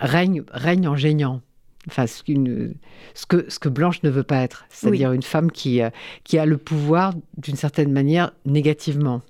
règne, 0.00 0.42
règne 0.50 0.88
en 0.88 0.96
géniant. 0.96 1.40
Enfin, 1.88 2.06
ce, 2.06 2.22
ce, 3.14 3.26
que, 3.26 3.46
ce 3.48 3.58
que 3.58 3.68
Blanche 3.68 4.02
ne 4.02 4.10
veut 4.10 4.22
pas 4.22 4.42
être. 4.42 4.66
C'est-à-dire 4.70 5.12
une 5.12 5.22
femme 5.22 5.50
qui, 5.50 5.82
euh, 5.82 5.90
qui 6.24 6.38
a 6.38 6.46
le 6.46 6.58
pouvoir, 6.58 7.14
d'une 7.36 7.56
certaine 7.56 7.92
manière, 7.92 8.32
négativement. 8.44 9.22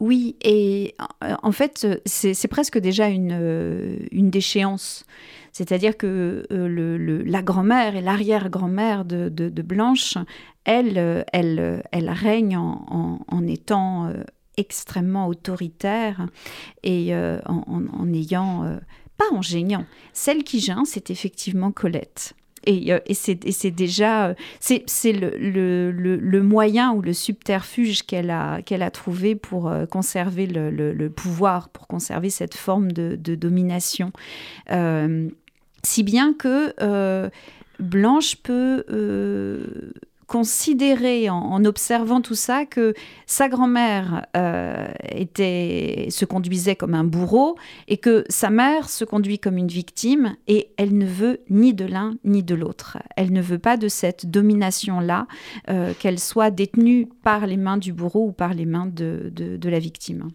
Oui, 0.00 0.36
et 0.42 0.96
en 1.42 1.52
fait, 1.52 1.86
c'est 2.04 2.48
presque 2.48 2.78
déjà 2.78 3.08
une, 3.08 4.06
une 4.10 4.28
déchéance. 4.28 5.06
C'est-à-dire 5.54 5.96
que 5.96 6.44
euh, 6.50 6.66
le, 6.66 7.22
la 7.22 7.40
grand-mère 7.40 7.94
et 7.94 8.00
l'arrière-grand-mère 8.00 9.04
de, 9.04 9.62
Blanche, 9.62 10.18
elle, 10.64 10.98
euh, 10.98 11.22
elle, 11.32 11.84
elle 11.92 12.10
règne 12.10 12.56
en, 12.58 13.46
étant 13.46 14.06
euh, 14.06 14.24
extrêmement 14.56 15.28
autoritaire 15.28 16.26
et 16.82 17.14
en, 17.14 18.12
ayant, 18.12 18.78
pas 19.16 19.30
en 19.32 19.42
gênant. 19.42 19.84
Celle 20.12 20.44
qui 20.44 20.60
gêne, 20.60 20.84
c'est 20.84 21.10
effectivement 21.10 21.72
Colette. 21.72 22.34
Et, 22.66 22.90
et 23.06 23.12
c'est 23.14 23.70
déjà 23.70 24.34
c'est 24.58 25.12
le, 25.12 25.36
le, 25.36 25.90
le, 25.90 26.42
moyen 26.42 26.92
ou 26.94 27.02
le 27.02 27.12
subterfuge 27.12 28.04
qu'elle 28.04 28.30
a, 28.30 28.62
qu'elle 28.62 28.82
a 28.82 28.90
trouvé 28.90 29.34
pour 29.34 29.70
conserver 29.90 30.46
le, 30.46 31.08
pouvoir, 31.08 31.68
pour 31.68 31.86
conserver 31.86 32.30
cette 32.30 32.54
forme 32.54 32.90
de, 32.90 33.34
domination. 33.34 34.12
Si 35.84 36.02
bien 36.02 36.32
que 36.32 36.74
euh, 36.80 37.28
Blanche 37.78 38.36
peut 38.36 38.84
euh, 38.90 39.92
considérer 40.26 41.30
en, 41.30 41.64
observant 41.64 42.20
tout 42.20 42.34
ça 42.34 42.66
que 42.66 42.94
sa 43.26 43.48
grand-mère 43.48 44.26
euh, 44.36 44.88
était 45.10 46.08
se 46.10 46.24
conduisait 46.24 46.76
comme 46.76 46.94
un 46.94 47.04
bourreau 47.04 47.56
et 47.88 47.96
que 47.96 48.24
sa 48.28 48.50
mère 48.50 48.88
se 48.88 49.04
conduit 49.04 49.38
comme 49.38 49.56
une 49.56 49.68
victime 49.68 50.36
et 50.46 50.68
elle 50.76 50.96
ne 50.96 51.06
veut 51.06 51.40
ni 51.50 51.74
de 51.74 51.84
l'un 51.84 52.14
ni 52.24 52.42
de 52.42 52.54
l'autre. 52.54 52.98
Elle 53.16 53.32
ne 53.32 53.40
veut 53.40 53.58
pas 53.58 53.76
de 53.76 53.88
cette 53.88 54.30
domination-là, 54.30 55.26
euh, 55.70 55.92
qu'elle 55.98 56.18
soit 56.18 56.50
détenue 56.50 57.08
par 57.22 57.46
les 57.46 57.56
mains 57.56 57.76
du 57.76 57.92
bourreau 57.92 58.28
ou 58.28 58.32
par 58.32 58.54
les 58.54 58.66
mains 58.66 58.86
de, 58.86 59.32
de, 59.34 59.68
la 59.68 59.78
victime. 59.78 60.28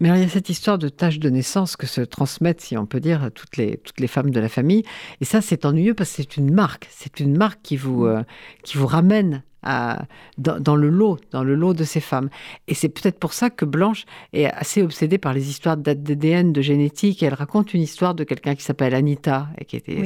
Mais 0.00 0.08
il 0.08 0.20
y 0.20 0.24
a 0.24 0.28
cette 0.28 0.48
histoire 0.48 0.78
de 0.78 0.88
tâches 0.88 1.18
de 1.18 1.30
naissance 1.30 1.76
que 1.76 1.86
se 1.86 2.00
transmettent, 2.00 2.60
si 2.60 2.76
on 2.76 2.86
peut 2.86 3.00
dire, 3.00 3.30
toutes 3.34 3.56
les, 3.56 3.76
toutes 3.78 4.00
les 4.00 4.08
femmes 4.08 4.30
de 4.30 4.40
la 4.40 4.48
famille. 4.48 4.82
Et 5.20 5.24
ça, 5.24 5.40
c'est 5.40 5.64
ennuyeux 5.64 5.94
parce 5.94 6.10
que 6.10 6.16
c'est 6.16 6.36
une 6.36 6.52
marque. 6.52 6.88
C'est 6.90 7.20
une 7.20 7.36
marque 7.36 7.60
qui 7.62 7.76
vous, 7.76 8.04
mm. 8.04 8.08
euh, 8.08 8.22
qui 8.62 8.76
vous 8.76 8.86
ramène 8.86 9.31
dans, 9.62 10.76
le 10.76 10.88
lot, 10.88 11.18
dans 11.30 11.44
le 11.44 11.54
lot 11.54 11.74
de 11.74 11.84
ces 11.84 12.00
femmes. 12.00 12.30
Et 12.66 12.74
c'est 12.74 12.88
peut-être 12.88 13.18
pour 13.18 13.32
ça 13.32 13.50
que 13.50 13.64
Blanche 13.64 14.04
est 14.32 14.46
assez 14.46 14.82
obsédée 14.82 15.18
par 15.18 15.32
les 15.32 15.48
histoires 15.48 15.76
d'ADN, 15.76 16.52
de 16.52 16.60
génétique. 16.62 17.22
elle 17.22 17.34
raconte 17.34 17.74
une 17.74 17.82
histoire 17.82 18.14
de 18.14 18.24
quelqu'un 18.24 18.54
qui 18.54 18.62
s'appelle 18.62 18.94
Anita 18.94 19.48
et 19.58 19.64
qui 19.64 19.76
était. 19.76 20.02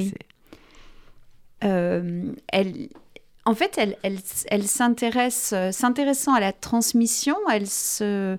Euh, 1.65 2.33
elle, 2.49 2.89
en 3.45 3.55
fait, 3.55 3.77
elle, 3.79 3.97
elle, 4.03 4.19
elle 4.49 4.65
s'intéresse, 4.65 5.55
s'intéressant 5.71 6.35
à 6.35 6.41
la 6.41 6.53
transmission, 6.53 7.37
elle 7.51 7.67
se 7.67 8.37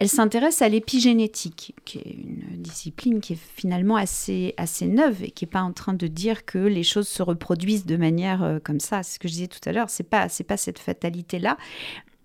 elle 0.00 0.08
s'intéresse 0.08 0.62
à 0.62 0.68
l'épigénétique, 0.68 1.74
qui 1.84 1.98
est 1.98 2.16
une 2.22 2.62
discipline 2.62 3.20
qui 3.20 3.32
est 3.32 3.38
finalement 3.56 3.96
assez, 3.96 4.54
assez 4.56 4.86
neuve 4.86 5.24
et 5.24 5.32
qui 5.32 5.44
n'est 5.44 5.50
pas 5.50 5.60
en 5.62 5.72
train 5.72 5.92
de 5.92 6.06
dire 6.06 6.44
que 6.44 6.58
les 6.58 6.84
choses 6.84 7.08
se 7.08 7.20
reproduisent 7.20 7.84
de 7.84 7.96
manière 7.96 8.44
euh, 8.44 8.58
comme 8.62 8.78
ça. 8.78 9.02
C'est 9.02 9.14
ce 9.14 9.18
que 9.18 9.26
je 9.26 9.32
disais 9.32 9.48
tout 9.48 9.58
à 9.66 9.72
l'heure, 9.72 9.90
ce 9.90 10.04
n'est 10.04 10.08
pas, 10.08 10.28
pas 10.46 10.56
cette 10.56 10.78
fatalité-là. 10.78 11.56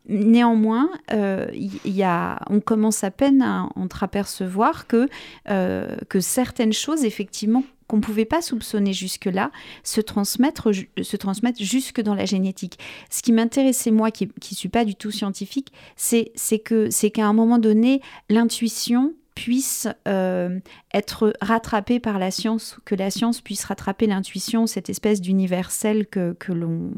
Néanmoins, 0.07 0.91
euh, 1.13 1.47
y 1.51 2.03
a, 2.03 2.39
on 2.47 2.59
commence 2.59 3.03
à 3.03 3.09
peine 3.09 3.41
à 3.41 3.67
entreapercevoir 3.75 4.85
que, 4.85 5.07
euh, 5.49 5.95
que 6.09 6.19
certaines 6.19 6.73
choses, 6.73 7.03
effectivement, 7.05 7.63
qu'on 7.87 7.97
ne 7.97 8.01
pouvait 8.01 8.25
pas 8.25 8.41
soupçonner 8.41 8.93
jusque-là 8.93 9.51
se 9.83 10.01
transmettre, 10.01 10.71
se 11.01 11.17
transmettre 11.17 11.61
jusque 11.61 12.01
dans 12.01 12.15
la 12.15 12.25
génétique. 12.25 12.79
Ce 13.09 13.21
qui 13.21 13.31
m'intéressait, 13.31 13.91
moi, 13.91 14.11
qui 14.11 14.27
ne 14.27 14.55
suis 14.55 14.69
pas 14.69 14.85
du 14.85 14.95
tout 14.95 15.11
scientifique, 15.11 15.71
c'est 15.95 16.31
qu'à 16.59 17.27
un 17.27 17.33
moment 17.33 17.59
donné, 17.59 18.01
l'intuition 18.29 19.13
puisse 19.35 19.87
euh, 20.07 20.59
être 20.93 21.33
rattrapé 21.41 21.99
par 21.99 22.19
la 22.19 22.31
science, 22.31 22.77
que 22.85 22.95
la 22.95 23.09
science 23.09 23.41
puisse 23.41 23.63
rattraper 23.65 24.07
l'intuition, 24.07 24.67
cette 24.67 24.89
espèce 24.89 25.21
d'universel 25.21 26.07
que, 26.07 26.33
que 26.33 26.51
l'on, 26.51 26.91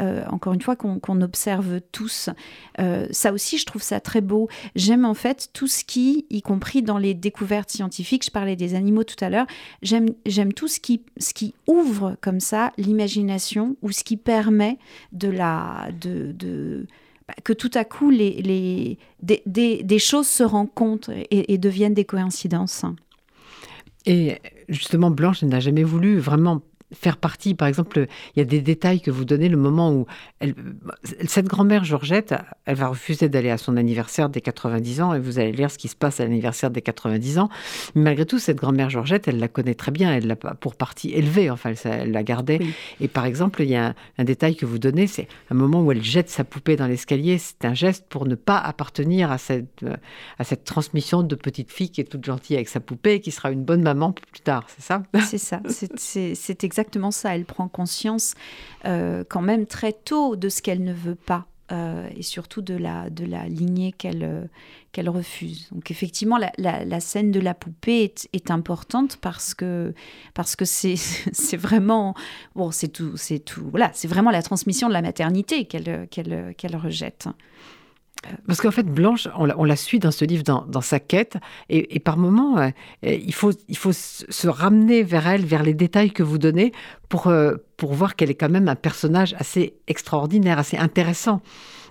euh, 0.00 0.24
encore 0.30 0.52
une 0.52 0.62
fois, 0.62 0.76
qu'on 0.76 1.20
observe 1.20 1.80
tous. 1.92 2.30
Euh, 2.80 3.06
ça 3.10 3.32
aussi, 3.32 3.58
je 3.58 3.66
trouve 3.66 3.82
ça 3.82 4.00
très 4.00 4.20
beau. 4.20 4.48
J'aime 4.76 5.04
en 5.04 5.14
fait 5.14 5.50
tout 5.52 5.66
ce 5.66 5.84
qui, 5.84 6.26
y 6.30 6.42
compris 6.42 6.82
dans 6.82 6.98
les 6.98 7.14
découvertes 7.14 7.70
scientifiques, 7.70 8.24
je 8.24 8.30
parlais 8.30 8.56
des 8.56 8.74
animaux 8.74 9.04
tout 9.04 9.22
à 9.22 9.30
l'heure, 9.30 9.46
j'aime 9.82 10.52
tout 10.54 10.68
ce 10.68 10.80
qui, 10.80 11.02
ce 11.18 11.34
qui 11.34 11.54
ouvre 11.66 12.16
comme 12.20 12.40
ça 12.40 12.72
l'imagination 12.78 13.76
ou 13.82 13.90
ce 13.90 14.04
qui 14.04 14.16
permet 14.16 14.78
de 15.12 15.28
la... 15.28 15.88
de, 16.00 16.32
de 16.32 16.86
bah, 17.28 17.34
que 17.42 17.52
tout 17.52 17.70
à 17.74 17.84
coup 17.84 18.10
les, 18.10 18.42
les 18.42 18.98
des, 19.22 19.82
des, 19.82 19.98
choses 19.98 20.28
se 20.28 20.42
rencontrent 20.42 21.10
et, 21.10 21.52
et 21.52 21.58
deviennent 21.58 21.94
des 21.94 22.04
coïncidences. 22.04 22.84
Et 24.06 24.38
justement, 24.68 25.10
Blanche 25.10 25.42
n'a 25.42 25.60
jamais 25.60 25.84
voulu 25.84 26.18
vraiment 26.18 26.60
faire 26.94 27.16
partie, 27.16 27.54
par 27.54 27.68
exemple, 27.68 28.06
il 28.34 28.38
y 28.38 28.42
a 28.42 28.44
des 28.44 28.60
détails 28.60 29.00
que 29.00 29.10
vous 29.10 29.24
donnez 29.24 29.48
le 29.48 29.56
moment 29.56 29.92
où 29.92 30.06
elle, 30.40 30.54
cette 31.26 31.46
grand-mère 31.46 31.84
Georgette, 31.84 32.34
elle 32.64 32.76
va 32.76 32.88
refuser 32.88 33.28
d'aller 33.28 33.50
à 33.50 33.58
son 33.58 33.76
anniversaire 33.76 34.28
des 34.28 34.40
90 34.40 35.00
ans 35.02 35.14
et 35.14 35.20
vous 35.20 35.38
allez 35.38 35.52
lire 35.52 35.70
ce 35.70 35.78
qui 35.78 35.88
se 35.88 35.96
passe 35.96 36.20
à 36.20 36.24
l'anniversaire 36.24 36.70
des 36.70 36.82
90 36.82 37.38
ans. 37.38 37.48
Mais 37.94 38.02
malgré 38.02 38.26
tout, 38.26 38.38
cette 38.38 38.56
grand-mère 38.56 38.90
Georgette, 38.90 39.28
elle 39.28 39.38
la 39.38 39.48
connaît 39.48 39.74
très 39.74 39.90
bien, 39.90 40.14
elle 40.14 40.26
l'a 40.26 40.36
pour 40.36 40.76
partie 40.76 41.10
élevée, 41.10 41.50
enfin, 41.50 41.72
elle, 41.84 42.12
la 42.12 42.22
gardait. 42.22 42.60
Et 43.00 43.08
par 43.08 43.24
exemple, 43.26 43.62
il 43.62 43.70
y 43.70 43.76
a 43.76 43.94
un, 44.18 44.24
détail 44.24 44.56
que 44.56 44.66
vous 44.66 44.78
donnez, 44.78 45.06
c'est 45.06 45.28
un 45.50 45.54
moment 45.54 45.82
où 45.82 45.92
elle 45.92 46.02
jette 46.02 46.30
sa 46.30 46.44
poupée 46.44 46.76
dans 46.76 46.86
l'escalier. 46.86 47.38
C'est 47.38 47.64
un 47.64 47.74
geste 47.74 48.06
pour 48.08 48.26
ne 48.26 48.34
pas 48.34 48.58
appartenir 48.58 49.30
à 49.30 49.38
cette, 49.38 49.84
à 50.38 50.44
cette 50.44 50.64
transmission 50.64 51.22
de 51.22 51.34
petite 51.34 51.70
fille 51.70 51.90
qui 51.90 52.00
est 52.00 52.04
toute 52.04 52.24
gentille 52.24 52.56
avec 52.56 52.68
sa 52.68 52.80
poupée 52.80 53.14
et 53.14 53.20
qui 53.20 53.30
sera 53.30 53.50
une 53.50 53.64
bonne 53.64 53.82
maman 53.82 54.12
plus 54.12 54.40
tard, 54.40 54.66
c'est 54.68 54.82
ça? 54.82 55.02
C'est 55.24 55.38
ça, 55.38 55.60
c'est 55.68 56.64
exactement 56.64 56.83
exactement 56.84 57.10
ça. 57.10 57.34
Elle 57.34 57.44
prend 57.44 57.68
conscience 57.68 58.34
euh, 58.84 59.24
quand 59.28 59.42
même 59.42 59.66
très 59.66 59.92
tôt 59.92 60.36
de 60.36 60.48
ce 60.48 60.62
qu'elle 60.62 60.84
ne 60.84 60.92
veut 60.92 61.14
pas. 61.14 61.46
Euh, 61.72 62.10
et 62.14 62.22
surtout 62.22 62.60
de 62.60 62.74
la, 62.74 63.08
de 63.08 63.24
la 63.24 63.48
lignée 63.48 63.92
qu'elle 63.92 64.22
euh, 64.22 64.44
qu'elle 64.92 65.08
refuse. 65.08 65.70
Donc 65.72 65.90
effectivement, 65.90 66.36
la, 66.36 66.52
la, 66.84 67.00
scène 67.00 67.30
de 67.30 67.40
la 67.40 67.54
poupée 67.54 68.12
est, 68.34 68.50
importante 68.50 69.16
parce 69.16 69.54
que 69.54 69.94
parce 70.34 70.56
que 70.56 70.66
c'est 70.66 70.96
c'est 71.32 71.56
vraiment 71.56 72.14
bon, 72.54 72.70
c'est 72.70 72.88
tout 72.88 73.16
c'est 73.16 73.38
tout 73.38 73.66
voilà, 73.70 73.90
c'est 73.94 74.08
vraiment 74.08 74.30
la 74.30 74.42
transmission 74.42 74.88
de 74.88 74.92
la 74.92 75.00
maternité 75.00 75.64
qu'elle 75.64 76.06
qu'elle 76.10 76.54
qu'elle 76.58 76.76
rejette. 76.76 77.28
Parce 78.46 78.60
qu'en 78.60 78.70
fait, 78.70 78.86
Blanche, 78.86 79.28
on 79.36 79.64
la, 79.64 79.76
suit 79.76 79.98
dans 79.98 80.10
ce 80.10 80.24
livre, 80.24 80.42
dans, 80.42 80.80
sa 80.80 81.00
quête, 81.00 81.36
et, 81.68 82.00
par 82.00 82.16
moments, 82.16 82.58
euh, 82.58 82.70
il, 83.02 83.34
faut, 83.34 83.52
il 83.68 83.76
faut 83.76 83.92
se 83.92 84.48
ramener 84.48 85.02
vers 85.02 85.26
elle, 85.26 85.44
vers 85.44 85.62
les 85.62 85.74
détails 85.74 86.10
que 86.10 86.22
vous 86.22 86.38
donnez, 86.38 86.72
pour, 87.08 87.28
euh, 87.28 87.56
pour 87.76 87.92
voir 87.92 88.16
qu'elle 88.16 88.30
est 88.30 88.34
quand 88.34 88.48
même 88.48 88.68
un 88.68 88.76
personnage 88.76 89.34
assez 89.38 89.74
extraordinaire, 89.86 90.58
assez 90.58 90.76
intéressant. 90.76 91.40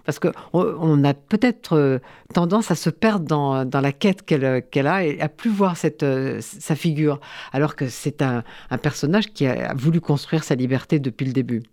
Parce 0.05 0.19
qu'on 0.19 0.33
on 0.53 1.03
a 1.05 1.13
peut-être 1.13 1.77
euh, 1.77 1.99
tendance 2.33 2.71
à 2.71 2.75
se 2.75 2.89
perdre 2.89 3.25
dans, 3.25 3.63
dans 3.63 3.79
la 3.79 3.93
quête 3.93 4.23
qu'elle 4.23 4.61
qu'elle 4.69 4.87
a 4.87 5.05
et 5.05 5.21
à 5.21 5.29
plus 5.29 5.49
voir 5.49 5.77
sa 5.77 6.75
figure, 6.75 7.21
alors 7.53 7.77
que 7.77 7.87
c'est 7.87 8.21
un, 8.21 8.43
un 8.69 8.77
personnage 8.77 9.31
qui 9.31 9.47
a 9.47 9.73
voulu 9.73 10.01
construire 10.01 10.43
sa 10.43 10.55
liberté 10.55 10.99
depuis 10.99 11.25
le 11.25 11.31
début. 11.31 11.63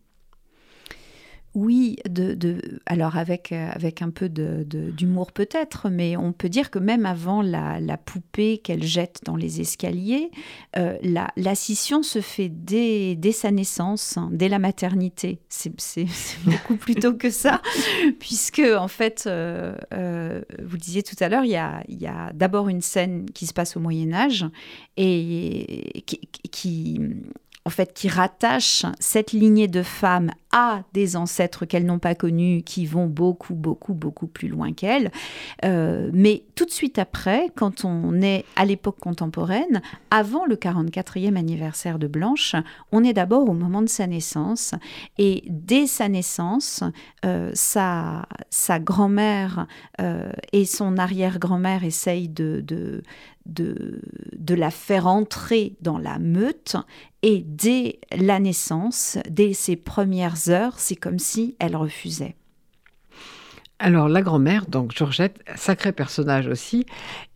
Oui, 1.55 1.97
de, 2.09 2.61
alors 2.87 3.17
avec, 3.17 3.51
euh, 3.51 3.71
avec 3.73 4.03
un 4.03 4.11
peu 4.11 4.29
d'humour 4.29 5.33
peut-être, 5.33 5.89
mais 5.91 6.17
on 6.17 6.33
peut 6.33 6.49
dire 6.49 6.71
que 6.71 6.79
même 6.79 7.07
avant 7.07 7.43
la, 7.43 7.81
poupée 7.97 8.59
qu'elle 8.59 8.85
jette 8.85 9.23
dans 9.25 9.35
les 9.35 9.61
escaliers, 9.61 10.31
euh, 10.77 10.97
la, 11.03 11.55
scission 11.57 12.05
se 12.05 12.21
fait 12.21 12.49
dès, 12.49 13.17
dès 13.17 13.33
sa 13.33 13.51
naissance, 13.51 14.17
hein, 14.17 14.29
dès 14.33 14.49
la 14.49 14.61
maternité. 14.61 15.41
C'est 15.49 15.75
beaucoup 16.45 16.77
plus 16.77 16.95
tôt 16.95 17.15
que 17.15 17.31
ça, 17.31 17.61
puisque 18.21 18.61
en 18.61 18.89
fait, 18.89 19.25
euh, 19.27 19.75
vous 20.63 20.77
disiez 20.77 21.03
tout 21.03 21.17
à 21.19 21.29
l'heure, 21.29 21.45
il 21.45 21.51
y 21.51 21.57
a, 21.57 21.83
y 21.89 22.07
a 22.07 22.33
d'abord 22.33 22.69
une 22.69 22.83
scène 22.83 23.27
qui 23.35 23.47
se 23.47 23.53
passe 23.53 23.77
au 23.77 23.81
Moyen 23.81 24.13
Âge 24.13 24.47
et 24.97 26.05
qui 26.53 27.01
en 27.65 27.71
fait, 27.71 27.93
qui 27.93 28.09
rattache 28.09 28.87
cette 28.99 29.33
lignée 29.33 29.69
de 29.69 29.83
femmes 29.83 30.31
à 30.53 30.83
des 30.93 31.17
ancêtres 31.17 31.65
qu'elles 31.65 31.87
n'ont 31.87 31.99
pas 31.99 32.15
connus, 32.15 32.63
qui 32.63 32.87
vont 32.87 33.07
beaucoup, 33.07 33.55
beaucoup, 33.55 33.95
beaucoup 33.95 34.27
plus 34.27 34.49
loin 34.49 34.73
qu'elles. 34.73 35.11
Euh, 35.65 36.11
mais 36.13 36.45
tout 36.55 36.65
de 36.65 36.71
suite 36.71 36.99
après, 36.99 37.51
quand 37.55 37.85
on 37.85 38.21
est 38.21 38.45
à 38.57 38.65
l'époque 38.65 38.99
contemporaine, 38.99 39.81
avant 40.11 40.45
le 40.47 40.57
44e 40.57 41.37
anniversaire 41.37 41.99
de 41.99 42.07
Blanche, 42.07 42.57
on 42.93 43.05
est 43.05 43.13
d'abord 43.13 43.49
au 43.49 43.55
moment 43.55 43.83
de 43.83 43.89
sa 43.89 44.07
naissance. 44.07 44.75
Et 45.19 45.45
dès 45.49 45.87
sa 45.87 46.09
naissance, 46.09 46.83
euh, 47.25 47.51
sa, 47.55 48.27
sa 48.51 48.79
grand-mère 48.81 49.67
euh, 50.01 50.33
et 50.53 50.65
son 50.65 50.97
arrière-grand-mère 50.97 51.85
essayent 51.85 52.29
de, 52.29 52.61
de 52.67 53.03
de, 53.47 54.01
de, 54.37 54.55
la 54.55 54.71
faire 54.71 55.07
entrer 55.07 55.77
dans 55.81 55.99
la 55.99 56.19
meute. 56.19 56.77
Et 57.23 57.45
dès 57.47 58.01
la 58.17 58.39
naissance, 58.39 59.19
dès 59.29 59.53
ses 59.53 59.77
premières 59.77 60.39
heures, 60.48 60.79
c'est 60.79 60.96
comme 60.96 61.18
si 61.18 61.57
elle 61.59 61.76
refusait. 61.76 62.37
Alors 63.79 64.09
la 64.09 64.20
grand-mère, 64.20 64.66
donc 64.66 64.92
Georgette, 64.94 65.40
sacré 65.57 65.92
personnage 65.92 66.46
aussi, 66.48 66.85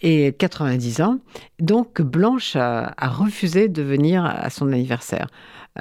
et 0.03 0.35
90 0.39 1.01
ans. 1.01 1.19
Donc 1.59 2.03
Blanche 2.03 2.55
a 2.57 2.95
refusé 3.01 3.69
de 3.69 3.83
venir 3.83 4.25
à 4.25 4.51
son 4.51 4.71
anniversaire. 4.73 5.29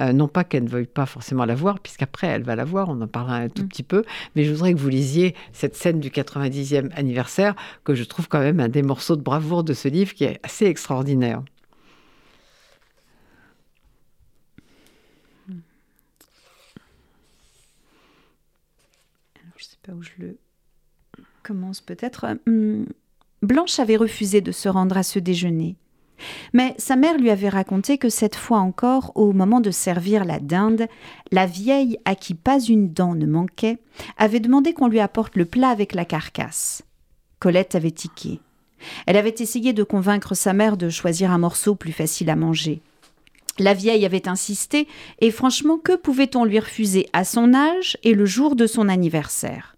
Euh, 0.00 0.12
non 0.12 0.26
pas 0.26 0.42
qu'elle 0.42 0.64
ne 0.64 0.68
veuille 0.68 0.86
pas 0.86 1.06
forcément 1.06 1.44
la 1.44 1.54
voir, 1.54 1.78
puisqu'après 1.78 2.26
elle 2.26 2.42
va 2.42 2.56
la 2.56 2.64
voir, 2.64 2.88
on 2.88 3.00
en 3.00 3.06
parlera 3.06 3.36
un 3.36 3.48
tout 3.48 3.62
mm. 3.62 3.68
petit 3.68 3.82
peu, 3.84 4.04
mais 4.34 4.44
je 4.44 4.52
voudrais 4.52 4.74
que 4.74 4.78
vous 4.78 4.88
lisiez 4.88 5.36
cette 5.52 5.76
scène 5.76 6.00
du 6.00 6.10
90e 6.10 6.90
anniversaire, 6.94 7.54
que 7.84 7.94
je 7.94 8.02
trouve 8.04 8.28
quand 8.28 8.40
même 8.40 8.58
un 8.60 8.68
des 8.68 8.82
morceaux 8.82 9.16
de 9.16 9.22
bravoure 9.22 9.62
de 9.62 9.72
ce 9.72 9.88
livre 9.88 10.14
qui 10.14 10.24
est 10.24 10.40
assez 10.42 10.66
extraordinaire. 10.66 11.42
je 19.56 19.64
ne 19.64 19.68
sais 19.68 19.73
où 19.92 20.02
je 20.02 20.10
le 20.18 20.38
commence 21.42 21.80
peut-être. 21.80 22.26
Hum, 22.46 22.86
Blanche 23.42 23.78
avait 23.78 23.96
refusé 23.96 24.40
de 24.40 24.52
se 24.52 24.68
rendre 24.68 24.96
à 24.96 25.02
ce 25.02 25.18
déjeuner. 25.18 25.76
Mais 26.52 26.74
sa 26.78 26.96
mère 26.96 27.18
lui 27.18 27.30
avait 27.30 27.48
raconté 27.48 27.98
que 27.98 28.08
cette 28.08 28.36
fois 28.36 28.58
encore, 28.58 29.12
au 29.14 29.32
moment 29.32 29.60
de 29.60 29.70
servir 29.70 30.24
la 30.24 30.38
dinde, 30.38 30.86
la 31.30 31.46
vieille, 31.46 31.98
à 32.04 32.14
qui 32.14 32.34
pas 32.34 32.60
une 32.60 32.92
dent 32.92 33.14
ne 33.14 33.26
manquait, 33.26 33.78
avait 34.16 34.40
demandé 34.40 34.72
qu'on 34.72 34.88
lui 34.88 35.00
apporte 35.00 35.36
le 35.36 35.44
plat 35.44 35.68
avec 35.68 35.94
la 35.94 36.04
carcasse. 36.04 36.82
Colette 37.40 37.74
avait 37.74 37.90
tiqué. 37.90 38.40
Elle 39.06 39.16
avait 39.16 39.34
essayé 39.38 39.72
de 39.72 39.82
convaincre 39.82 40.34
sa 40.34 40.52
mère 40.52 40.76
de 40.76 40.88
choisir 40.88 41.30
un 41.30 41.38
morceau 41.38 41.74
plus 41.74 41.92
facile 41.92 42.30
à 42.30 42.36
manger. 42.36 42.80
La 43.58 43.74
vieille 43.74 44.04
avait 44.04 44.28
insisté, 44.28 44.88
et 45.20 45.30
franchement, 45.30 45.78
que 45.78 45.94
pouvait-on 45.96 46.44
lui 46.44 46.58
refuser 46.58 47.08
à 47.12 47.24
son 47.24 47.54
âge 47.54 47.96
et 48.02 48.12
le 48.14 48.26
jour 48.26 48.56
de 48.56 48.66
son 48.66 48.88
anniversaire? 48.88 49.73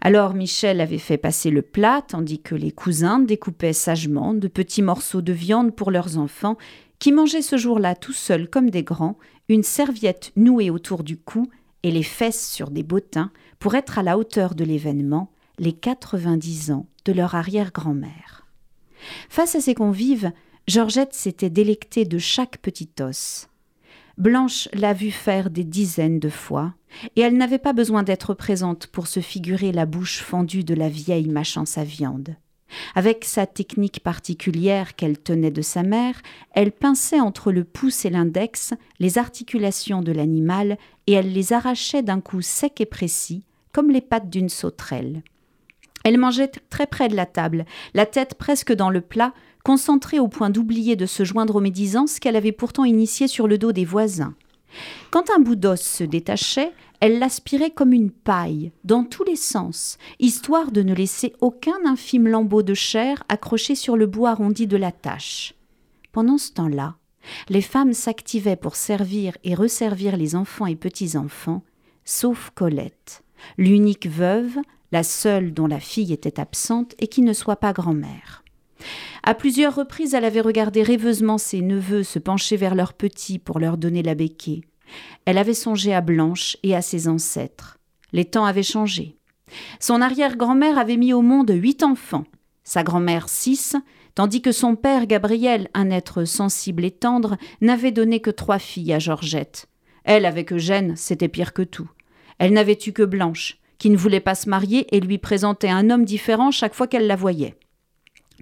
Alors 0.00 0.32
Michel 0.32 0.80
avait 0.80 0.98
fait 0.98 1.18
passer 1.18 1.50
le 1.50 1.60
plat, 1.60 2.02
tandis 2.06 2.40
que 2.40 2.54
les 2.54 2.72
cousins 2.72 3.18
découpaient 3.18 3.74
sagement 3.74 4.32
de 4.32 4.48
petits 4.48 4.82
morceaux 4.82 5.20
de 5.20 5.32
viande 5.32 5.74
pour 5.74 5.90
leurs 5.90 6.16
enfants, 6.16 6.56
qui 6.98 7.12
mangeaient 7.12 7.42
ce 7.42 7.58
jour-là 7.58 7.94
tout 7.94 8.12
seuls 8.12 8.48
comme 8.48 8.70
des 8.70 8.82
grands, 8.82 9.18
une 9.48 9.62
serviette 9.62 10.32
nouée 10.36 10.70
autour 10.70 11.02
du 11.02 11.18
cou 11.18 11.50
et 11.82 11.90
les 11.90 12.02
fesses 12.02 12.50
sur 12.50 12.70
des 12.70 12.82
bottins 12.82 13.30
pour 13.58 13.74
être 13.74 13.98
à 13.98 14.02
la 14.02 14.16
hauteur 14.16 14.54
de 14.54 14.64
l'événement, 14.64 15.30
les 15.58 15.72
90 15.72 16.70
ans 16.70 16.86
de 17.04 17.12
leur 17.12 17.34
arrière-grand-mère. 17.34 18.46
Face 19.28 19.54
à 19.54 19.60
ces 19.60 19.74
convives, 19.74 20.32
Georgette 20.66 21.14
s'était 21.14 21.50
délectée 21.50 22.04
de 22.06 22.18
chaque 22.18 22.58
petit 22.58 22.90
os. 23.00 23.49
Blanche 24.20 24.68
l'a 24.74 24.92
vu 24.92 25.10
faire 25.10 25.48
des 25.48 25.64
dizaines 25.64 26.20
de 26.20 26.28
fois, 26.28 26.74
et 27.16 27.22
elle 27.22 27.38
n'avait 27.38 27.58
pas 27.58 27.72
besoin 27.72 28.02
d'être 28.02 28.34
présente 28.34 28.86
pour 28.86 29.06
se 29.06 29.20
figurer 29.20 29.72
la 29.72 29.86
bouche 29.86 30.20
fendue 30.20 30.62
de 30.62 30.74
la 30.74 30.90
vieille 30.90 31.30
mâchant 31.30 31.64
sa 31.64 31.84
viande. 31.84 32.36
Avec 32.94 33.24
sa 33.24 33.46
technique 33.46 34.00
particulière 34.00 34.94
qu'elle 34.94 35.18
tenait 35.18 35.50
de 35.50 35.62
sa 35.62 35.82
mère, 35.82 36.20
elle 36.52 36.70
pinçait 36.70 37.18
entre 37.18 37.50
le 37.50 37.64
pouce 37.64 38.04
et 38.04 38.10
l'index 38.10 38.74
les 38.98 39.16
articulations 39.16 40.02
de 40.02 40.12
l'animal 40.12 40.76
et 41.06 41.14
elle 41.14 41.32
les 41.32 41.54
arrachait 41.54 42.02
d'un 42.02 42.20
coup 42.20 42.42
sec 42.42 42.78
et 42.82 42.86
précis, 42.86 43.46
comme 43.72 43.90
les 43.90 44.02
pattes 44.02 44.28
d'une 44.28 44.50
sauterelle. 44.50 45.22
Elle 46.04 46.18
mangeait 46.18 46.52
très 46.68 46.86
près 46.86 47.08
de 47.08 47.16
la 47.16 47.26
table, 47.26 47.64
la 47.94 48.04
tête 48.04 48.34
presque 48.34 48.72
dans 48.74 48.90
le 48.90 49.00
plat, 49.00 49.32
concentrée 49.64 50.18
au 50.18 50.28
point 50.28 50.50
d'oublier 50.50 50.96
de 50.96 51.06
se 51.06 51.24
joindre 51.24 51.56
aux 51.56 51.60
médisances 51.60 52.18
qu'elle 52.18 52.36
avait 52.36 52.52
pourtant 52.52 52.84
initiées 52.84 53.28
sur 53.28 53.48
le 53.48 53.58
dos 53.58 53.72
des 53.72 53.84
voisins. 53.84 54.34
Quand 55.10 55.30
un 55.34 55.40
bout 55.40 55.56
d'os 55.56 55.80
se 55.80 56.04
détachait, 56.04 56.72
elle 57.00 57.18
l'aspirait 57.18 57.70
comme 57.70 57.92
une 57.92 58.10
paille, 58.10 58.72
dans 58.84 59.04
tous 59.04 59.24
les 59.24 59.36
sens, 59.36 59.98
histoire 60.18 60.70
de 60.70 60.82
ne 60.82 60.94
laisser 60.94 61.34
aucun 61.40 61.76
infime 61.86 62.28
lambeau 62.28 62.62
de 62.62 62.74
chair 62.74 63.24
accroché 63.28 63.74
sur 63.74 63.96
le 63.96 64.06
bout 64.06 64.26
arrondi 64.26 64.66
de 64.66 64.76
la 64.76 64.92
tâche. 64.92 65.54
Pendant 66.12 66.38
ce 66.38 66.52
temps-là, 66.52 66.96
les 67.48 67.62
femmes 67.62 67.94
s'activaient 67.94 68.56
pour 68.56 68.76
servir 68.76 69.36
et 69.44 69.54
resservir 69.54 70.16
les 70.16 70.34
enfants 70.34 70.66
et 70.66 70.76
petits-enfants, 70.76 71.62
sauf 72.04 72.50
Colette, 72.54 73.22
l'unique 73.56 74.06
veuve, 74.06 74.58
la 74.92 75.02
seule 75.02 75.54
dont 75.54 75.66
la 75.66 75.80
fille 75.80 76.12
était 76.12 76.40
absente 76.40 76.94
et 76.98 77.08
qui 77.08 77.22
ne 77.22 77.32
soit 77.32 77.56
pas 77.56 77.72
grand-mère. 77.72 78.44
À 79.22 79.34
plusieurs 79.34 79.74
reprises, 79.74 80.14
elle 80.14 80.24
avait 80.24 80.40
regardé 80.40 80.82
rêveusement 80.82 81.38
ses 81.38 81.60
neveux 81.60 82.02
se 82.02 82.18
pencher 82.18 82.56
vers 82.56 82.74
leurs 82.74 82.94
petits 82.94 83.38
pour 83.38 83.58
leur 83.58 83.76
donner 83.76 84.02
la 84.02 84.14
béquille. 84.14 84.62
Elle 85.24 85.38
avait 85.38 85.54
songé 85.54 85.94
à 85.94 86.00
Blanche 86.00 86.56
et 86.62 86.74
à 86.74 86.82
ses 86.82 87.08
ancêtres. 87.08 87.78
Les 88.12 88.24
temps 88.24 88.44
avaient 88.44 88.62
changé. 88.62 89.16
Son 89.78 90.00
arrière-grand-mère 90.00 90.78
avait 90.78 90.96
mis 90.96 91.12
au 91.12 91.22
monde 91.22 91.50
huit 91.50 91.82
enfants, 91.82 92.24
sa 92.64 92.82
grand-mère 92.82 93.28
six, 93.28 93.76
tandis 94.14 94.42
que 94.42 94.52
son 94.52 94.76
père 94.76 95.06
Gabriel, 95.06 95.68
un 95.74 95.90
être 95.90 96.24
sensible 96.24 96.84
et 96.84 96.90
tendre, 96.90 97.36
n'avait 97.60 97.92
donné 97.92 98.20
que 98.20 98.30
trois 98.30 98.58
filles 98.58 98.92
à 98.92 98.98
Georgette. 98.98 99.66
Elle, 100.04 100.24
avec 100.24 100.52
Eugène, 100.52 100.94
c'était 100.96 101.28
pire 101.28 101.52
que 101.52 101.62
tout. 101.62 101.90
Elle 102.38 102.52
n'avait 102.52 102.78
eu 102.86 102.92
que 102.92 103.02
Blanche, 103.02 103.58
qui 103.78 103.90
ne 103.90 103.96
voulait 103.96 104.20
pas 104.20 104.34
se 104.34 104.48
marier 104.48 104.86
et 104.94 105.00
lui 105.00 105.18
présentait 105.18 105.68
un 105.68 105.90
homme 105.90 106.04
différent 106.04 106.50
chaque 106.50 106.74
fois 106.74 106.86
qu'elle 106.86 107.06
la 107.06 107.16
voyait. 107.16 107.56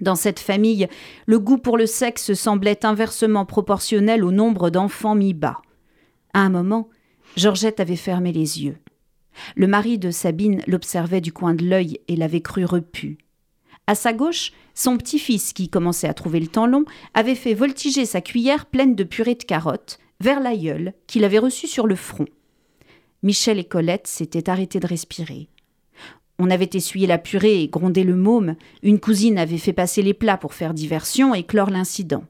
Dans 0.01 0.15
cette 0.15 0.39
famille, 0.39 0.87
le 1.25 1.39
goût 1.39 1.57
pour 1.57 1.77
le 1.77 1.85
sexe 1.85 2.33
semblait 2.33 2.85
inversement 2.85 3.45
proportionnel 3.45 4.23
au 4.23 4.31
nombre 4.31 4.69
d'enfants 4.69 5.15
mis 5.15 5.33
bas. 5.33 5.61
À 6.33 6.39
un 6.39 6.49
moment, 6.49 6.89
Georgette 7.35 7.79
avait 7.79 7.95
fermé 7.95 8.31
les 8.31 8.63
yeux. 8.63 8.77
Le 9.55 9.67
mari 9.67 9.97
de 9.97 10.11
Sabine 10.11 10.61
l'observait 10.67 11.21
du 11.21 11.33
coin 11.33 11.53
de 11.53 11.65
l'œil 11.65 11.99
et 12.07 12.15
l'avait 12.15 12.41
cru 12.41 12.65
repu. 12.65 13.17
À 13.87 13.95
sa 13.95 14.13
gauche, 14.13 14.51
son 14.75 14.97
petit-fils, 14.97 15.53
qui 15.53 15.69
commençait 15.69 16.07
à 16.07 16.13
trouver 16.13 16.39
le 16.39 16.47
temps 16.47 16.67
long, 16.67 16.85
avait 17.13 17.35
fait 17.35 17.53
voltiger 17.53 18.05
sa 18.05 18.21
cuillère 18.21 18.65
pleine 18.67 18.95
de 18.95 19.03
purée 19.03 19.35
de 19.35 19.43
carottes 19.43 19.99
vers 20.21 20.39
l'aïeul, 20.39 20.93
qu'il 21.07 21.23
avait 21.23 21.39
reçu 21.39 21.65
sur 21.65 21.87
le 21.87 21.95
front. 21.95 22.27
Michel 23.23 23.57
et 23.57 23.63
Colette 23.63 24.07
s'étaient 24.07 24.49
arrêtés 24.49 24.79
de 24.79 24.87
respirer. 24.87 25.49
On 26.39 26.49
avait 26.49 26.69
essuyé 26.73 27.05
la 27.05 27.17
purée 27.17 27.61
et 27.61 27.67
grondé 27.67 28.05
le 28.05 28.15
môme, 28.15 28.55
une 28.81 29.01
cousine 29.01 29.37
avait 29.37 29.57
fait 29.57 29.73
passer 29.73 30.01
les 30.01 30.13
plats 30.13 30.37
pour 30.37 30.53
faire 30.53 30.73
diversion 30.73 31.35
et 31.35 31.43
clore 31.43 31.69
l'incident. 31.69 32.23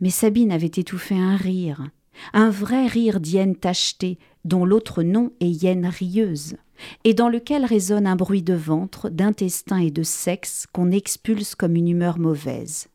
Mais 0.00 0.10
Sabine 0.10 0.52
avait 0.52 0.66
étouffé 0.66 1.16
un 1.16 1.36
rire, 1.36 1.88
un 2.32 2.50
vrai 2.50 2.86
rire 2.86 3.18
d'hyène 3.18 3.56
tachetée, 3.56 4.18
dont 4.44 4.64
l'autre 4.64 5.02
nom 5.02 5.32
est 5.40 5.50
hyène 5.50 5.86
rieuse, 5.86 6.56
et 7.02 7.14
dans 7.14 7.28
lequel 7.28 7.64
résonne 7.64 8.06
un 8.06 8.16
bruit 8.16 8.42
de 8.42 8.54
ventre, 8.54 9.08
d'intestin 9.08 9.78
et 9.78 9.90
de 9.90 10.04
sexe 10.04 10.66
qu'on 10.72 10.92
expulse 10.92 11.56
comme 11.56 11.74
une 11.74 11.88
humeur 11.88 12.20
mauvaise. 12.20 12.88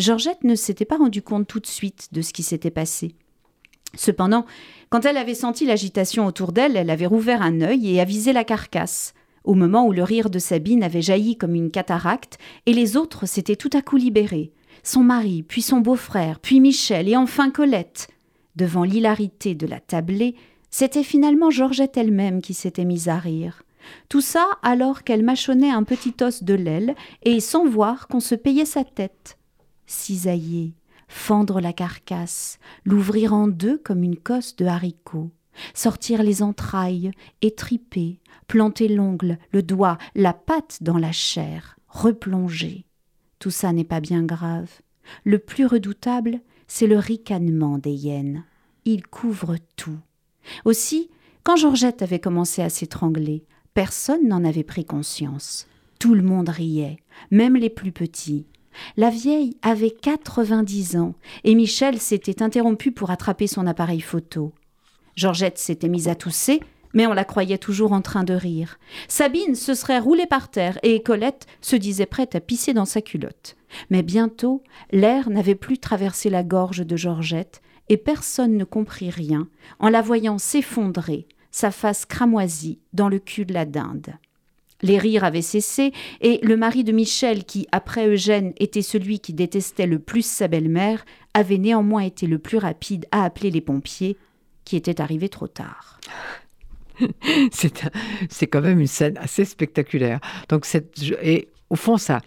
Georgette 0.00 0.42
ne 0.42 0.56
s'était 0.56 0.84
pas 0.84 0.96
rendue 0.96 1.22
compte 1.22 1.46
tout 1.46 1.60
de 1.60 1.66
suite 1.66 2.08
de 2.12 2.22
ce 2.22 2.32
qui 2.32 2.42
s'était 2.42 2.70
passé. 2.70 3.14
Cependant, 3.96 4.46
quand 4.88 5.04
elle 5.04 5.16
avait 5.16 5.34
senti 5.34 5.66
l'agitation 5.66 6.26
autour 6.26 6.52
d'elle, 6.52 6.76
elle 6.76 6.90
avait 6.90 7.06
rouvert 7.06 7.42
un 7.42 7.60
œil 7.60 7.94
et 7.94 8.00
avisé 8.00 8.32
la 8.32 8.44
carcasse, 8.44 9.14
au 9.44 9.54
moment 9.54 9.86
où 9.86 9.92
le 9.92 10.02
rire 10.02 10.30
de 10.30 10.38
Sabine 10.38 10.82
avait 10.82 11.02
jailli 11.02 11.36
comme 11.36 11.54
une 11.54 11.70
cataracte, 11.70 12.38
et 12.66 12.72
les 12.72 12.96
autres 12.96 13.26
s'étaient 13.26 13.56
tout 13.56 13.70
à 13.72 13.82
coup 13.82 13.96
libérés. 13.96 14.52
Son 14.82 15.02
mari, 15.02 15.42
puis 15.42 15.62
son 15.62 15.80
beau-frère, 15.80 16.40
puis 16.40 16.60
Michel, 16.60 17.08
et 17.08 17.16
enfin 17.16 17.50
Colette. 17.50 18.08
Devant 18.56 18.84
l'hilarité 18.84 19.54
de 19.54 19.66
la 19.66 19.80
tablée, 19.80 20.34
c'était 20.70 21.02
finalement 21.02 21.50
Georgette 21.50 21.96
elle-même 21.96 22.40
qui 22.40 22.54
s'était 22.54 22.84
mise 22.84 23.08
à 23.08 23.18
rire. 23.18 23.62
Tout 24.08 24.20
ça 24.20 24.46
alors 24.62 25.04
qu'elle 25.04 25.24
mâchonnait 25.24 25.70
un 25.70 25.84
petit 25.84 26.14
os 26.20 26.42
de 26.42 26.54
l'aile 26.54 26.94
et 27.22 27.40
sans 27.40 27.66
voir 27.66 28.08
qu'on 28.08 28.20
se 28.20 28.34
payait 28.34 28.64
sa 28.64 28.84
tête. 28.84 29.38
Cisailler, 29.86 30.74
fendre 31.08 31.60
la 31.60 31.72
carcasse, 31.72 32.58
l'ouvrir 32.84 33.34
en 33.34 33.48
deux 33.48 33.78
comme 33.78 34.02
une 34.02 34.16
cosse 34.16 34.54
de 34.56 34.66
haricots, 34.66 35.30
sortir 35.74 36.22
les 36.22 36.42
entrailles, 36.42 37.10
étriper, 37.42 38.20
planter 38.46 38.88
l'ongle, 38.88 39.38
le 39.52 39.62
doigt, 39.62 39.98
la 40.14 40.32
patte 40.32 40.78
dans 40.82 40.98
la 40.98 41.12
chair, 41.12 41.76
replonger. 41.88 42.84
Tout 43.38 43.50
ça 43.50 43.72
n'est 43.72 43.84
pas 43.84 44.00
bien 44.00 44.22
grave. 44.22 44.70
Le 45.24 45.38
plus 45.38 45.66
redoutable, 45.66 46.40
c'est 46.66 46.86
le 46.86 46.98
ricanement 46.98 47.78
des 47.78 47.92
hyènes. 47.92 48.44
Il 48.84 49.06
couvre 49.06 49.56
tout. 49.76 49.98
Aussi, 50.64 51.10
quand 51.42 51.56
Georgette 51.56 52.02
avait 52.02 52.20
commencé 52.20 52.62
à 52.62 52.68
s'étrangler, 52.68 53.44
personne 53.74 54.28
n'en 54.28 54.44
avait 54.44 54.64
pris 54.64 54.84
conscience. 54.84 55.66
Tout 55.98 56.14
le 56.14 56.22
monde 56.22 56.48
riait, 56.48 56.98
même 57.30 57.56
les 57.56 57.70
plus 57.70 57.92
petits. 57.92 58.46
La 58.96 59.10
vieille 59.10 59.56
avait 59.62 59.90
quatre-vingt-dix 59.90 60.96
ans, 60.96 61.14
et 61.44 61.54
Michel 61.54 61.98
s'était 61.98 62.42
interrompu 62.42 62.92
pour 62.92 63.10
attraper 63.10 63.46
son 63.46 63.66
appareil 63.66 64.00
photo. 64.00 64.52
Georgette 65.16 65.58
s'était 65.58 65.88
mise 65.88 66.08
à 66.08 66.14
tousser, 66.14 66.60
mais 66.92 67.06
on 67.06 67.12
la 67.12 67.24
croyait 67.24 67.58
toujours 67.58 67.92
en 67.92 68.00
train 68.00 68.24
de 68.24 68.34
rire. 68.34 68.78
Sabine 69.08 69.54
se 69.54 69.74
serait 69.74 69.98
roulée 69.98 70.26
par 70.26 70.50
terre, 70.50 70.78
et 70.82 71.02
Colette 71.02 71.46
se 71.60 71.76
disait 71.76 72.06
prête 72.06 72.34
à 72.34 72.40
pisser 72.40 72.72
dans 72.72 72.84
sa 72.84 73.00
culotte. 73.00 73.56
Mais 73.90 74.02
bientôt, 74.02 74.62
l'air 74.90 75.30
n'avait 75.30 75.54
plus 75.54 75.78
traversé 75.78 76.30
la 76.30 76.42
gorge 76.42 76.84
de 76.84 76.96
Georgette, 76.96 77.62
et 77.88 77.96
personne 77.96 78.56
ne 78.56 78.64
comprit 78.64 79.10
rien 79.10 79.48
en 79.78 79.88
la 79.88 80.02
voyant 80.02 80.38
s'effondrer, 80.38 81.26
sa 81.50 81.70
face 81.70 82.06
cramoisie, 82.06 82.78
dans 82.92 83.08
le 83.08 83.18
cul 83.18 83.44
de 83.44 83.54
la 83.54 83.64
dinde. 83.64 84.14
Les 84.82 84.96
rires 84.96 85.24
avaient 85.24 85.42
cessé, 85.42 85.92
et 86.20 86.40
le 86.42 86.56
mari 86.56 86.84
de 86.84 86.92
Michel, 86.92 87.44
qui, 87.44 87.66
après 87.70 88.06
Eugène, 88.08 88.54
était 88.58 88.82
celui 88.82 89.20
qui 89.20 89.34
détestait 89.34 89.86
le 89.86 89.98
plus 89.98 90.24
sa 90.24 90.48
belle-mère, 90.48 91.04
avait 91.34 91.58
néanmoins 91.58 92.00
été 92.00 92.26
le 92.26 92.38
plus 92.38 92.58
rapide 92.58 93.06
à 93.10 93.24
appeler 93.24 93.50
les 93.50 93.60
pompiers, 93.60 94.16
qui 94.70 94.76
étaient 94.76 95.00
arrivés 95.00 95.28
trop 95.28 95.48
tard. 95.48 95.98
c'est 97.50 98.46
quand 98.46 98.60
même 98.60 98.78
une 98.78 98.86
scène 98.86 99.18
assez 99.18 99.44
spectaculaire. 99.44 100.20
Donc, 100.48 100.64
et 101.22 101.48
au 101.70 101.74
fond, 101.74 101.96
ça, 101.96 102.20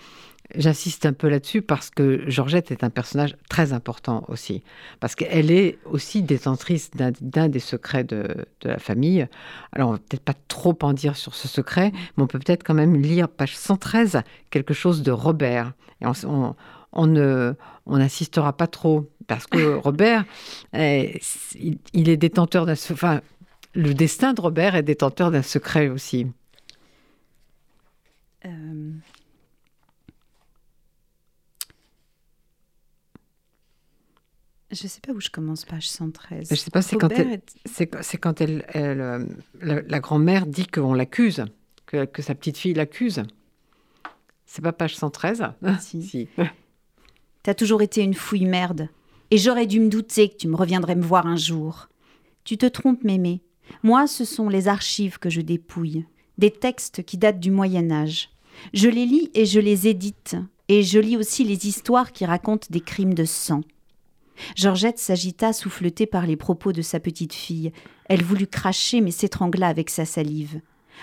J'insiste 0.56 1.06
un 1.08 1.14
peu 1.14 1.30
là-dessus 1.30 1.62
parce 1.64 1.90
que 1.90 2.30
Georgette 2.30 2.70
est 2.70 2.84
un 2.84 2.92
personnage 2.92 3.36
très 3.50 3.74
important 3.74 4.24
aussi, 4.28 4.62
parce 5.00 5.16
qu'elle 5.16 5.50
est 5.50 5.80
aussi 5.86 6.22
détentrice 6.22 6.92
d'un 6.92 7.48
des 7.48 7.60
secrets 7.60 8.04
de, 8.04 8.46
la 8.62 8.78
famille. 8.78 9.26
Alors, 9.72 9.90
on 9.90 9.92
va 9.94 9.98
peut-être 9.98 10.24
pas 10.24 10.36
trop 10.50 10.78
en 10.84 10.94
dire 10.94 11.16
sur 11.16 11.34
ce 11.34 11.48
secret, 11.48 11.92
mais 12.18 12.24
on 12.24 12.28
peut 12.28 12.38
peut-être 12.38 12.64
quand 12.64 12.76
même 12.76 13.02
lire 13.02 13.30
page 13.30 13.56
113 13.56 14.22
quelque 14.52 14.76
chose 14.76 15.02
de 15.02 15.12
Robert. 15.12 15.72
Et 16.02 16.06
on, 16.06 16.56
ne, 16.96 17.54
on 17.86 17.98
n'insistera 17.98 18.56
pas 18.56 18.68
trop 18.68 19.10
parce 19.28 19.48
que 19.48 19.74
Robert, 19.84 20.26
il, 20.74 22.10
est 22.10 22.18
détenteur 22.18 22.66
d'un, 22.66 22.74
enfin, 22.74 23.22
le 23.74 23.94
destin 23.94 24.34
de 24.34 24.42
Robert 24.42 24.76
est 24.76 24.84
détenteur 24.84 25.32
d'un 25.32 25.42
secret 25.42 25.90
aussi. 25.90 26.28
Euh, 28.46 28.92
Je 34.74 34.86
ne 34.86 34.90
sais 34.90 35.02
pas 35.02 35.12
où 35.12 35.22
je 35.22 35.30
commence, 35.30 35.66
page 35.66 35.88
113. 35.88 36.48
Je 36.48 36.54
ne 36.54 36.58
sais 36.58 36.72
pas, 36.72 36.82
c'est 36.82 36.98
quand, 38.18 38.42
elle, 38.42 38.64
la, 39.62 40.00
grand-mère 40.00 40.48
dit 40.48 40.66
qu'on 40.66 40.96
l'accuse, 40.96 41.46
que, 41.86 42.06
que, 42.06 42.24
sa 42.24 42.34
petite 42.34 42.58
fille 42.58 42.74
l'accuse. 42.74 43.24
C'est 44.48 44.64
pas 44.64 44.74
page 44.74 44.96
113 44.96 45.44
Si. 45.80 46.04
si. 46.08 46.28
T'as 47.44 47.54
toujours 47.54 47.82
été 47.82 48.02
une 48.02 48.14
fouille 48.14 48.46
merde. 48.46 48.88
Et 49.30 49.38
j'aurais 49.38 49.68
dû 49.68 49.82
me 49.82 49.90
douter 49.90 50.30
que 50.30 50.38
tu 50.38 50.48
me 50.48 50.56
reviendrais 50.56 50.96
me 50.96 51.04
voir 51.04 51.28
un 51.28 51.36
jour. 51.36 51.90
Tu 52.46 52.58
te 52.58 52.66
trompes, 52.66 53.04
mémé. 53.04 53.42
Moi, 53.84 54.08
ce 54.08 54.24
sont 54.24 54.48
les 54.48 54.70
archives 54.70 55.20
que 55.20 55.30
je 55.30 55.42
dépouille. 55.42 56.06
Des 56.38 56.52
textes 56.52 57.04
qui 57.04 57.18
datent 57.18 57.42
du 57.42 57.52
Moyen 57.52 57.92
Âge. 57.92 58.30
Je 58.74 58.88
les 58.88 59.06
lis 59.06 59.30
et 59.34 59.46
je 59.46 59.60
les 59.60 59.90
édite. 59.90 60.38
Et 60.70 60.84
je 60.84 61.00
lis 61.00 61.18
aussi 61.18 61.44
les 61.44 61.68
histoires 61.68 62.14
qui 62.14 62.26
racontent 62.26 62.68
des 62.70 62.80
crimes 62.80 63.14
de 63.14 63.26
sang. 63.26 63.62
Georgette 64.56 65.00
s'agita, 65.00 65.52
souffletée 65.52 66.06
par 66.06 66.26
les 66.26 66.38
propos 66.38 66.72
de 66.72 66.82
sa 66.82 67.02
petite 67.02 67.34
fille. 67.34 67.74
Elle 68.06 68.24
voulut 68.24 68.48
cracher, 68.48 69.02
mais 69.02 69.12
s'étrangla 69.12 69.68
avec 69.68 69.90
sa 69.90 70.06
salive. 70.06 70.62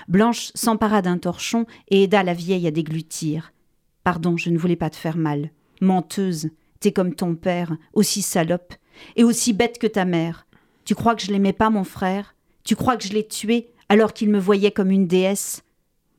Blanche 0.09 0.50
s'empara 0.55 1.03
d'un 1.03 1.18
torchon 1.18 1.66
et 1.88 2.05
aida 2.05 2.22
la 2.22 2.35
vieille 2.35 2.66
à 2.66 2.70
déglutir. 2.70 3.53
Pardon, 4.05 4.37
je 4.38 4.48
ne 4.48 4.59
voulais 4.59 4.76
pas 4.76 4.90
te 4.90 4.96
faire 4.96 5.18
mal. 5.18 5.50
Menteuse, 5.80 6.50
t'es 6.80 6.92
comme 6.92 7.14
ton 7.14 7.34
père, 7.34 7.76
aussi 7.92 8.22
salope, 8.22 8.74
et 9.16 9.24
aussi 9.24 9.52
bête 9.52 9.78
que 9.78 9.86
ta 9.86 10.04
mère. 10.04 10.46
Tu 10.84 10.94
crois 10.94 11.14
que 11.14 11.22
je 11.22 11.32
l'aimais 11.32 11.52
pas, 11.52 11.70
mon 11.70 11.84
frère? 11.84 12.34
Tu 12.64 12.76
crois 12.76 12.96
que 12.96 13.04
je 13.04 13.12
l'ai 13.12 13.26
tué 13.26 13.70
alors 13.88 14.12
qu'il 14.12 14.30
me 14.30 14.38
voyait 14.38 14.70
comme 14.70 14.90
une 14.90 15.06
déesse? 15.06 15.62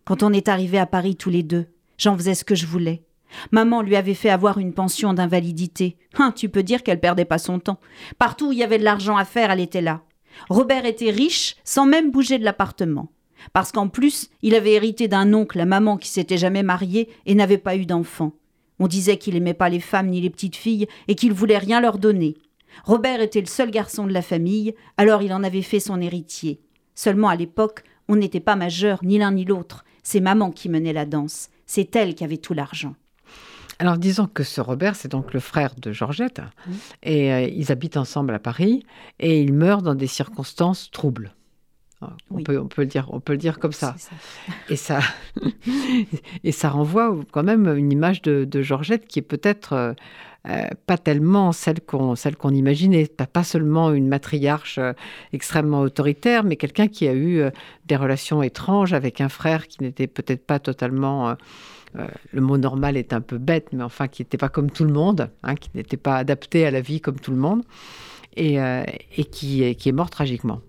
Quand 0.06 0.24
on 0.24 0.34
est 0.34 0.50
arrivés 0.50 0.80
à 0.80 0.86
Paris 0.86 1.16
tous 1.16 1.30
les 1.30 1.44
deux, 1.44 1.68
j'en 1.98 2.18
faisais 2.18 2.36
ce 2.36 2.44
que 2.44 2.56
je 2.56 2.66
voulais. 2.66 3.04
Maman 3.52 3.82
lui 3.82 3.96
avait 3.96 4.14
fait 4.14 4.30
avoir 4.30 4.58
une 4.58 4.74
pension 4.74 5.14
d'invalidité. 5.14 5.98
Hein, 6.18 6.34
tu 6.36 6.50
peux 6.50 6.64
dire 6.64 6.84
qu'elle 6.84 7.00
perdait 7.00 7.26
pas 7.26 7.38
son 7.38 7.60
temps. 7.60 7.80
Partout 8.18 8.50
où 8.50 8.52
il 8.52 8.58
y 8.58 8.64
avait 8.64 8.80
de 8.80 8.84
l'argent 8.84 9.16
à 9.16 9.26
faire, 9.26 9.52
elle 9.52 9.60
était 9.60 9.82
là. 9.82 10.02
Robert 10.50 10.86
était 10.86 11.12
riche 11.12 11.56
sans 11.64 11.86
même 11.86 12.12
bouger 12.12 12.40
de 12.40 12.44
l'appartement. 12.44 13.12
Parce 13.54 13.72
qu'en 13.72 13.88
plus, 13.88 14.30
il 14.42 14.56
avait 14.56 14.74
hérité 14.74 15.08
d'un 15.08 15.34
oncle 15.34 15.60
à 15.60 15.66
maman 15.66 15.98
qui 15.98 16.10
s'était 16.10 16.38
jamais 16.38 16.64
marié 16.64 17.10
et 17.26 17.36
n'avait 17.36 17.58
pas 17.58 17.76
eu 17.76 17.86
d'enfant. 17.86 18.34
On 18.82 18.88
disait 18.88 19.18
qu'il 19.18 19.36
aimait 19.36 19.54
pas 19.54 19.70
les 19.70 19.80
femmes 19.80 20.08
ni 20.08 20.22
les 20.22 20.32
petites 20.32 20.56
filles 20.56 20.88
et 21.08 21.14
qu'il 21.14 21.34
voulait 21.34 21.60
rien 21.60 21.82
leur 21.82 22.00
donner. 22.00 22.36
Robert 22.84 23.22
était 23.22 23.40
le 23.40 23.46
seul 23.46 23.70
garçon 23.70 24.08
de 24.08 24.12
la 24.12 24.24
famille, 24.24 24.74
alors 24.98 25.22
il 25.22 25.34
en 25.34 25.44
avait 25.44 25.62
fait 25.62 25.80
son 25.80 26.02
héritier. 26.02 26.60
Seulement 26.96 27.30
à 27.30 27.36
l'époque, 27.36 27.84
on 28.08 28.16
n'était 28.16 28.40
pas 28.40 28.56
majeur, 28.56 28.98
ni 29.04 29.20
l'un 29.20 29.34
ni 29.34 29.46
l'autre. 29.46 29.86
C'est 30.02 30.20
maman 30.20 30.50
qui 30.50 30.68
menait 30.68 30.94
la 30.94 31.06
danse. 31.06 31.50
C'est 31.68 31.96
elle 31.96 32.16
qui 32.16 32.24
avait 32.24 32.38
tout 32.38 32.56
l'argent. 32.56 32.96
Alors 33.78 34.00
disons 34.00 34.26
que 34.26 34.42
ce 34.44 34.62
Robert, 34.62 34.96
c'est 34.96 35.12
donc 35.12 35.32
le 35.32 35.40
frère 35.40 35.76
de 35.76 35.92
Georgette, 35.92 36.42
et 37.04 37.32
euh, 37.32 37.42
ils 37.42 37.72
habitent 37.72 37.98
ensemble 37.98 38.34
à 38.34 38.40
Paris, 38.40 38.84
et 39.20 39.44
il 39.44 39.54
meurt 39.54 39.84
dans 39.84 39.96
des 39.96 40.08
circonstances 40.08 40.90
troubles. 40.90 41.36
On, 42.32 42.42
peut, 42.42 42.58
on, 42.58 42.68
peut, 42.68 42.82
le 42.82 42.88
dire, 42.88 43.08
on 43.12 43.20
peut 43.20 43.34
le 43.34 43.38
dire 43.38 43.60
comme 43.60 43.72
ça. 43.72 43.96
Et 44.70 44.76
ça, 44.76 45.00
et 46.44 46.52
ça 46.52 46.70
renvoie 46.72 47.16
quand 47.32 47.44
même 47.44 47.68
une 47.78 47.92
image 47.92 48.22
de, 48.24 48.62
Georgette 48.62 49.06
qui 49.06 49.20
est 49.20 49.24
peut-être 49.24 49.74
euh, 49.74 49.94
euh, 50.48 50.66
pas 50.88 50.98
tellement 50.98 51.52
celle 51.52 51.80
qu'on 51.82 52.16
celle 52.16 52.36
qu'on 52.36 52.54
imaginait. 52.54 53.06
Pas, 53.06 53.28
pas 53.28 53.44
seulement 53.44 53.92
une 53.92 54.08
matriarche 54.08 54.80
euh, 54.80 54.94
extrêmement 55.32 55.82
autoritaire, 55.82 56.44
mais 56.44 56.56
quelqu'un 56.56 56.88
qui 56.88 57.08
a 57.08 57.14
eu 57.14 57.44
des 57.86 57.96
relations 57.96 58.42
étranges 58.42 58.94
avec 58.94 59.22
un 59.22 59.30
frère 59.30 59.68
qui 59.68 59.84
n'était 59.84 60.08
peut-être 60.08 60.46
pas 60.46 60.60
totalement 60.60 61.36
le 61.94 62.42
mot 62.42 62.58
normal 62.58 62.96
est 62.96 63.14
un 63.14 63.22
peu 63.22 63.38
bête, 63.38 63.68
mais 63.74 63.84
enfin 63.84 64.08
qui 64.08 64.22
n'était 64.22 64.38
pas 64.38 64.50
comme 64.50 64.72
tout 64.72 64.86
le 64.86 64.94
monde, 64.94 65.30
hein, 65.44 65.56
qui 65.56 65.70
n'était 65.76 65.98
pas 65.98 66.16
adapté 66.16 66.66
à 66.66 66.72
la 66.72 66.82
vie 66.82 67.02
comme 67.02 67.20
tout 67.20 67.32
le 67.32 67.38
monde, 67.38 67.64
et, 68.38 68.56
et 68.56 69.26
qui, 69.26 69.76
qui 69.76 69.90
est 69.90 69.92
mort 69.92 70.10
tragiquement. 70.10 70.62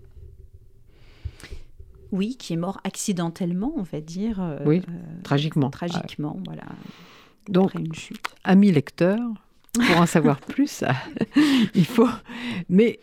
Oui, 2.13 2.37
qui 2.37 2.53
est 2.53 2.57
mort 2.57 2.79
accidentellement, 2.83 3.73
on 3.75 3.81
va 3.81 3.99
dire. 3.99 4.39
Euh, 4.39 4.59
oui, 4.65 4.83
tragiquement. 5.23 5.71
Tragiquement, 5.71 6.39
voilà. 6.45 6.61
Donc, 7.49 7.73
une 7.73 7.93
chute. 7.95 8.23
amis 8.43 8.71
lecteurs, 8.71 9.19
pour 9.73 9.97
en 9.97 10.05
savoir 10.05 10.39
plus, 10.53 10.83
il 11.73 11.85
faut. 11.85 12.07
Mais 12.69 12.99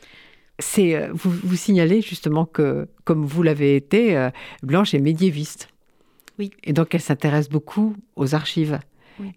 c'est 0.61 0.94
euh, 0.94 1.09
vous, 1.12 1.33
vous 1.42 1.57
signalez 1.57 2.03
justement 2.03 2.44
que, 2.44 2.87
comme 3.03 3.27
vous 3.27 3.42
l'avez 3.42 3.75
été, 3.75 4.16
euh, 4.16 4.31
Blanche 4.62 4.94
est 4.94 5.01
médiéviste. 5.01 5.70
Oui. 6.38 6.53
Et 6.62 6.73
donc, 6.73 6.94
elle 6.94 7.01
s'intéresse 7.01 7.49
beaucoup 7.49 7.96
aux 8.14 8.37
archives. 8.37 8.79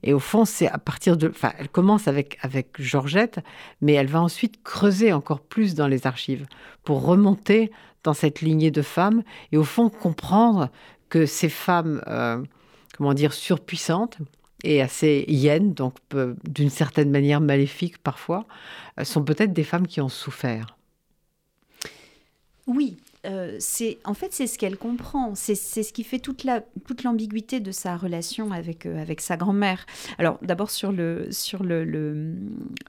Et 0.02 0.14
au 0.14 0.20
fond, 0.20 0.46
c'est 0.46 0.68
à 0.68 0.78
partir 0.78 1.18
de. 1.18 1.30
Enfin, 1.30 1.54
elle 1.58 1.70
commence 1.70 2.08
avec, 2.08 2.38
avec 2.42 2.70
Georgette, 2.80 3.40
mais 3.82 3.94
elle 3.94 4.08
va 4.08 4.22
ensuite 4.22 4.64
creuser 4.64 5.14
encore 5.14 5.42
plus 5.42 5.76
dans 5.76 5.88
les 5.88 6.08
archives 6.08 6.46
pour 6.84 7.04
remonter 7.04 7.72
dans 8.04 8.14
cette 8.14 8.42
lignée 8.42 8.72
de 8.72 8.82
femmes 8.82 9.24
et 9.52 9.58
au 9.58 9.64
fond 9.64 9.90
comprendre 9.90 10.70
que 11.10 11.26
ces 11.26 11.50
femmes, 11.50 12.02
euh, 12.08 12.44
comment 12.98 13.14
dire, 13.14 13.34
surpuissantes 13.34 14.18
et 14.64 14.82
assez 14.82 15.26
hyènes, 15.28 15.74
donc 15.74 15.96
d'une 16.48 16.70
certaine 16.70 17.12
manière 17.12 17.42
maléfiques 17.42 17.98
parfois, 17.98 18.46
euh, 19.00 19.04
sont 19.04 19.24
peut-être 19.24 19.54
des 19.54 19.64
femmes 19.64 19.88
qui 19.88 20.02
ont 20.02 20.10
souffert. 20.10 20.78
Oui, 22.66 22.98
euh, 23.26 23.56
c'est 23.60 24.00
en 24.04 24.14
fait 24.14 24.34
c'est 24.34 24.48
ce 24.48 24.58
qu'elle 24.58 24.78
comprend, 24.78 25.34
c'est 25.36 25.56
ce 25.56 25.94
qui 25.94 26.04
fait 26.04 26.20
toute 26.20 26.44
la 26.44 26.62
toute 26.86 27.04
l'ambiguïté 27.04 27.62
de 27.62 27.72
sa 27.72 27.96
relation 27.96 28.52
avec 28.52 28.86
euh, 28.86 29.02
avec 29.02 29.22
sa 29.22 29.38
grand-mère. 29.38 29.86
Alors 30.18 30.40
d'abord 30.42 30.70
sur 30.70 30.92
le 30.92 31.28
sur 31.32 31.64
le 31.64 31.86
le, 31.86 32.36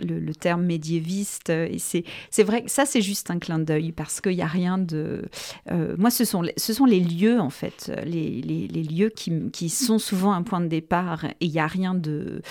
le, 0.01 0.35
terme 0.35 0.65
médiéviste 0.65 1.51
euh, 1.51 1.69
et 1.71 1.79
c'est 1.79 2.05
c'est 2.31 2.43
vrai 2.43 2.65
que 2.65 2.71
ça 2.71 2.85
c'est 2.85 3.01
juste 3.01 3.31
un 3.31 3.39
clin 3.39 3.61
d'œil 3.61 3.93
parce 3.93 4.21
qu'il 4.21 4.33
y 4.33 4.43
a 4.43 4.47
rien 4.47 4.77
de 4.77 5.29
moi 5.71 6.11
ce 6.11 6.25
sont 6.25 6.43
ce 6.57 6.73
sont 6.73 6.85
les 6.85 7.01
lieux 7.01 7.41
en 7.41 7.51
fait 7.51 7.93
les, 8.05 8.43
les, 8.43 8.67
les 8.67 8.83
lieux 8.83 9.11
qui, 9.11 9.51
qui 9.53 9.69
sont 9.69 9.99
souvent 9.99 10.33
un 10.33 10.43
point 10.43 10.61
de 10.61 10.67
départ 10.67 11.25
et 11.25 11.35
il 11.41 11.51
y 11.51 11.61
a 11.61 11.67
rien 11.67 11.95
de 11.95 12.43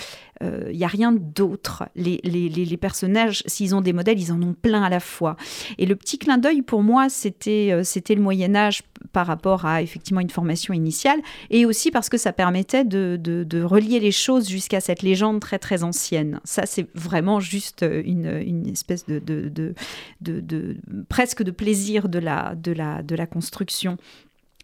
il 0.42 0.76
y 0.76 0.84
a 0.84 0.88
rien 0.88 1.12
d'autre. 1.12 1.84
Les, 1.94 2.20
les, 2.24 2.48
les, 2.48 2.76
personnages, 2.76 3.42
s'ils 3.46 3.74
ont 3.74 3.80
des 3.80 3.92
modèles, 3.92 4.20
ils 4.20 4.32
en 4.32 4.42
ont 4.42 4.54
plein 4.54 4.82
à 4.82 4.88
la 4.88 5.00
fois. 5.00 5.36
Et 5.78 5.86
le 5.86 5.96
petit 5.96 6.18
clin 6.18 6.38
d'œil, 6.38 6.62
pour 6.62 6.82
moi, 6.82 7.08
c'était 7.08 7.70
euh, 7.72 7.84
c'était 7.84 8.14
le 8.14 8.22
Moyen 8.22 8.54
Âge 8.54 8.82
par 9.12 9.26
rapport 9.26 9.64
à 9.64 9.82
effectivement 9.82 10.20
une 10.20 10.30
formation 10.30 10.74
initiale, 10.74 11.20
et 11.50 11.66
aussi 11.66 11.90
parce 11.90 12.08
que 12.08 12.16
ça 12.16 12.32
permettait 12.32 12.84
de, 12.84 13.16
de, 13.20 13.62
relier 13.62 14.00
les 14.00 14.10
choses 14.10 14.48
jusqu'à 14.48 14.80
cette 14.80 15.02
légende 15.02 15.40
très 15.40 15.58
très 15.58 15.84
ancienne. 15.84 16.40
Ça, 16.44 16.66
c'est 16.66 16.88
vraiment 16.94 17.40
juste 17.40 17.84
une, 17.88 18.26
une 18.26 18.66
espèce 18.66 19.06
de, 19.06 19.18
de, 19.20 19.74
de, 20.20 20.76
presque 21.08 21.42
de 21.42 21.50
plaisir 21.50 22.08
de 22.08 22.18
la, 22.18 22.54
de 22.56 22.72
la, 22.72 23.02
de 23.02 23.14
la 23.14 23.26
construction. 23.26 23.96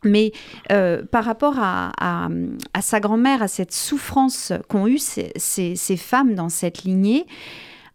Mais 0.05 0.33
euh, 0.73 1.03
par 1.05 1.25
rapport 1.25 1.55
à, 1.59 2.29
sa 2.81 3.01
grand-mère, 3.01 3.43
à 3.43 3.49
cette 3.49 3.73
souffrance 3.73 4.53
qu'ont 4.69 4.87
eu 4.87 4.99
ces, 4.99 5.33
ces, 5.37 5.77
ces, 5.77 5.97
femmes 5.97 6.35
dans 6.35 6.49
cette 6.49 6.85
lignée, 6.85 7.27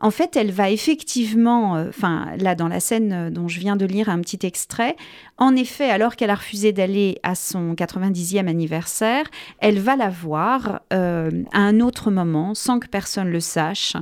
en 0.06 0.12
fait, 0.12 0.36
elle 0.36 0.52
va 0.52 0.70
effectivement, 0.70 1.78
euh, 1.78 1.90
enfin 1.90 2.28
là 2.38 2.54
dans 2.54 2.68
la 2.68 2.80
scène 2.80 3.12
euh, 3.12 3.30
dont 3.32 3.48
je 3.48 3.60
viens 3.60 3.76
de 3.76 3.88
lire 3.88 4.08
un 4.08 4.20
petit 4.20 4.46
extrait, 4.46 4.96
en 5.40 5.56
effet, 5.56 5.90
alors 5.90 6.16
qu'elle 6.16 6.30
a 6.30 6.36
refusé 6.36 6.72
d'aller 6.74 7.18
à 7.24 7.34
son 7.34 7.74
90e 7.74 8.48
anniversaire, 8.48 9.26
elle 9.58 9.80
va 9.80 9.96
la 9.96 10.10
voir 10.10 10.82
euh, 10.94 11.32
à 11.54 11.60
un 11.60 11.80
autre 11.80 12.12
moment, 12.12 12.54
sans 12.54 12.80
que 12.80 12.88
personne 12.88 13.30
le 13.30 13.40
sache, 13.40 13.94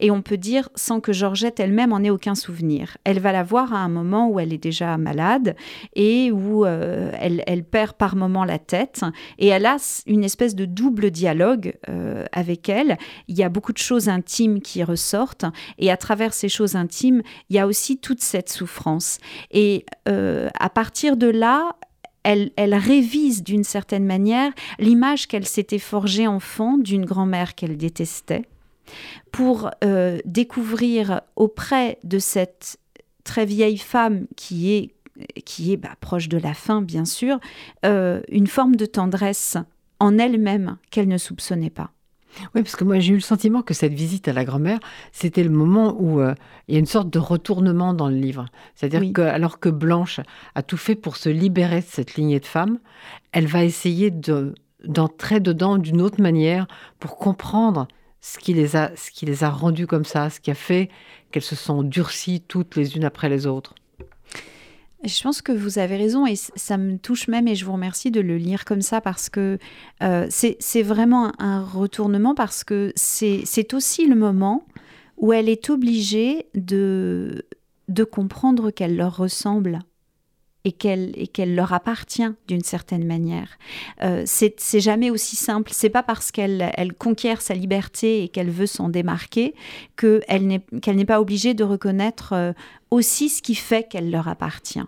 et 0.00 0.10
on 0.10 0.20
peut 0.20 0.36
dire 0.36 0.68
sans 0.74 0.98
que 0.98 1.12
Georgette 1.12 1.60
elle-même 1.60 1.92
en 1.92 2.00
ait 2.00 2.10
aucun 2.10 2.34
souvenir. 2.34 2.96
Elle 3.04 3.20
va 3.20 3.30
la 3.30 3.44
voir 3.44 3.72
à 3.72 3.78
un 3.78 3.88
moment 3.88 4.28
où 4.28 4.40
elle 4.40 4.52
est 4.52 4.62
déjà 4.62 4.98
malade 4.98 5.54
et 5.94 6.32
où 6.32 6.66
elle, 6.66 7.44
elle, 7.46 7.62
perd 7.62 7.92
par 7.92 8.16
moment 8.16 8.44
la 8.44 8.58
tête, 8.58 9.02
et 9.38 9.46
elle 9.46 9.64
a 9.64 9.76
une 10.08 10.24
espèce 10.24 10.56
de 10.56 10.64
double 10.64 11.12
dialogue 11.12 11.74
avec 12.32 12.68
elle. 12.68 12.98
Il 13.28 13.38
y 13.38 13.44
a 13.44 13.48
beaucoup 13.48 13.72
de 13.72 13.78
choses 13.78 14.08
intimes 14.08 14.60
qui 14.60 14.82
ressortent, 14.82 15.46
et 15.78 15.90
à 15.90 15.96
travers 15.96 16.34
ces 16.34 16.48
choses 16.48 16.76
intimes, 16.76 17.22
il 17.50 17.56
y 17.56 17.58
a 17.58 17.66
aussi 17.66 17.98
toute 17.98 18.20
cette 18.20 18.50
souffrance. 18.50 19.18
Et 19.50 19.84
à 20.06 20.70
partir 20.70 21.16
de 21.16 21.26
là, 21.28 21.76
elle, 22.24 22.74
révise 22.74 23.42
d'une 23.42 23.64
certaine 23.64 24.04
manière 24.04 24.52
l'image 24.78 25.26
qu'elle 25.26 25.46
s'était 25.46 25.78
forgée 25.78 26.26
enfant 26.26 26.78
d'une 26.78 27.04
grand-mère 27.04 27.54
qu'elle 27.54 27.76
détestait, 27.76 28.44
pour 29.30 29.70
euh, 29.84 30.18
découvrir 30.24 31.22
auprès 31.36 31.98
de 32.04 32.18
cette 32.18 32.78
très 33.24 33.46
vieille 33.46 33.78
femme 33.78 34.26
qui 34.36 34.72
est, 34.72 34.94
qui 35.44 35.72
est 35.72 35.76
bah, 35.76 35.96
proche 36.00 36.28
de 36.28 36.38
la 36.38 36.54
fin, 36.54 36.82
bien 36.82 37.04
sûr, 37.04 37.38
euh, 37.84 38.20
une 38.28 38.46
forme 38.46 38.76
de 38.76 38.86
tendresse 38.86 39.56
en 40.00 40.18
elle-même 40.18 40.78
qu'elle 40.90 41.08
ne 41.08 41.18
soupçonnait 41.18 41.70
pas. 41.70 41.92
Oui, 42.54 42.62
parce 42.62 42.76
que 42.76 42.84
moi 42.84 42.98
j'ai 42.98 43.12
eu 43.12 43.16
le 43.16 43.20
sentiment 43.20 43.62
que 43.62 43.74
cette 43.74 43.92
visite 43.92 44.28
à 44.28 44.32
la 44.32 44.44
grand-mère, 44.44 44.78
c'était 45.12 45.44
le 45.44 45.50
moment 45.50 45.96
où 45.98 46.20
euh, 46.20 46.34
il 46.68 46.74
y 46.74 46.76
a 46.76 46.80
une 46.80 46.86
sorte 46.86 47.10
de 47.10 47.18
retournement 47.18 47.94
dans 47.94 48.08
le 48.08 48.16
livre. 48.16 48.46
C'est-à-dire 48.74 49.12
que 49.12 49.22
alors 49.22 49.60
que 49.60 49.68
Blanche 49.68 50.20
a 50.54 50.62
tout 50.62 50.76
fait 50.76 50.94
pour 50.94 51.16
se 51.16 51.28
libérer 51.28 51.80
de 51.80 51.86
cette 51.86 52.14
lignée 52.14 52.40
de 52.40 52.46
femmes, 52.46 52.78
elle 53.32 53.46
va 53.46 53.64
essayer 53.64 54.10
d'entrer 54.84 55.40
dedans 55.40 55.78
d'une 55.78 56.00
autre 56.00 56.20
manière 56.20 56.66
pour 56.98 57.16
comprendre 57.16 57.86
ce 58.20 58.38
qui 58.38 58.54
les 58.54 58.76
a 58.76 58.92
ce 58.96 59.10
qui 59.10 59.26
les 59.26 59.44
a 59.44 59.50
rendues 59.50 59.86
comme 59.86 60.04
ça, 60.04 60.30
ce 60.30 60.40
qui 60.40 60.50
a 60.50 60.54
fait 60.54 60.90
qu'elles 61.30 61.42
se 61.42 61.56
sont 61.56 61.82
durcies 61.82 62.40
toutes 62.40 62.76
les 62.76 62.96
unes 62.96 63.04
après 63.04 63.28
les 63.28 63.46
autres. 63.46 63.74
Je 65.04 65.22
pense 65.22 65.42
que 65.42 65.50
vous 65.50 65.78
avez 65.78 65.96
raison 65.96 66.26
et 66.26 66.36
ça 66.36 66.76
me 66.76 66.96
touche 66.96 67.26
même 67.26 67.48
et 67.48 67.56
je 67.56 67.64
vous 67.64 67.72
remercie 67.72 68.12
de 68.12 68.20
le 68.20 68.36
lire 68.36 68.64
comme 68.64 68.82
ça 68.82 69.00
parce 69.00 69.28
que 69.28 69.58
euh, 70.02 70.26
c'est 70.30 70.82
vraiment 70.82 71.32
un 71.40 71.62
retournement 71.62 72.34
parce 72.34 72.62
que 72.62 72.92
c'est 72.94 73.74
aussi 73.74 74.06
le 74.06 74.14
moment 74.14 74.64
où 75.16 75.32
elle 75.32 75.48
est 75.48 75.70
obligée 75.70 76.46
de, 76.54 77.44
de 77.88 78.04
comprendre 78.04 78.70
qu'elle 78.70 78.96
leur 78.96 79.16
ressemble 79.16 79.80
et 80.64 80.72
qu'elle 80.72 81.54
leur 81.54 81.72
appartient 81.72 82.28
d'une 82.46 82.62
certaine 82.62 83.04
manière. 83.04 83.58
Euh, 84.02 84.22
c'est 84.26 84.80
jamais 84.80 85.10
aussi 85.10 85.36
simple. 85.36 85.72
C'est 85.74 85.90
pas 85.90 86.02
parce 86.02 86.30
qu'elle 86.30 86.70
elle 86.74 86.92
conquiert 86.92 87.42
sa 87.42 87.54
liberté 87.54 88.22
et 88.22 88.28
qu'elle 88.28 88.50
veut 88.50 88.66
s'en 88.66 88.88
démarquer 88.88 89.54
qu'elle 89.96 90.46
n'est 90.46 91.04
pas 91.04 91.20
obligée 91.20 91.54
de 91.54 91.64
reconnaître 91.64 92.32
euh, 92.32 92.52
aussi 92.90 93.28
ce 93.28 93.42
qui 93.42 93.54
fait 93.54 93.88
qu'elle 93.88 94.10
leur 94.10 94.28
appartient. 94.28 94.84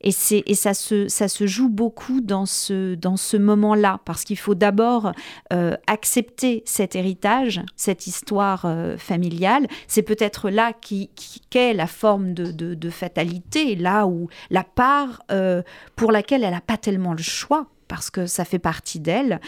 Et, 0.00 0.10
et 0.46 0.54
ça, 0.54 0.74
se, 0.74 1.08
ça 1.08 1.28
se 1.28 1.46
joue 1.46 1.68
beaucoup 1.68 2.20
dans 2.20 2.46
ce, 2.46 2.94
dans 2.94 3.16
ce 3.16 3.36
moment-là, 3.36 4.00
parce 4.04 4.24
qu'il 4.24 4.38
faut 4.38 4.54
d'abord 4.54 5.12
euh, 5.52 5.76
accepter 5.86 6.62
cet 6.66 6.94
héritage, 6.94 7.60
cette 7.76 8.06
histoire 8.06 8.64
euh, 8.64 8.96
familiale. 8.96 9.66
C'est 9.86 10.02
peut-être 10.02 10.50
là 10.50 10.72
qu'est 10.72 11.10
qui, 11.14 11.40
la 11.74 11.86
forme 11.86 12.34
de, 12.34 12.52
de, 12.52 12.90
fatalité, 12.90 13.74
là 13.74 14.06
où 14.06 14.28
la 14.50 14.62
part 14.62 15.22
euh, 15.32 15.62
pour 15.96 16.12
laquelle 16.12 16.44
elle 16.44 16.52
n'a 16.52 16.60
pas 16.60 16.76
tellement 16.76 17.12
le 17.12 17.22
choix 17.22 17.66
parce 17.88 18.10
que 18.10 18.26
ça 18.26 18.44
fait 18.44 18.58
partie 18.58 19.00
d'elle. 19.00 19.40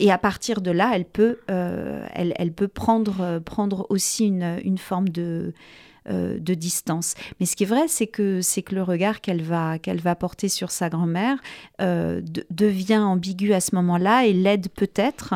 Et 0.00 0.10
à 0.10 0.18
partir 0.18 0.60
de 0.60 0.72
là, 0.72 0.90
elle 0.92 1.04
peut, 1.04 1.38
elle, 1.46 2.34
elle, 2.36 2.52
peut 2.52 2.66
prendre, 2.66 3.38
prendre 3.38 3.86
aussi 3.90 4.26
une, 4.26 4.58
une 4.64 4.76
forme 4.76 5.08
de, 5.08 5.54
de 6.10 6.54
distance. 6.54 7.14
Mais 7.38 7.46
ce 7.46 7.56
qui 7.56 7.62
est 7.62 7.66
vrai, 7.66 7.86
c'est 7.88 8.06
que, 8.06 8.40
c'est 8.42 8.62
que 8.62 8.74
le 8.74 8.82
regard 8.82 9.20
qu'elle 9.20 9.42
va, 9.42 9.78
qu'elle 9.78 10.00
va 10.00 10.14
porter 10.14 10.48
sur 10.48 10.70
sa 10.70 10.88
grand-mère 10.88 11.38
devient 11.78 12.98
ambigu 12.98 13.52
à 13.52 13.60
ce 13.60 13.74
moment-là 13.76 14.26
et 14.26 14.32
l'aide 14.32 14.68
peut-être 14.68 15.34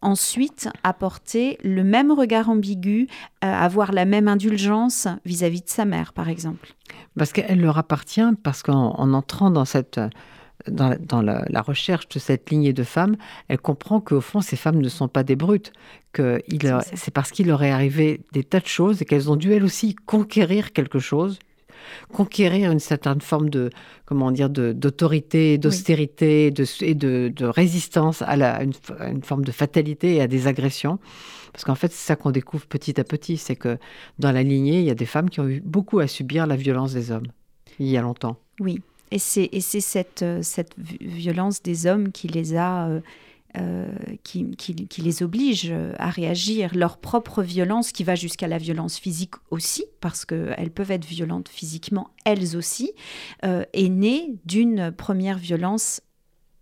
ensuite 0.00 0.68
apporter 0.82 1.58
le 1.62 1.84
même 1.84 2.10
regard 2.10 2.50
ambigu, 2.50 3.06
avoir 3.40 3.92
la 3.92 4.04
même 4.04 4.28
indulgence 4.28 5.08
vis-à-vis 5.24 5.62
de 5.62 5.68
sa 5.68 5.84
mère, 5.84 6.12
par 6.12 6.28
exemple. 6.28 6.74
Parce 7.16 7.32
qu'elle 7.32 7.60
leur 7.60 7.78
appartient, 7.78 8.20
parce 8.42 8.62
qu'en 8.62 9.12
entrant 9.12 9.50
dans 9.50 9.64
cette 9.64 10.00
dans, 10.68 11.22
la, 11.22 11.62
recherche 11.62 12.08
de 12.08 12.18
cette 12.18 12.50
lignée 12.50 12.72
de 12.72 12.82
femmes, 12.82 13.16
elle 13.48 13.58
comprend 13.58 14.00
qu'au 14.00 14.20
fond, 14.20 14.40
ces 14.40 14.56
femmes 14.56 14.80
ne 14.80 14.88
sont 14.88 15.08
pas 15.08 15.22
des 15.22 15.36
brutes, 15.36 15.72
que 16.12 16.42
c'est 16.94 17.12
parce 17.12 17.30
qu'il 17.30 17.48
leur 17.48 17.62
est 17.62 17.70
arrivé 17.70 18.20
des 18.32 18.44
tas 18.44 18.60
de 18.60 18.66
choses 18.66 19.02
et 19.02 19.04
qu'elles 19.04 19.30
ont 19.30 19.36
dû 19.36 19.52
elles 19.52 19.64
aussi 19.64 19.94
conquérir 19.94 20.72
quelque 20.72 20.98
chose, 20.98 21.38
conquérir 22.12 22.70
une 22.70 22.78
certaine 22.78 23.20
forme 23.20 23.50
de 23.50 23.70
comment 24.04 24.30
dire 24.30 24.50
d'autorité, 24.50 25.58
d'austérité 25.58 26.52
et 26.80 26.94
de, 26.94 27.44
résistance 27.44 28.22
à, 28.22 28.36
la, 28.36 28.62
une, 28.62 29.22
forme 29.22 29.44
de 29.44 29.52
fatalité 29.52 30.16
et 30.16 30.20
à 30.20 30.26
des 30.26 30.46
agressions. 30.46 30.98
Parce 31.52 31.64
qu'en 31.64 31.74
fait, 31.74 31.92
c'est 31.92 32.06
ça 32.06 32.16
qu'on 32.16 32.30
découvre 32.30 32.66
petit 32.66 32.98
à 32.98 33.04
petit, 33.04 33.36
c'est 33.36 33.56
que 33.56 33.78
dans 34.18 34.32
la 34.32 34.42
lignée, 34.42 34.80
il 34.80 34.86
y 34.86 34.90
a 34.90 34.94
des 34.94 35.06
femmes 35.06 35.28
qui 35.28 35.40
ont 35.40 35.48
eu 35.48 35.60
beaucoup 35.60 35.98
à 35.98 36.06
subir 36.06 36.46
la 36.46 36.56
violence 36.56 36.94
des 36.94 37.10
hommes, 37.10 37.26
il 37.78 37.88
y 37.88 37.96
a 37.98 38.02
longtemps. 38.02 38.36
Oui, 38.58 38.80
et 39.12 39.18
c'est 39.60 39.80
cette, 39.80 40.22
euh, 40.22 40.42
cette 40.42 40.74
violence 40.78 41.62
des 41.62 41.86
hommes 41.86 42.12
qui 42.12 42.28
les 42.28 42.56
a... 42.56 42.88
Euh, 42.88 43.00
euh, 43.58 43.86
qui, 44.22 44.50
qui, 44.56 45.02
les 45.02 45.22
oblige 45.22 45.74
à 45.98 46.08
réagir, 46.08 46.74
leur 46.74 46.96
propre 46.96 47.42
violence 47.42 47.92
qui 47.92 48.02
va 48.02 48.14
jusqu'à 48.14 48.48
la 48.48 48.56
violence 48.56 48.98
physique 48.98 49.34
aussi, 49.50 49.84
parce 50.00 50.24
qu'elles 50.24 50.70
peuvent 50.70 50.90
être 50.90 51.04
violentes 51.04 51.50
physiquement 51.50 52.08
elles 52.24 52.56
aussi, 52.56 52.92
euh, 53.44 53.66
est 53.74 53.90
née 53.90 54.36
d'une 54.46 54.90
première 54.90 55.36
violence 55.36 56.00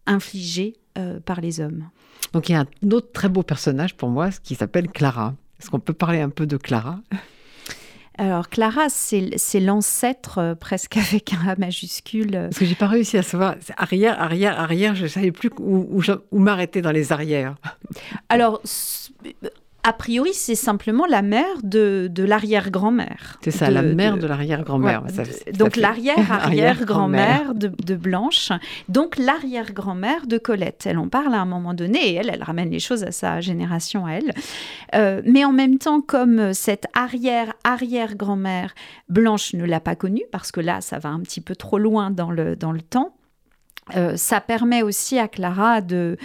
infligée 0.07 0.75
euh, 0.99 1.21
par 1.21 1.41
les 1.41 1.61
hommes. 1.61 1.89
Donc 2.33 2.49
il 2.49 2.53
y 2.53 2.55
a 2.57 2.63
un 2.63 2.91
autre 2.91 3.13
très 3.13 3.29
beau 3.29 3.45
personnage 3.45 3.97
pour 3.97 4.09
moi, 4.09 4.31
qui 4.43 4.57
s'appelle 4.57 4.89
Clara. 4.89 5.37
Est-ce 5.61 5.71
qu'on 5.71 5.79
peut 5.79 5.95
parler 5.95 6.21
un 6.21 6.31
peu 6.31 6.47
de 6.47 6.57
Clara? 6.57 7.01
alors 8.19 8.49
Clara, 8.49 8.89
c'est 8.89 9.61
l'ancêtre 9.61 10.39
euh, 10.39 10.55
presque 10.55 10.97
avec 10.99 11.33
un 11.33 11.49
A 11.49 11.57
majuscule. 11.57 12.33
Parce 12.33 12.59
que 12.59 12.65
j'ai 12.65 12.75
pas 12.75 12.87
réussi 12.87 13.17
à 13.17 13.23
savoir. 13.23 13.55
Arrière, 13.77 14.21
arrière, 14.21 14.61
arrière, 14.61 14.95
je 14.95 15.05
ne 15.05 15.09
savais 15.09 15.33
plus 15.33 15.51
où, 15.59 16.03
où 16.31 16.39
m'arrêter 16.39 16.83
dans 16.83 16.93
les 16.93 17.13
arrières. 17.13 17.55
Alors, 18.29 18.61
a 19.83 19.93
priori, 19.93 20.35
c'est 20.35 20.55
simplement 20.55 21.07
la 21.07 21.23
mère 21.23 21.63
de, 21.63 22.09
de 22.11 22.23
l'arrière-grand-mère. 22.23 23.39
C'est 23.43 23.51
ça, 23.51 23.71
la 23.71 23.83
mère 23.83 24.19
de, 24.19 24.27
l'arrière-grand-mère. 24.27 25.05
donc 25.55 25.77
l'arrière-arrière-grand-mère 25.77 27.55
de, 27.55 27.69
de, 27.69 27.95
Blanche, 27.95 28.53
donc 28.89 29.17
l'arrière-grand-mère 29.17 30.27
de 30.27 30.39
Colette. 30.39 30.85
Elle 30.87 30.99
en 30.99 31.09
parle 31.09 31.35
à 31.35 31.41
un 31.41 31.47
moment 31.47 31.73
donné 31.73 32.11
et 32.11 32.15
elle, 32.15 32.31
elle 32.31 32.43
ramène 32.43 32.71
les 32.71 32.79
choses 32.79 33.05
à 33.05 33.11
sa 33.11 33.41
génération 33.41 34.07
à 34.07 34.13
elle. 34.13 34.33
Euh, 34.95 35.23
mais 35.25 35.45
en 35.45 35.53
même 35.53 35.79
temps, 35.79 36.01
comme 36.01 36.53
cette 36.53 36.87
arrière-arrière-grand-mère, 36.93 38.75
Blanche 39.09 39.55
ne 39.55 39.65
l'a 39.65 39.81
pas 39.81 39.97
connue, 39.97 40.25
parce 40.31 40.53
que 40.53 40.61
là, 40.61 40.81
ça 40.81 40.99
va 40.99 41.09
un 41.09 41.21
petit 41.21 41.41
peu 41.41 41.57
trop 41.57 41.79
loin 41.79 42.11
dans 42.11 42.31
le, 42.31 42.55
dans 42.55 42.73
le 42.73 42.83
temps, 42.83 43.15
euh, 43.97 44.17
ça 44.17 44.41
permet 44.41 44.83
aussi 44.83 45.19
à 45.19 45.27
Clara 45.27 45.81
de 45.81 46.17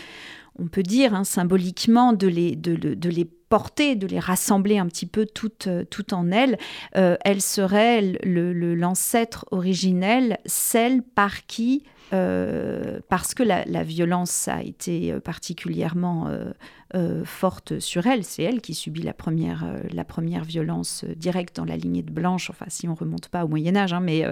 on 0.57 0.67
peut 0.67 0.83
dire 0.83 1.13
hein, 1.13 1.23
symboliquement 1.23 2.13
de 2.13 2.27
les, 2.27 2.55
de, 2.55 2.75
de, 2.75 3.09
les 3.09 3.25
porter, 3.49 3.95
de 3.95 4.07
les 4.07 4.19
rassembler 4.19 4.77
un 4.77 4.87
petit 4.87 5.05
peu 5.05 5.25
toutes, 5.25 5.67
euh, 5.67 5.85
en 6.11 6.31
elle, 6.31 6.57
euh, 6.95 7.17
elle 7.23 7.41
serait 7.41 8.01
l'ancêtre 8.23 9.45
le, 9.51 9.57
originel, 9.57 10.39
celle 10.45 11.03
par 11.03 11.45
qui, 11.45 11.83
euh, 12.13 12.99
parce 13.09 13.33
que 13.33 13.43
la, 13.43 13.83
violence 13.83 14.47
a 14.47 14.61
été 14.61 15.13
particulièrement 15.19 16.29
forte 17.25 17.79
sur 17.79 18.07
elle, 18.07 18.23
c'est 18.23 18.43
elle 18.43 18.61
qui 18.61 18.73
subit 18.73 19.01
la 19.01 19.13
première, 19.13 19.65
la 19.91 20.05
première 20.05 20.43
violence 20.43 21.03
directe 21.17 21.57
dans 21.57 21.65
la 21.65 21.75
lignée 21.75 22.03
de 22.03 22.11
Blanche, 22.11 22.49
enfin 22.49 22.65
si 22.69 22.87
on 22.87 22.95
remonte 22.95 23.27
pas 23.27 23.43
au 23.43 23.47
Moyen 23.47 23.75
Âge, 23.75 23.91
hein, 23.91 23.99
mais, 23.99 24.23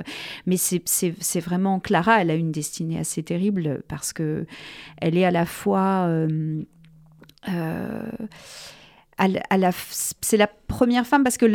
mais 0.45 0.57
c'est 0.57 1.39
vraiment 1.39 1.79
Clara, 1.79 2.21
elle 2.21 2.31
a 2.31 2.35
une 2.35 2.51
destinée 2.51 2.99
assez 2.99 3.21
terrible 3.21 3.83
parce 3.87 4.13
que 4.13 4.45
elle 5.01 5.17
est 5.17 5.25
à 5.25 5.31
la 5.31 5.45
fois 5.45 6.07
c'est 10.21 10.37
la 10.37 10.47
première 10.47 11.05
femme 11.05 11.23
parce 11.23 11.37
que 11.37 11.45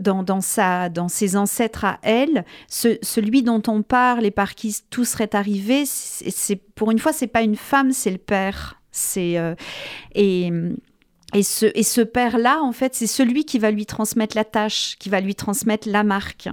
dans, 0.00 1.08
ses 1.08 1.36
ancêtres 1.36 1.84
à 1.84 1.98
elle, 2.02 2.44
celui 2.68 3.42
dont 3.42 3.62
on 3.68 3.82
parle 3.82 4.24
et 4.24 4.30
par 4.30 4.54
qui 4.54 4.76
tout 4.90 5.04
serait 5.04 5.34
arrivé, 5.34 5.84
pour 6.74 6.90
une 6.90 6.98
fois, 6.98 7.12
c'est 7.12 7.26
pas 7.26 7.42
une 7.42 7.56
femme, 7.56 7.92
c'est 7.92 8.10
le 8.10 8.18
père. 8.18 8.80
Euh, 9.16 9.54
et 10.14 10.50
et 11.34 11.42
ce, 11.42 11.66
et 11.74 11.82
ce 11.82 12.00
père-là, 12.00 12.60
en 12.62 12.72
fait, 12.72 12.94
c'est 12.94 13.06
celui 13.06 13.44
qui 13.44 13.58
va 13.58 13.70
lui 13.70 13.86
transmettre 13.86 14.36
la 14.36 14.44
tâche, 14.44 14.96
qui 14.98 15.08
va 15.08 15.20
lui 15.20 15.34
transmettre 15.34 15.88
la 15.88 16.02
marque. 16.02 16.48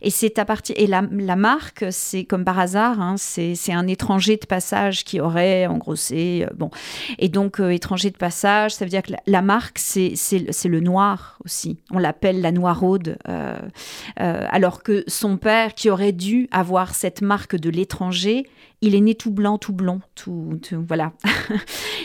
Et 0.00 0.10
c'est 0.10 0.38
à 0.38 0.44
partir 0.44 0.74
et 0.78 0.86
la, 0.86 1.02
la 1.10 1.36
marque, 1.36 1.84
c'est 1.90 2.24
comme 2.24 2.44
par 2.44 2.58
hasard, 2.58 3.00
hein, 3.00 3.16
c'est 3.18 3.72
un 3.72 3.86
étranger 3.86 4.36
de 4.36 4.46
passage 4.46 5.04
qui 5.04 5.20
aurait 5.20 5.66
engrossé, 5.66 6.46
euh, 6.46 6.54
bon. 6.56 6.70
Et 7.18 7.28
donc 7.28 7.60
euh, 7.60 7.70
étranger 7.70 8.10
de 8.10 8.16
passage, 8.16 8.74
ça 8.74 8.84
veut 8.84 8.90
dire 8.90 9.02
que 9.02 9.12
la, 9.26 9.42
marque, 9.42 9.78
c'est 9.78 10.14
le 10.64 10.80
noir 10.80 11.38
aussi. 11.44 11.78
On 11.90 11.98
l'appelle 11.98 12.40
la 12.40 12.52
noiraude, 12.52 13.16
euh, 13.28 13.58
euh, 14.20 14.46
alors 14.50 14.82
que 14.82 15.04
son 15.06 15.36
père, 15.36 15.74
qui 15.74 15.90
aurait 15.90 16.12
dû 16.12 16.48
avoir 16.50 16.94
cette 16.94 17.22
marque 17.22 17.56
de 17.56 17.70
l'étranger, 17.70 18.46
il 18.82 18.96
est 18.96 19.00
né 19.00 19.14
tout 19.14 19.30
blanc, 19.30 19.58
tout 19.58 19.72
blond, 19.72 20.00
tout, 20.14 20.58
voilà. 20.86 21.12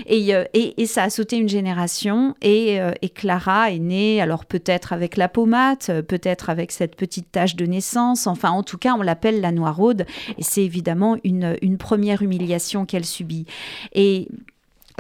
Euh, 0.09 0.45
et, 0.53 0.86
ça 0.86 1.03
a 1.03 1.09
sauté 1.09 1.36
une 1.38 1.49
génération. 1.49 2.36
Et, 2.41 2.80
euh, 2.80 2.91
et 3.01 3.09
Clara 3.09 3.71
est 3.71 3.80
née, 3.80 4.21
alors 4.21 4.45
peut-être 4.45 4.93
avec 4.93 5.17
la 5.17 5.28
pommade, 5.28 5.80
peut-être 6.07 6.49
avec 6.49 6.71
cette 6.71 6.95
petite 6.95 7.32
tache 7.32 7.55
de 7.55 7.65
naissance. 7.65 8.25
Enfin, 8.25 8.51
en 8.51 8.63
tout 8.63 8.78
cas, 8.78 8.93
on 8.93 9.01
l'appelle 9.01 9.41
la 9.41 9.51
noiraude. 9.51 10.05
Et 10.38 10.43
c'est 10.43 10.63
évidemment 10.63 11.17
une, 11.25 11.57
une 11.61 11.78
première 11.78 12.21
humiliation 12.21 12.86
qu'elle 12.86 13.05
subit. 13.05 13.45
Et 13.93 14.30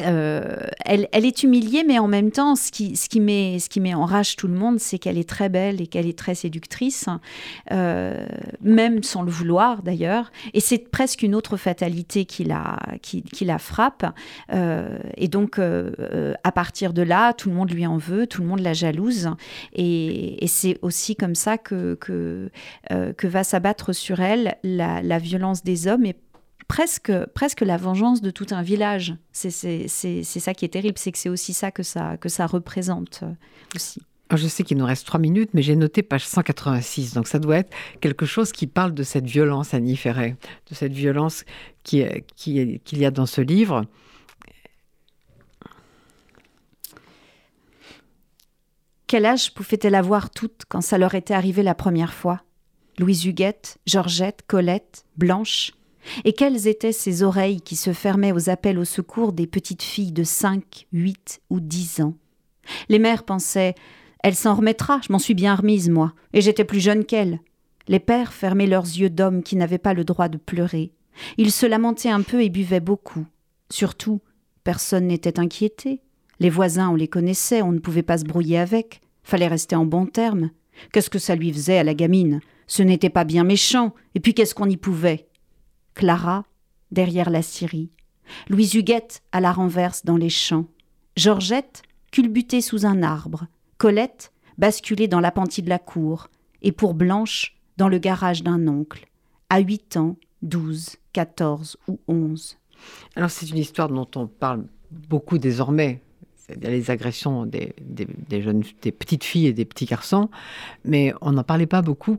euh, 0.01 0.57
elle, 0.85 1.07
est 1.11 1.41
humiliée, 1.41 1.83
mais 1.85 1.97
en 1.97 2.07
même 2.07 2.29
temps, 2.29 2.55
ce 2.55 2.71
qui, 2.71 2.95
ce 2.95 3.09
qui, 3.09 3.19
met, 3.19 3.57
ce 3.57 3.67
qui 3.67 3.79
met 3.79 3.95
en 3.95 4.05
rage 4.05 4.35
tout 4.35 4.47
le 4.47 4.53
monde, 4.53 4.79
c'est 4.79 4.99
qu'elle 4.99 5.17
est 5.17 5.27
très 5.27 5.49
belle 5.49 5.81
et 5.81 5.87
qu'elle 5.87 6.05
est 6.05 6.17
très 6.17 6.35
séductrice, 6.35 7.07
euh, 7.71 8.25
même 8.61 9.01
sans 9.01 9.23
le 9.23 9.31
vouloir 9.31 9.81
d'ailleurs. 9.81 10.31
Et 10.53 10.59
c'est 10.59 10.77
presque 10.77 11.23
une 11.23 11.33
autre 11.33 11.57
fatalité 11.57 12.25
qui 12.25 12.43
la, 12.43 12.77
qui, 13.01 13.23
la 13.41 13.57
frappe. 13.57 14.05
Euh, 14.53 14.99
et 15.15 15.27
donc, 15.27 15.59
à 15.59 16.51
partir 16.51 16.93
de 16.93 17.01
là, 17.01 17.33
tout 17.33 17.49
le 17.49 17.55
monde 17.55 17.71
lui 17.71 17.87
en 17.87 17.97
veut, 17.97 18.27
tout 18.27 18.41
le 18.41 18.47
monde 18.47 18.59
la 18.59 18.73
jalouse. 18.73 19.31
Et, 19.73 20.45
c'est 20.47 20.79
aussi 20.81 21.15
comme 21.15 21.35
ça 21.35 21.57
que, 21.57 21.95
que, 21.95 22.49
que 22.89 23.27
va 23.27 23.43
s'abattre 23.43 23.93
sur 23.93 24.21
elle 24.21 24.55
la, 24.63 25.01
la 25.01 25.19
violence 25.19 25.63
des 25.63 25.87
hommes 25.87 26.05
et 26.05 26.15
presque, 26.67 27.11
presque 27.33 27.61
la 27.61 27.77
vengeance 27.77 28.21
de 28.21 28.31
tout 28.31 28.47
un 28.51 28.61
village. 28.61 29.15
C'est 29.31 29.51
ça 29.51 30.53
qui 30.53 30.65
est 30.65 30.69
terrible, 30.69 30.97
c'est 30.97 31.11
que 31.11 31.17
c'est 31.17 31.29
aussi 31.29 31.53
ça 31.53 31.71
que, 31.71 31.83
ça 31.83 32.17
que 32.17 32.29
ça 32.29 32.45
représente 32.45 33.21
euh, 33.23 33.31
aussi. 33.75 34.01
Je 34.35 34.47
sais 34.47 34.63
qu'il 34.63 34.77
nous 34.77 34.85
reste 34.85 35.05
trois 35.05 35.21
minutes, 35.21 35.51
mais 35.53 35.61
j'ai 35.61 35.77
noté 35.77 36.03
page 36.03 36.25
186, 36.25 37.13
donc 37.13 37.27
ça 37.27 37.39
doit 37.39 37.59
être 37.59 37.73
quelque 38.01 38.25
chose 38.25 38.51
qui 38.51 38.67
parle 38.67 38.93
de 38.93 39.03
cette 39.03 39.25
violence, 39.25 39.73
Annie 39.73 39.95
Ferret, 39.95 40.35
de 40.69 40.75
cette 40.75 40.91
violence 40.91 41.45
qu'il 41.83 42.23
qui, 42.35 42.81
qui 42.83 42.97
y 42.97 43.05
a 43.05 43.11
dans 43.11 43.25
ce 43.25 43.39
livre. 43.39 43.85
Quel 49.07 49.25
âge 49.25 49.53
pouvaient-elles 49.53 49.95
avoir 49.95 50.29
toutes 50.29 50.63
quand 50.67 50.81
ça 50.81 50.97
leur 50.97 51.15
était 51.15 51.33
arrivé 51.33 51.63
la 51.63 51.75
première 51.75 52.13
fois? 52.13 52.41
Louise 52.99 53.25
Huguette, 53.25 53.77
Georgette, 53.85 54.43
Colette, 54.45 55.05
Blanche 55.15 55.71
et 56.25 56.33
quelles 56.33 56.67
étaient 56.67 56.91
ces 56.91 57.23
oreilles 57.23 57.61
qui 57.61 57.75
se 57.75 57.93
fermaient 57.93 58.31
aux 58.31 58.49
appels 58.49 58.79
au 58.79 58.85
secours 58.85 59.33
des 59.33 59.47
petites 59.47 59.83
filles 59.83 60.11
de 60.11 60.23
cinq, 60.23 60.87
huit 60.91 61.41
ou 61.49 61.59
dix 61.59 62.01
ans? 62.01 62.15
Les 62.89 62.99
mères 62.99 63.23
pensaient 63.23 63.75
Elle 64.23 64.35
s'en 64.35 64.55
remettra, 64.55 64.99
je 65.05 65.11
m'en 65.11 65.19
suis 65.19 65.33
bien 65.33 65.55
remise, 65.55 65.89
moi, 65.89 66.13
et 66.33 66.41
j'étais 66.41 66.65
plus 66.65 66.79
jeune 66.79 67.05
qu'elle. 67.05 67.39
Les 67.87 67.99
pères 67.99 68.33
fermaient 68.33 68.67
leurs 68.67 68.83
yeux 68.83 69.09
d'hommes 69.09 69.43
qui 69.43 69.55
n'avaient 69.55 69.77
pas 69.77 69.93
le 69.93 70.03
droit 70.03 70.27
de 70.27 70.37
pleurer. 70.37 70.91
Ils 71.37 71.51
se 71.51 71.65
lamentaient 71.65 72.09
un 72.09 72.21
peu 72.21 72.43
et 72.43 72.49
buvaient 72.49 72.79
beaucoup. 72.79 73.25
Surtout, 73.69 74.21
personne 74.63 75.07
n'était 75.07 75.39
inquiété. 75.39 76.01
Les 76.39 76.49
voisins, 76.49 76.89
on 76.89 76.95
les 76.95 77.07
connaissait, 77.07 77.61
on 77.61 77.71
ne 77.71 77.79
pouvait 77.79 78.03
pas 78.03 78.17
se 78.17 78.25
brouiller 78.25 78.59
avec. 78.59 79.01
Fallait 79.23 79.47
rester 79.47 79.75
en 79.75 79.85
bons 79.85 80.05
termes. 80.05 80.51
Qu'est-ce 80.91 81.09
que 81.09 81.19
ça 81.19 81.35
lui 81.35 81.51
faisait 81.51 81.79
à 81.79 81.83
la 81.83 81.93
gamine? 81.93 82.39
Ce 82.67 82.83
n'était 82.83 83.09
pas 83.09 83.23
bien 83.23 83.43
méchant. 83.43 83.93
Et 84.13 84.19
puis 84.19 84.33
qu'est-ce 84.33 84.53
qu'on 84.53 84.69
y 84.69 84.77
pouvait? 84.77 85.26
Clara 85.97 86.45
derrière 86.91 87.31
la 87.31 87.41
scierie. 87.41 87.89
Louise 88.49 88.75
Huguette 88.75 89.23
à 89.31 89.41
la 89.41 89.51
renverse 89.51 90.05
dans 90.05 90.15
les 90.15 90.29
champs. 90.29 90.67
Georgette 91.15 91.81
culbutée 92.11 92.61
sous 92.61 92.85
un 92.85 93.01
arbre. 93.01 93.47
Colette 93.79 94.31
basculée 94.59 95.07
dans 95.07 95.19
l'appentis 95.19 95.63
de 95.63 95.69
la 95.69 95.79
cour. 95.79 96.29
Et 96.61 96.71
pour 96.71 96.93
Blanche 96.93 97.57
dans 97.77 97.87
le 97.87 97.97
garage 97.97 98.43
d'un 98.43 98.67
oncle. 98.67 99.07
À 99.49 99.57
huit 99.57 99.97
ans, 99.97 100.17
douze, 100.43 100.97
quatorze 101.13 101.77
ou 101.87 101.99
onze. 102.07 102.59
Alors 103.15 103.31
c'est 103.31 103.49
une 103.49 103.57
histoire 103.57 103.89
dont 103.89 104.07
on 104.15 104.27
parle 104.27 104.67
beaucoup 104.91 105.39
désormais, 105.39 106.03
c'est-à-dire 106.35 106.69
les 106.69 106.91
agressions 106.91 107.47
des, 107.47 107.73
jeunes, 108.29 108.63
des 108.83 108.91
petites 108.91 109.23
filles 109.23 109.47
et 109.47 109.53
des 109.53 109.65
petits 109.65 109.85
garçons, 109.85 110.29
mais 110.85 111.11
on 111.21 111.31
n'en 111.31 111.43
parlait 111.43 111.65
pas 111.65 111.81
beaucoup 111.81 112.17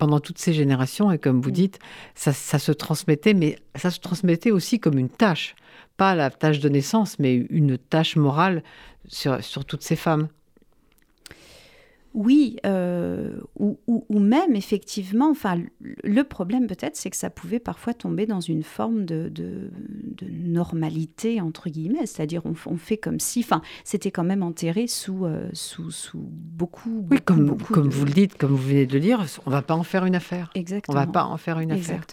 pendant 0.00 0.18
toutes 0.18 0.38
ces 0.38 0.54
générations, 0.54 1.12
et 1.12 1.18
comme 1.18 1.40
vous 1.40 1.50
mm. 1.50 1.60
dites, 1.62 1.78
ça, 2.14 2.32
se 2.32 2.72
transmettait, 2.72 3.34
mais 3.34 3.58
ça 3.76 3.90
se 3.90 4.00
transmettait 4.00 4.50
aussi 4.50 4.80
comme 4.80 4.98
une 4.98 5.10
tâche, 5.10 5.54
pas 5.96 6.14
la 6.14 6.30
tâche 6.30 6.58
de 6.58 6.68
naissance, 6.68 7.18
mais 7.18 7.34
une 7.50 7.76
tâche 7.78 8.16
morale 8.16 8.64
sur 9.06 9.64
toutes 9.66 9.82
ces 9.82 9.96
femmes. 9.96 10.28
Oui, 12.12 12.56
euh, 12.66 13.40
ou, 13.56 13.78
même 14.18 14.56
effectivement, 14.56 15.30
enfin, 15.30 15.60
le 15.80 16.24
problème 16.24 16.66
peut-être, 16.66 16.96
c'est 16.96 17.08
que 17.08 17.16
ça 17.16 17.30
pouvait 17.30 17.60
parfois 17.60 17.94
tomber 17.94 18.26
dans 18.26 18.40
une 18.40 18.64
forme 18.64 19.04
de, 19.04 19.70
normalité 20.32 21.40
entre 21.40 21.70
guillemets, 21.70 22.06
c'est-à-dire 22.06 22.42
on, 22.44 22.76
fait 22.76 22.96
comme 22.96 23.20
si, 23.20 23.40
enfin, 23.40 23.62
c'était 23.84 24.10
quand 24.10 24.24
même 24.24 24.42
enterré 24.42 24.88
sous, 24.88 25.24
euh, 25.24 25.48
sous, 25.52 25.92
sous 25.92 26.18
beaucoup, 26.20 27.06
Oui, 27.10 27.18
comme, 27.24 27.56
comme 27.56 27.88
vous 27.88 28.04
le 28.04 28.12
dites, 28.12 28.36
comme 28.36 28.50
vous 28.50 28.68
venez 28.68 28.86
de 28.86 28.94
le 28.94 29.00
dire, 29.00 29.24
on 29.46 29.50
va 29.50 29.62
pas 29.62 29.74
en 29.74 29.84
faire 29.84 30.04
une 30.04 30.16
affaire. 30.16 30.50
Exactement. 30.56 30.96
On 30.96 31.00
va 31.00 31.06
pas 31.06 31.24
en 31.24 31.36
faire 31.36 31.60
une 31.60 31.70
affaire. 31.70 32.04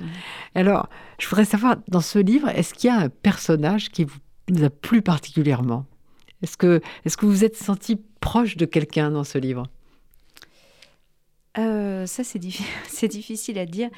Alors, 0.54 0.90
je 1.20 1.28
voudrais 1.28 1.46
savoir, 1.46 1.78
dans 1.88 2.02
ce 2.02 2.20
livre, 2.20 2.50
est-ce 2.50 2.76
qu'il 2.76 2.90
y 2.90 2.94
a 2.94 3.00
un 3.00 3.10
personnage 3.10 3.90
qui 3.90 4.06
vous 4.06 4.64
a 4.64 4.70
plu 4.70 5.02
particulièrement? 5.02 5.86
Est-ce 6.44 6.56
que, 6.56 6.82
est-ce 7.04 7.18
que 7.18 7.26
vous 7.26 7.44
êtes 7.44 7.56
senti 7.56 8.00
proche 8.20 8.58
de 8.58 8.66
quelqu'un 8.66 9.10
dans 9.10 9.24
ce 9.24 9.40
livre? 9.40 9.64
Euh, 11.58 12.06
ça, 12.06 12.24
c'est 12.88 13.08
difficile 13.08 13.58
à 13.60 13.66
dire. 13.66 13.90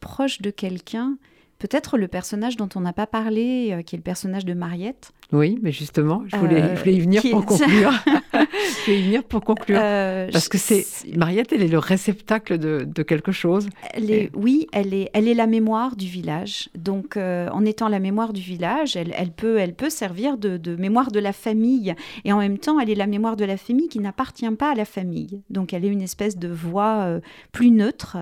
Proche 0.00 0.40
de 0.40 0.50
quelqu'un, 0.50 1.18
peut-être 1.60 1.98
le 1.98 2.08
personnage 2.08 2.56
dont 2.56 2.68
on 2.74 2.80
n'a 2.80 2.92
pas 2.92 3.06
parlé, 3.06 3.68
euh, 3.70 3.82
qui 3.82 3.94
est 3.94 3.98
le 3.98 4.02
personnage 4.02 4.44
de 4.44 4.54
Mariette. 4.54 5.12
Oui, 5.30 5.60
mais 5.62 5.70
justement, 5.70 6.24
je 6.26 6.36
voulais, 6.36 6.60
euh, 6.60 6.90
y 6.90 6.98
venir 6.98 7.22
pour 7.30 7.46
conclure. 7.46 7.92
je 8.34 8.84
voulais 8.84 8.98
y 8.98 9.02
venir 9.04 9.22
pour 9.22 9.42
conclure. 9.42 9.78
Parce 9.78 10.48
que 10.48 10.58
c'est 10.58 10.84
Mariette, 11.16 11.52
elle 11.52 11.62
est 11.62 11.68
le 11.68 11.78
réceptacle 11.78 12.58
de, 12.58 13.02
quelque 13.02 13.30
chose. 13.30 13.68
Elle 13.94 14.10
est, 14.10 14.30
Oui, 14.34 14.66
elle 14.72 14.92
est, 14.92 15.10
elle 15.12 15.28
est 15.28 15.34
la 15.34 15.46
mémoire 15.46 15.94
du 15.94 16.06
village. 16.06 16.68
Donc, 16.74 17.16
en 17.16 17.64
étant 17.64 17.88
la 17.88 18.00
mémoire 18.00 18.32
du 18.32 18.40
village, 18.40 18.96
elle, 18.96 19.14
elle, 19.16 19.30
peut, 19.30 19.58
elle 19.58 19.74
peut 19.74 19.90
servir 19.90 20.36
de, 20.36 20.56
de, 20.56 20.74
mémoire 20.74 21.12
de 21.12 21.20
la 21.20 21.32
famille. 21.32 21.94
Et 22.24 22.32
en 22.32 22.38
même 22.38 22.58
temps, 22.58 22.80
elle 22.80 22.90
est 22.90 22.96
la 22.96 23.06
mémoire 23.06 23.36
de 23.36 23.44
la 23.44 23.56
famille 23.56 23.88
qui 23.88 24.00
n'appartient 24.00 24.50
pas 24.50 24.72
à 24.72 24.74
la 24.74 24.84
famille. 24.84 25.42
Donc, 25.48 25.72
elle 25.72 25.84
est 25.84 25.88
une 25.88 26.02
espèce 26.02 26.36
de 26.36 26.48
voix 26.48 27.20
plus 27.52 27.70
neutre, 27.70 28.16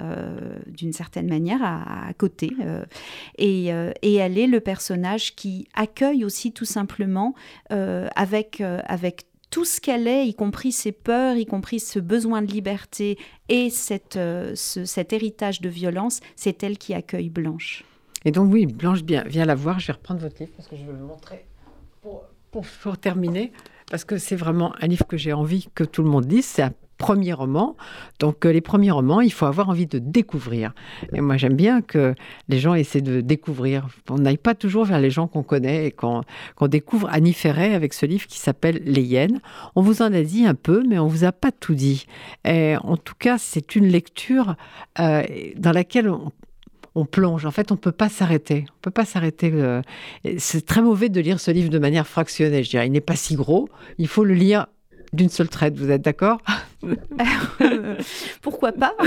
d'une 0.67 0.93
certaine 0.93 1.29
manière, 1.29 1.63
à, 1.63 2.09
à 2.09 2.13
côté. 2.13 2.51
Euh, 3.41 3.93
et, 4.03 4.15
elle 4.15 4.39
est 4.39 4.47
le 4.47 4.61
personnage 4.61 5.35
qui 5.35 5.69
accueille 5.75 6.25
aussi 6.25 6.53
tout 6.53 6.65
simplement 6.65 7.35
euh, 7.73 8.09
avec, 8.17 8.61
euh, 8.61 8.81
avec 8.87 9.25
tout 9.51 9.65
ce 9.65 9.81
qu'elle 9.81 10.07
est, 10.07 10.27
y 10.27 10.35
compris 10.35 10.73
ses 10.73 10.93
peurs, 10.93 11.37
y 11.37 11.47
compris 11.47 11.81
ce 11.81 11.99
besoin 11.99 12.43
de 12.43 12.51
liberté 12.51 13.19
et 13.49 13.71
cette, 13.71 14.19
cet 14.55 15.13
héritage 15.13 15.61
de 15.61 15.69
violence, 15.71 16.21
c'est 16.37 16.63
elle 16.63 16.77
qui 16.77 16.93
accueille 16.93 17.31
Blanche. 17.31 17.85
Et 18.25 18.31
donc 18.31 18.53
oui, 18.53 18.67
Blanche 18.67 19.03
bien, 19.03 19.25
viens 19.27 19.47
la 19.47 19.55
voir, 19.55 19.81
je 19.81 19.87
vais 19.87 19.95
reprendre 19.95 20.21
votre 20.21 20.39
livre 20.39 20.53
parce 20.57 20.69
que 20.69 20.77
je 20.77 20.85
vais 20.85 20.93
le 20.93 20.99
montrer 20.99 21.47
pour, 22.03 22.25
pour, 22.51 22.99
terminer, 22.99 23.53
parce 23.91 24.05
que 24.05 24.19
c'est 24.19 24.37
vraiment 24.37 24.75
un 24.81 24.87
livre 24.87 25.07
que 25.07 25.17
j'ai 25.17 25.33
envie 25.33 25.69
que 25.75 25.85
tout 25.85 26.03
le 26.03 26.11
monde 26.11 26.27
un 26.59 26.73
premier 26.99 27.33
roman. 27.33 27.77
Donc 28.19 28.45
euh, 28.45 28.53
les 28.53 28.61
premiers 28.61 28.91
romans, 28.91 29.21
il 29.21 29.33
faut 29.33 29.47
avoir 29.47 29.71
envie 29.71 29.87
de 29.87 29.99
découvrir. 29.99 30.75
Et 31.15 31.21
moi 31.21 31.37
j'aime 31.37 31.55
bien 31.55 31.81
que 31.81 32.15
les 32.49 32.59
gens 32.59 32.75
essaient 32.75 33.01
de 33.01 33.21
découvrir. 33.21 33.89
On 34.11 34.19
n'aille 34.19 34.37
pas 34.37 34.55
toujours 34.55 34.85
vers 34.85 35.01
les 35.01 35.11
gens 35.11 35.29
qu'on 35.29 35.45
connaît 35.45 35.87
et 35.87 35.93
qu'on 35.93 36.23
découvre 36.69 37.09
Annie 37.11 37.33
Ferret 37.33 37.75
avec 37.75 37.95
ce 37.95 38.05
livre 38.05 38.27
qui 38.27 38.39
s'appelle 38.39 38.83
Les 38.85 39.03
Hyènes. 39.03 39.41
On 39.77 39.81
vous 39.81 40.03
en 40.03 40.13
a 40.13 40.23
dit 40.23 40.45
un 40.45 40.55
peu, 40.55 40.83
mais 40.87 40.99
on 40.99 41.07
vous 41.07 41.25
a 41.25 41.33
pas 41.33 41.53
tout 41.53 41.75
dit. 41.75 42.07
Et 42.45 42.77
en 42.83 42.97
tout 42.97 43.15
cas, 43.19 43.39
c'est 43.39 43.77
une 43.77 43.87
lecture 43.87 44.57
euh, 44.99 45.23
dans 45.57 45.73
laquelle 45.73 46.11
on, 46.11 46.33
plonge. 47.13 47.47
En 47.47 47.53
fait, 47.53 47.71
on 47.71 47.77
ne 47.77 47.79
peut 47.79 47.93
pas 47.93 48.09
s'arrêter. 48.09 48.65
On 48.71 48.81
peut 48.83 48.91
pas 48.91 49.05
s'arrêter. 49.05 49.53
Euh, 49.55 49.83
c'est 50.37 50.67
très 50.67 50.83
mauvais 50.83 51.09
de 51.09 51.21
lire 51.21 51.39
ce 51.39 51.53
livre 51.53 51.71
de 51.71 51.79
manière 51.79 52.09
fractionnée. 52.09 52.65
Je 52.65 52.71
dirais, 52.71 52.89
il 52.89 52.91
n'est 52.91 53.01
pas 53.01 53.15
si 53.15 53.37
gros. 53.37 53.69
Il 53.99 54.09
faut 54.09 54.25
le 54.25 54.35
lire 54.35 54.67
d'une 55.13 55.29
seule 55.29 55.49
traite. 55.49 55.77
Vous 55.77 55.93
êtes 55.93 56.03
d'accord? 56.03 56.41
Pourquoi 58.43 58.73
pas? 58.73 58.95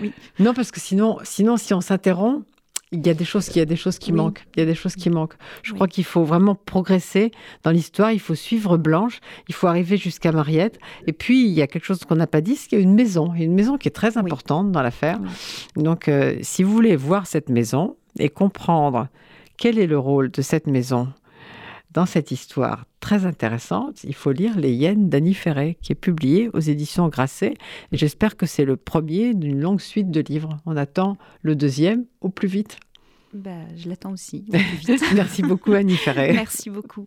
Oui. 0.00 0.12
Non, 0.38 0.54
parce 0.54 0.70
que 0.70 0.80
sinon, 0.80 1.18
sinon 1.22 1.56
si 1.56 1.74
on 1.74 1.80
s'interrompt, 1.80 2.44
il 2.90 3.06
y 3.06 3.10
a 3.10 3.14
des 3.14 3.24
choses, 3.24 3.48
il 3.48 3.58
y 3.58 3.60
a 3.60 3.66
des 3.66 3.76
choses 3.76 3.98
qui 3.98 4.12
manquent. 4.12 4.46
Il 4.56 4.60
y 4.60 4.62
a 4.62 4.66
des 4.66 4.74
choses 4.74 4.94
qui 4.94 5.10
manquent. 5.10 5.34
Je 5.62 5.74
crois 5.74 5.88
qu'il 5.88 6.04
faut 6.04 6.24
vraiment 6.24 6.54
progresser 6.54 7.32
dans 7.62 7.70
l'histoire. 7.70 8.12
Il 8.12 8.20
faut 8.20 8.34
suivre 8.34 8.78
Blanche. 8.78 9.20
Il 9.48 9.54
faut 9.54 9.66
arriver 9.66 9.98
jusqu'à 9.98 10.32
Mariette. 10.32 10.78
Et 11.06 11.12
puis 11.12 11.44
il 11.44 11.52
y 11.52 11.60
a 11.60 11.66
quelque 11.66 11.84
chose 11.84 12.00
qu'on 12.04 12.16
n'a 12.16 12.26
pas 12.26 12.40
dit, 12.40 12.56
c'est 12.56 12.68
qu'il 12.68 12.78
y 12.78 12.80
a 12.80 12.84
une 12.84 12.94
maison. 12.94 13.32
Il 13.34 13.40
y 13.40 13.42
a 13.42 13.46
une 13.46 13.54
maison 13.54 13.76
qui 13.76 13.88
est 13.88 13.92
très 13.92 14.16
importante 14.16 14.72
dans 14.72 14.82
l'affaire. 14.82 15.20
Donc, 15.76 16.08
euh, 16.08 16.38
si 16.40 16.62
vous 16.62 16.72
voulez 16.72 16.96
voir 16.96 17.26
cette 17.26 17.50
maison 17.50 17.96
et 18.18 18.30
comprendre 18.30 19.08
quel 19.58 19.78
est 19.78 19.86
le 19.86 19.98
rôle 19.98 20.30
de 20.30 20.40
cette 20.40 20.66
maison 20.66 21.08
dans 21.92 22.06
cette 22.06 22.30
histoire 22.30 22.84
très 23.00 23.24
intéressante, 23.24 24.04
il 24.04 24.14
faut 24.14 24.32
lire 24.32 24.58
Les 24.58 24.72
Hyènes 24.72 25.08
d'Annie 25.08 25.34
Ferret, 25.34 25.76
qui 25.80 25.92
est 25.92 25.96
publié 25.96 26.50
aux 26.52 26.60
éditions 26.60 27.08
Grasset. 27.08 27.54
Et 27.92 27.96
j'espère 27.96 28.36
que 28.36 28.46
c'est 28.46 28.64
le 28.64 28.76
premier 28.76 29.34
d'une 29.34 29.60
longue 29.60 29.80
suite 29.80 30.10
de 30.10 30.20
livres. 30.20 30.58
On 30.66 30.76
attend 30.76 31.16
le 31.42 31.56
deuxième 31.56 32.04
au 32.20 32.28
plus 32.28 32.48
vite. 32.48 32.78
Bah, 33.32 33.50
je 33.76 33.88
l'attends 33.88 34.12
aussi. 34.12 34.44
Merci 35.14 35.42
beaucoup, 35.42 35.72
Annie 35.72 35.96
Ferret. 35.96 36.32
Merci 36.32 36.70
beaucoup. 36.70 37.06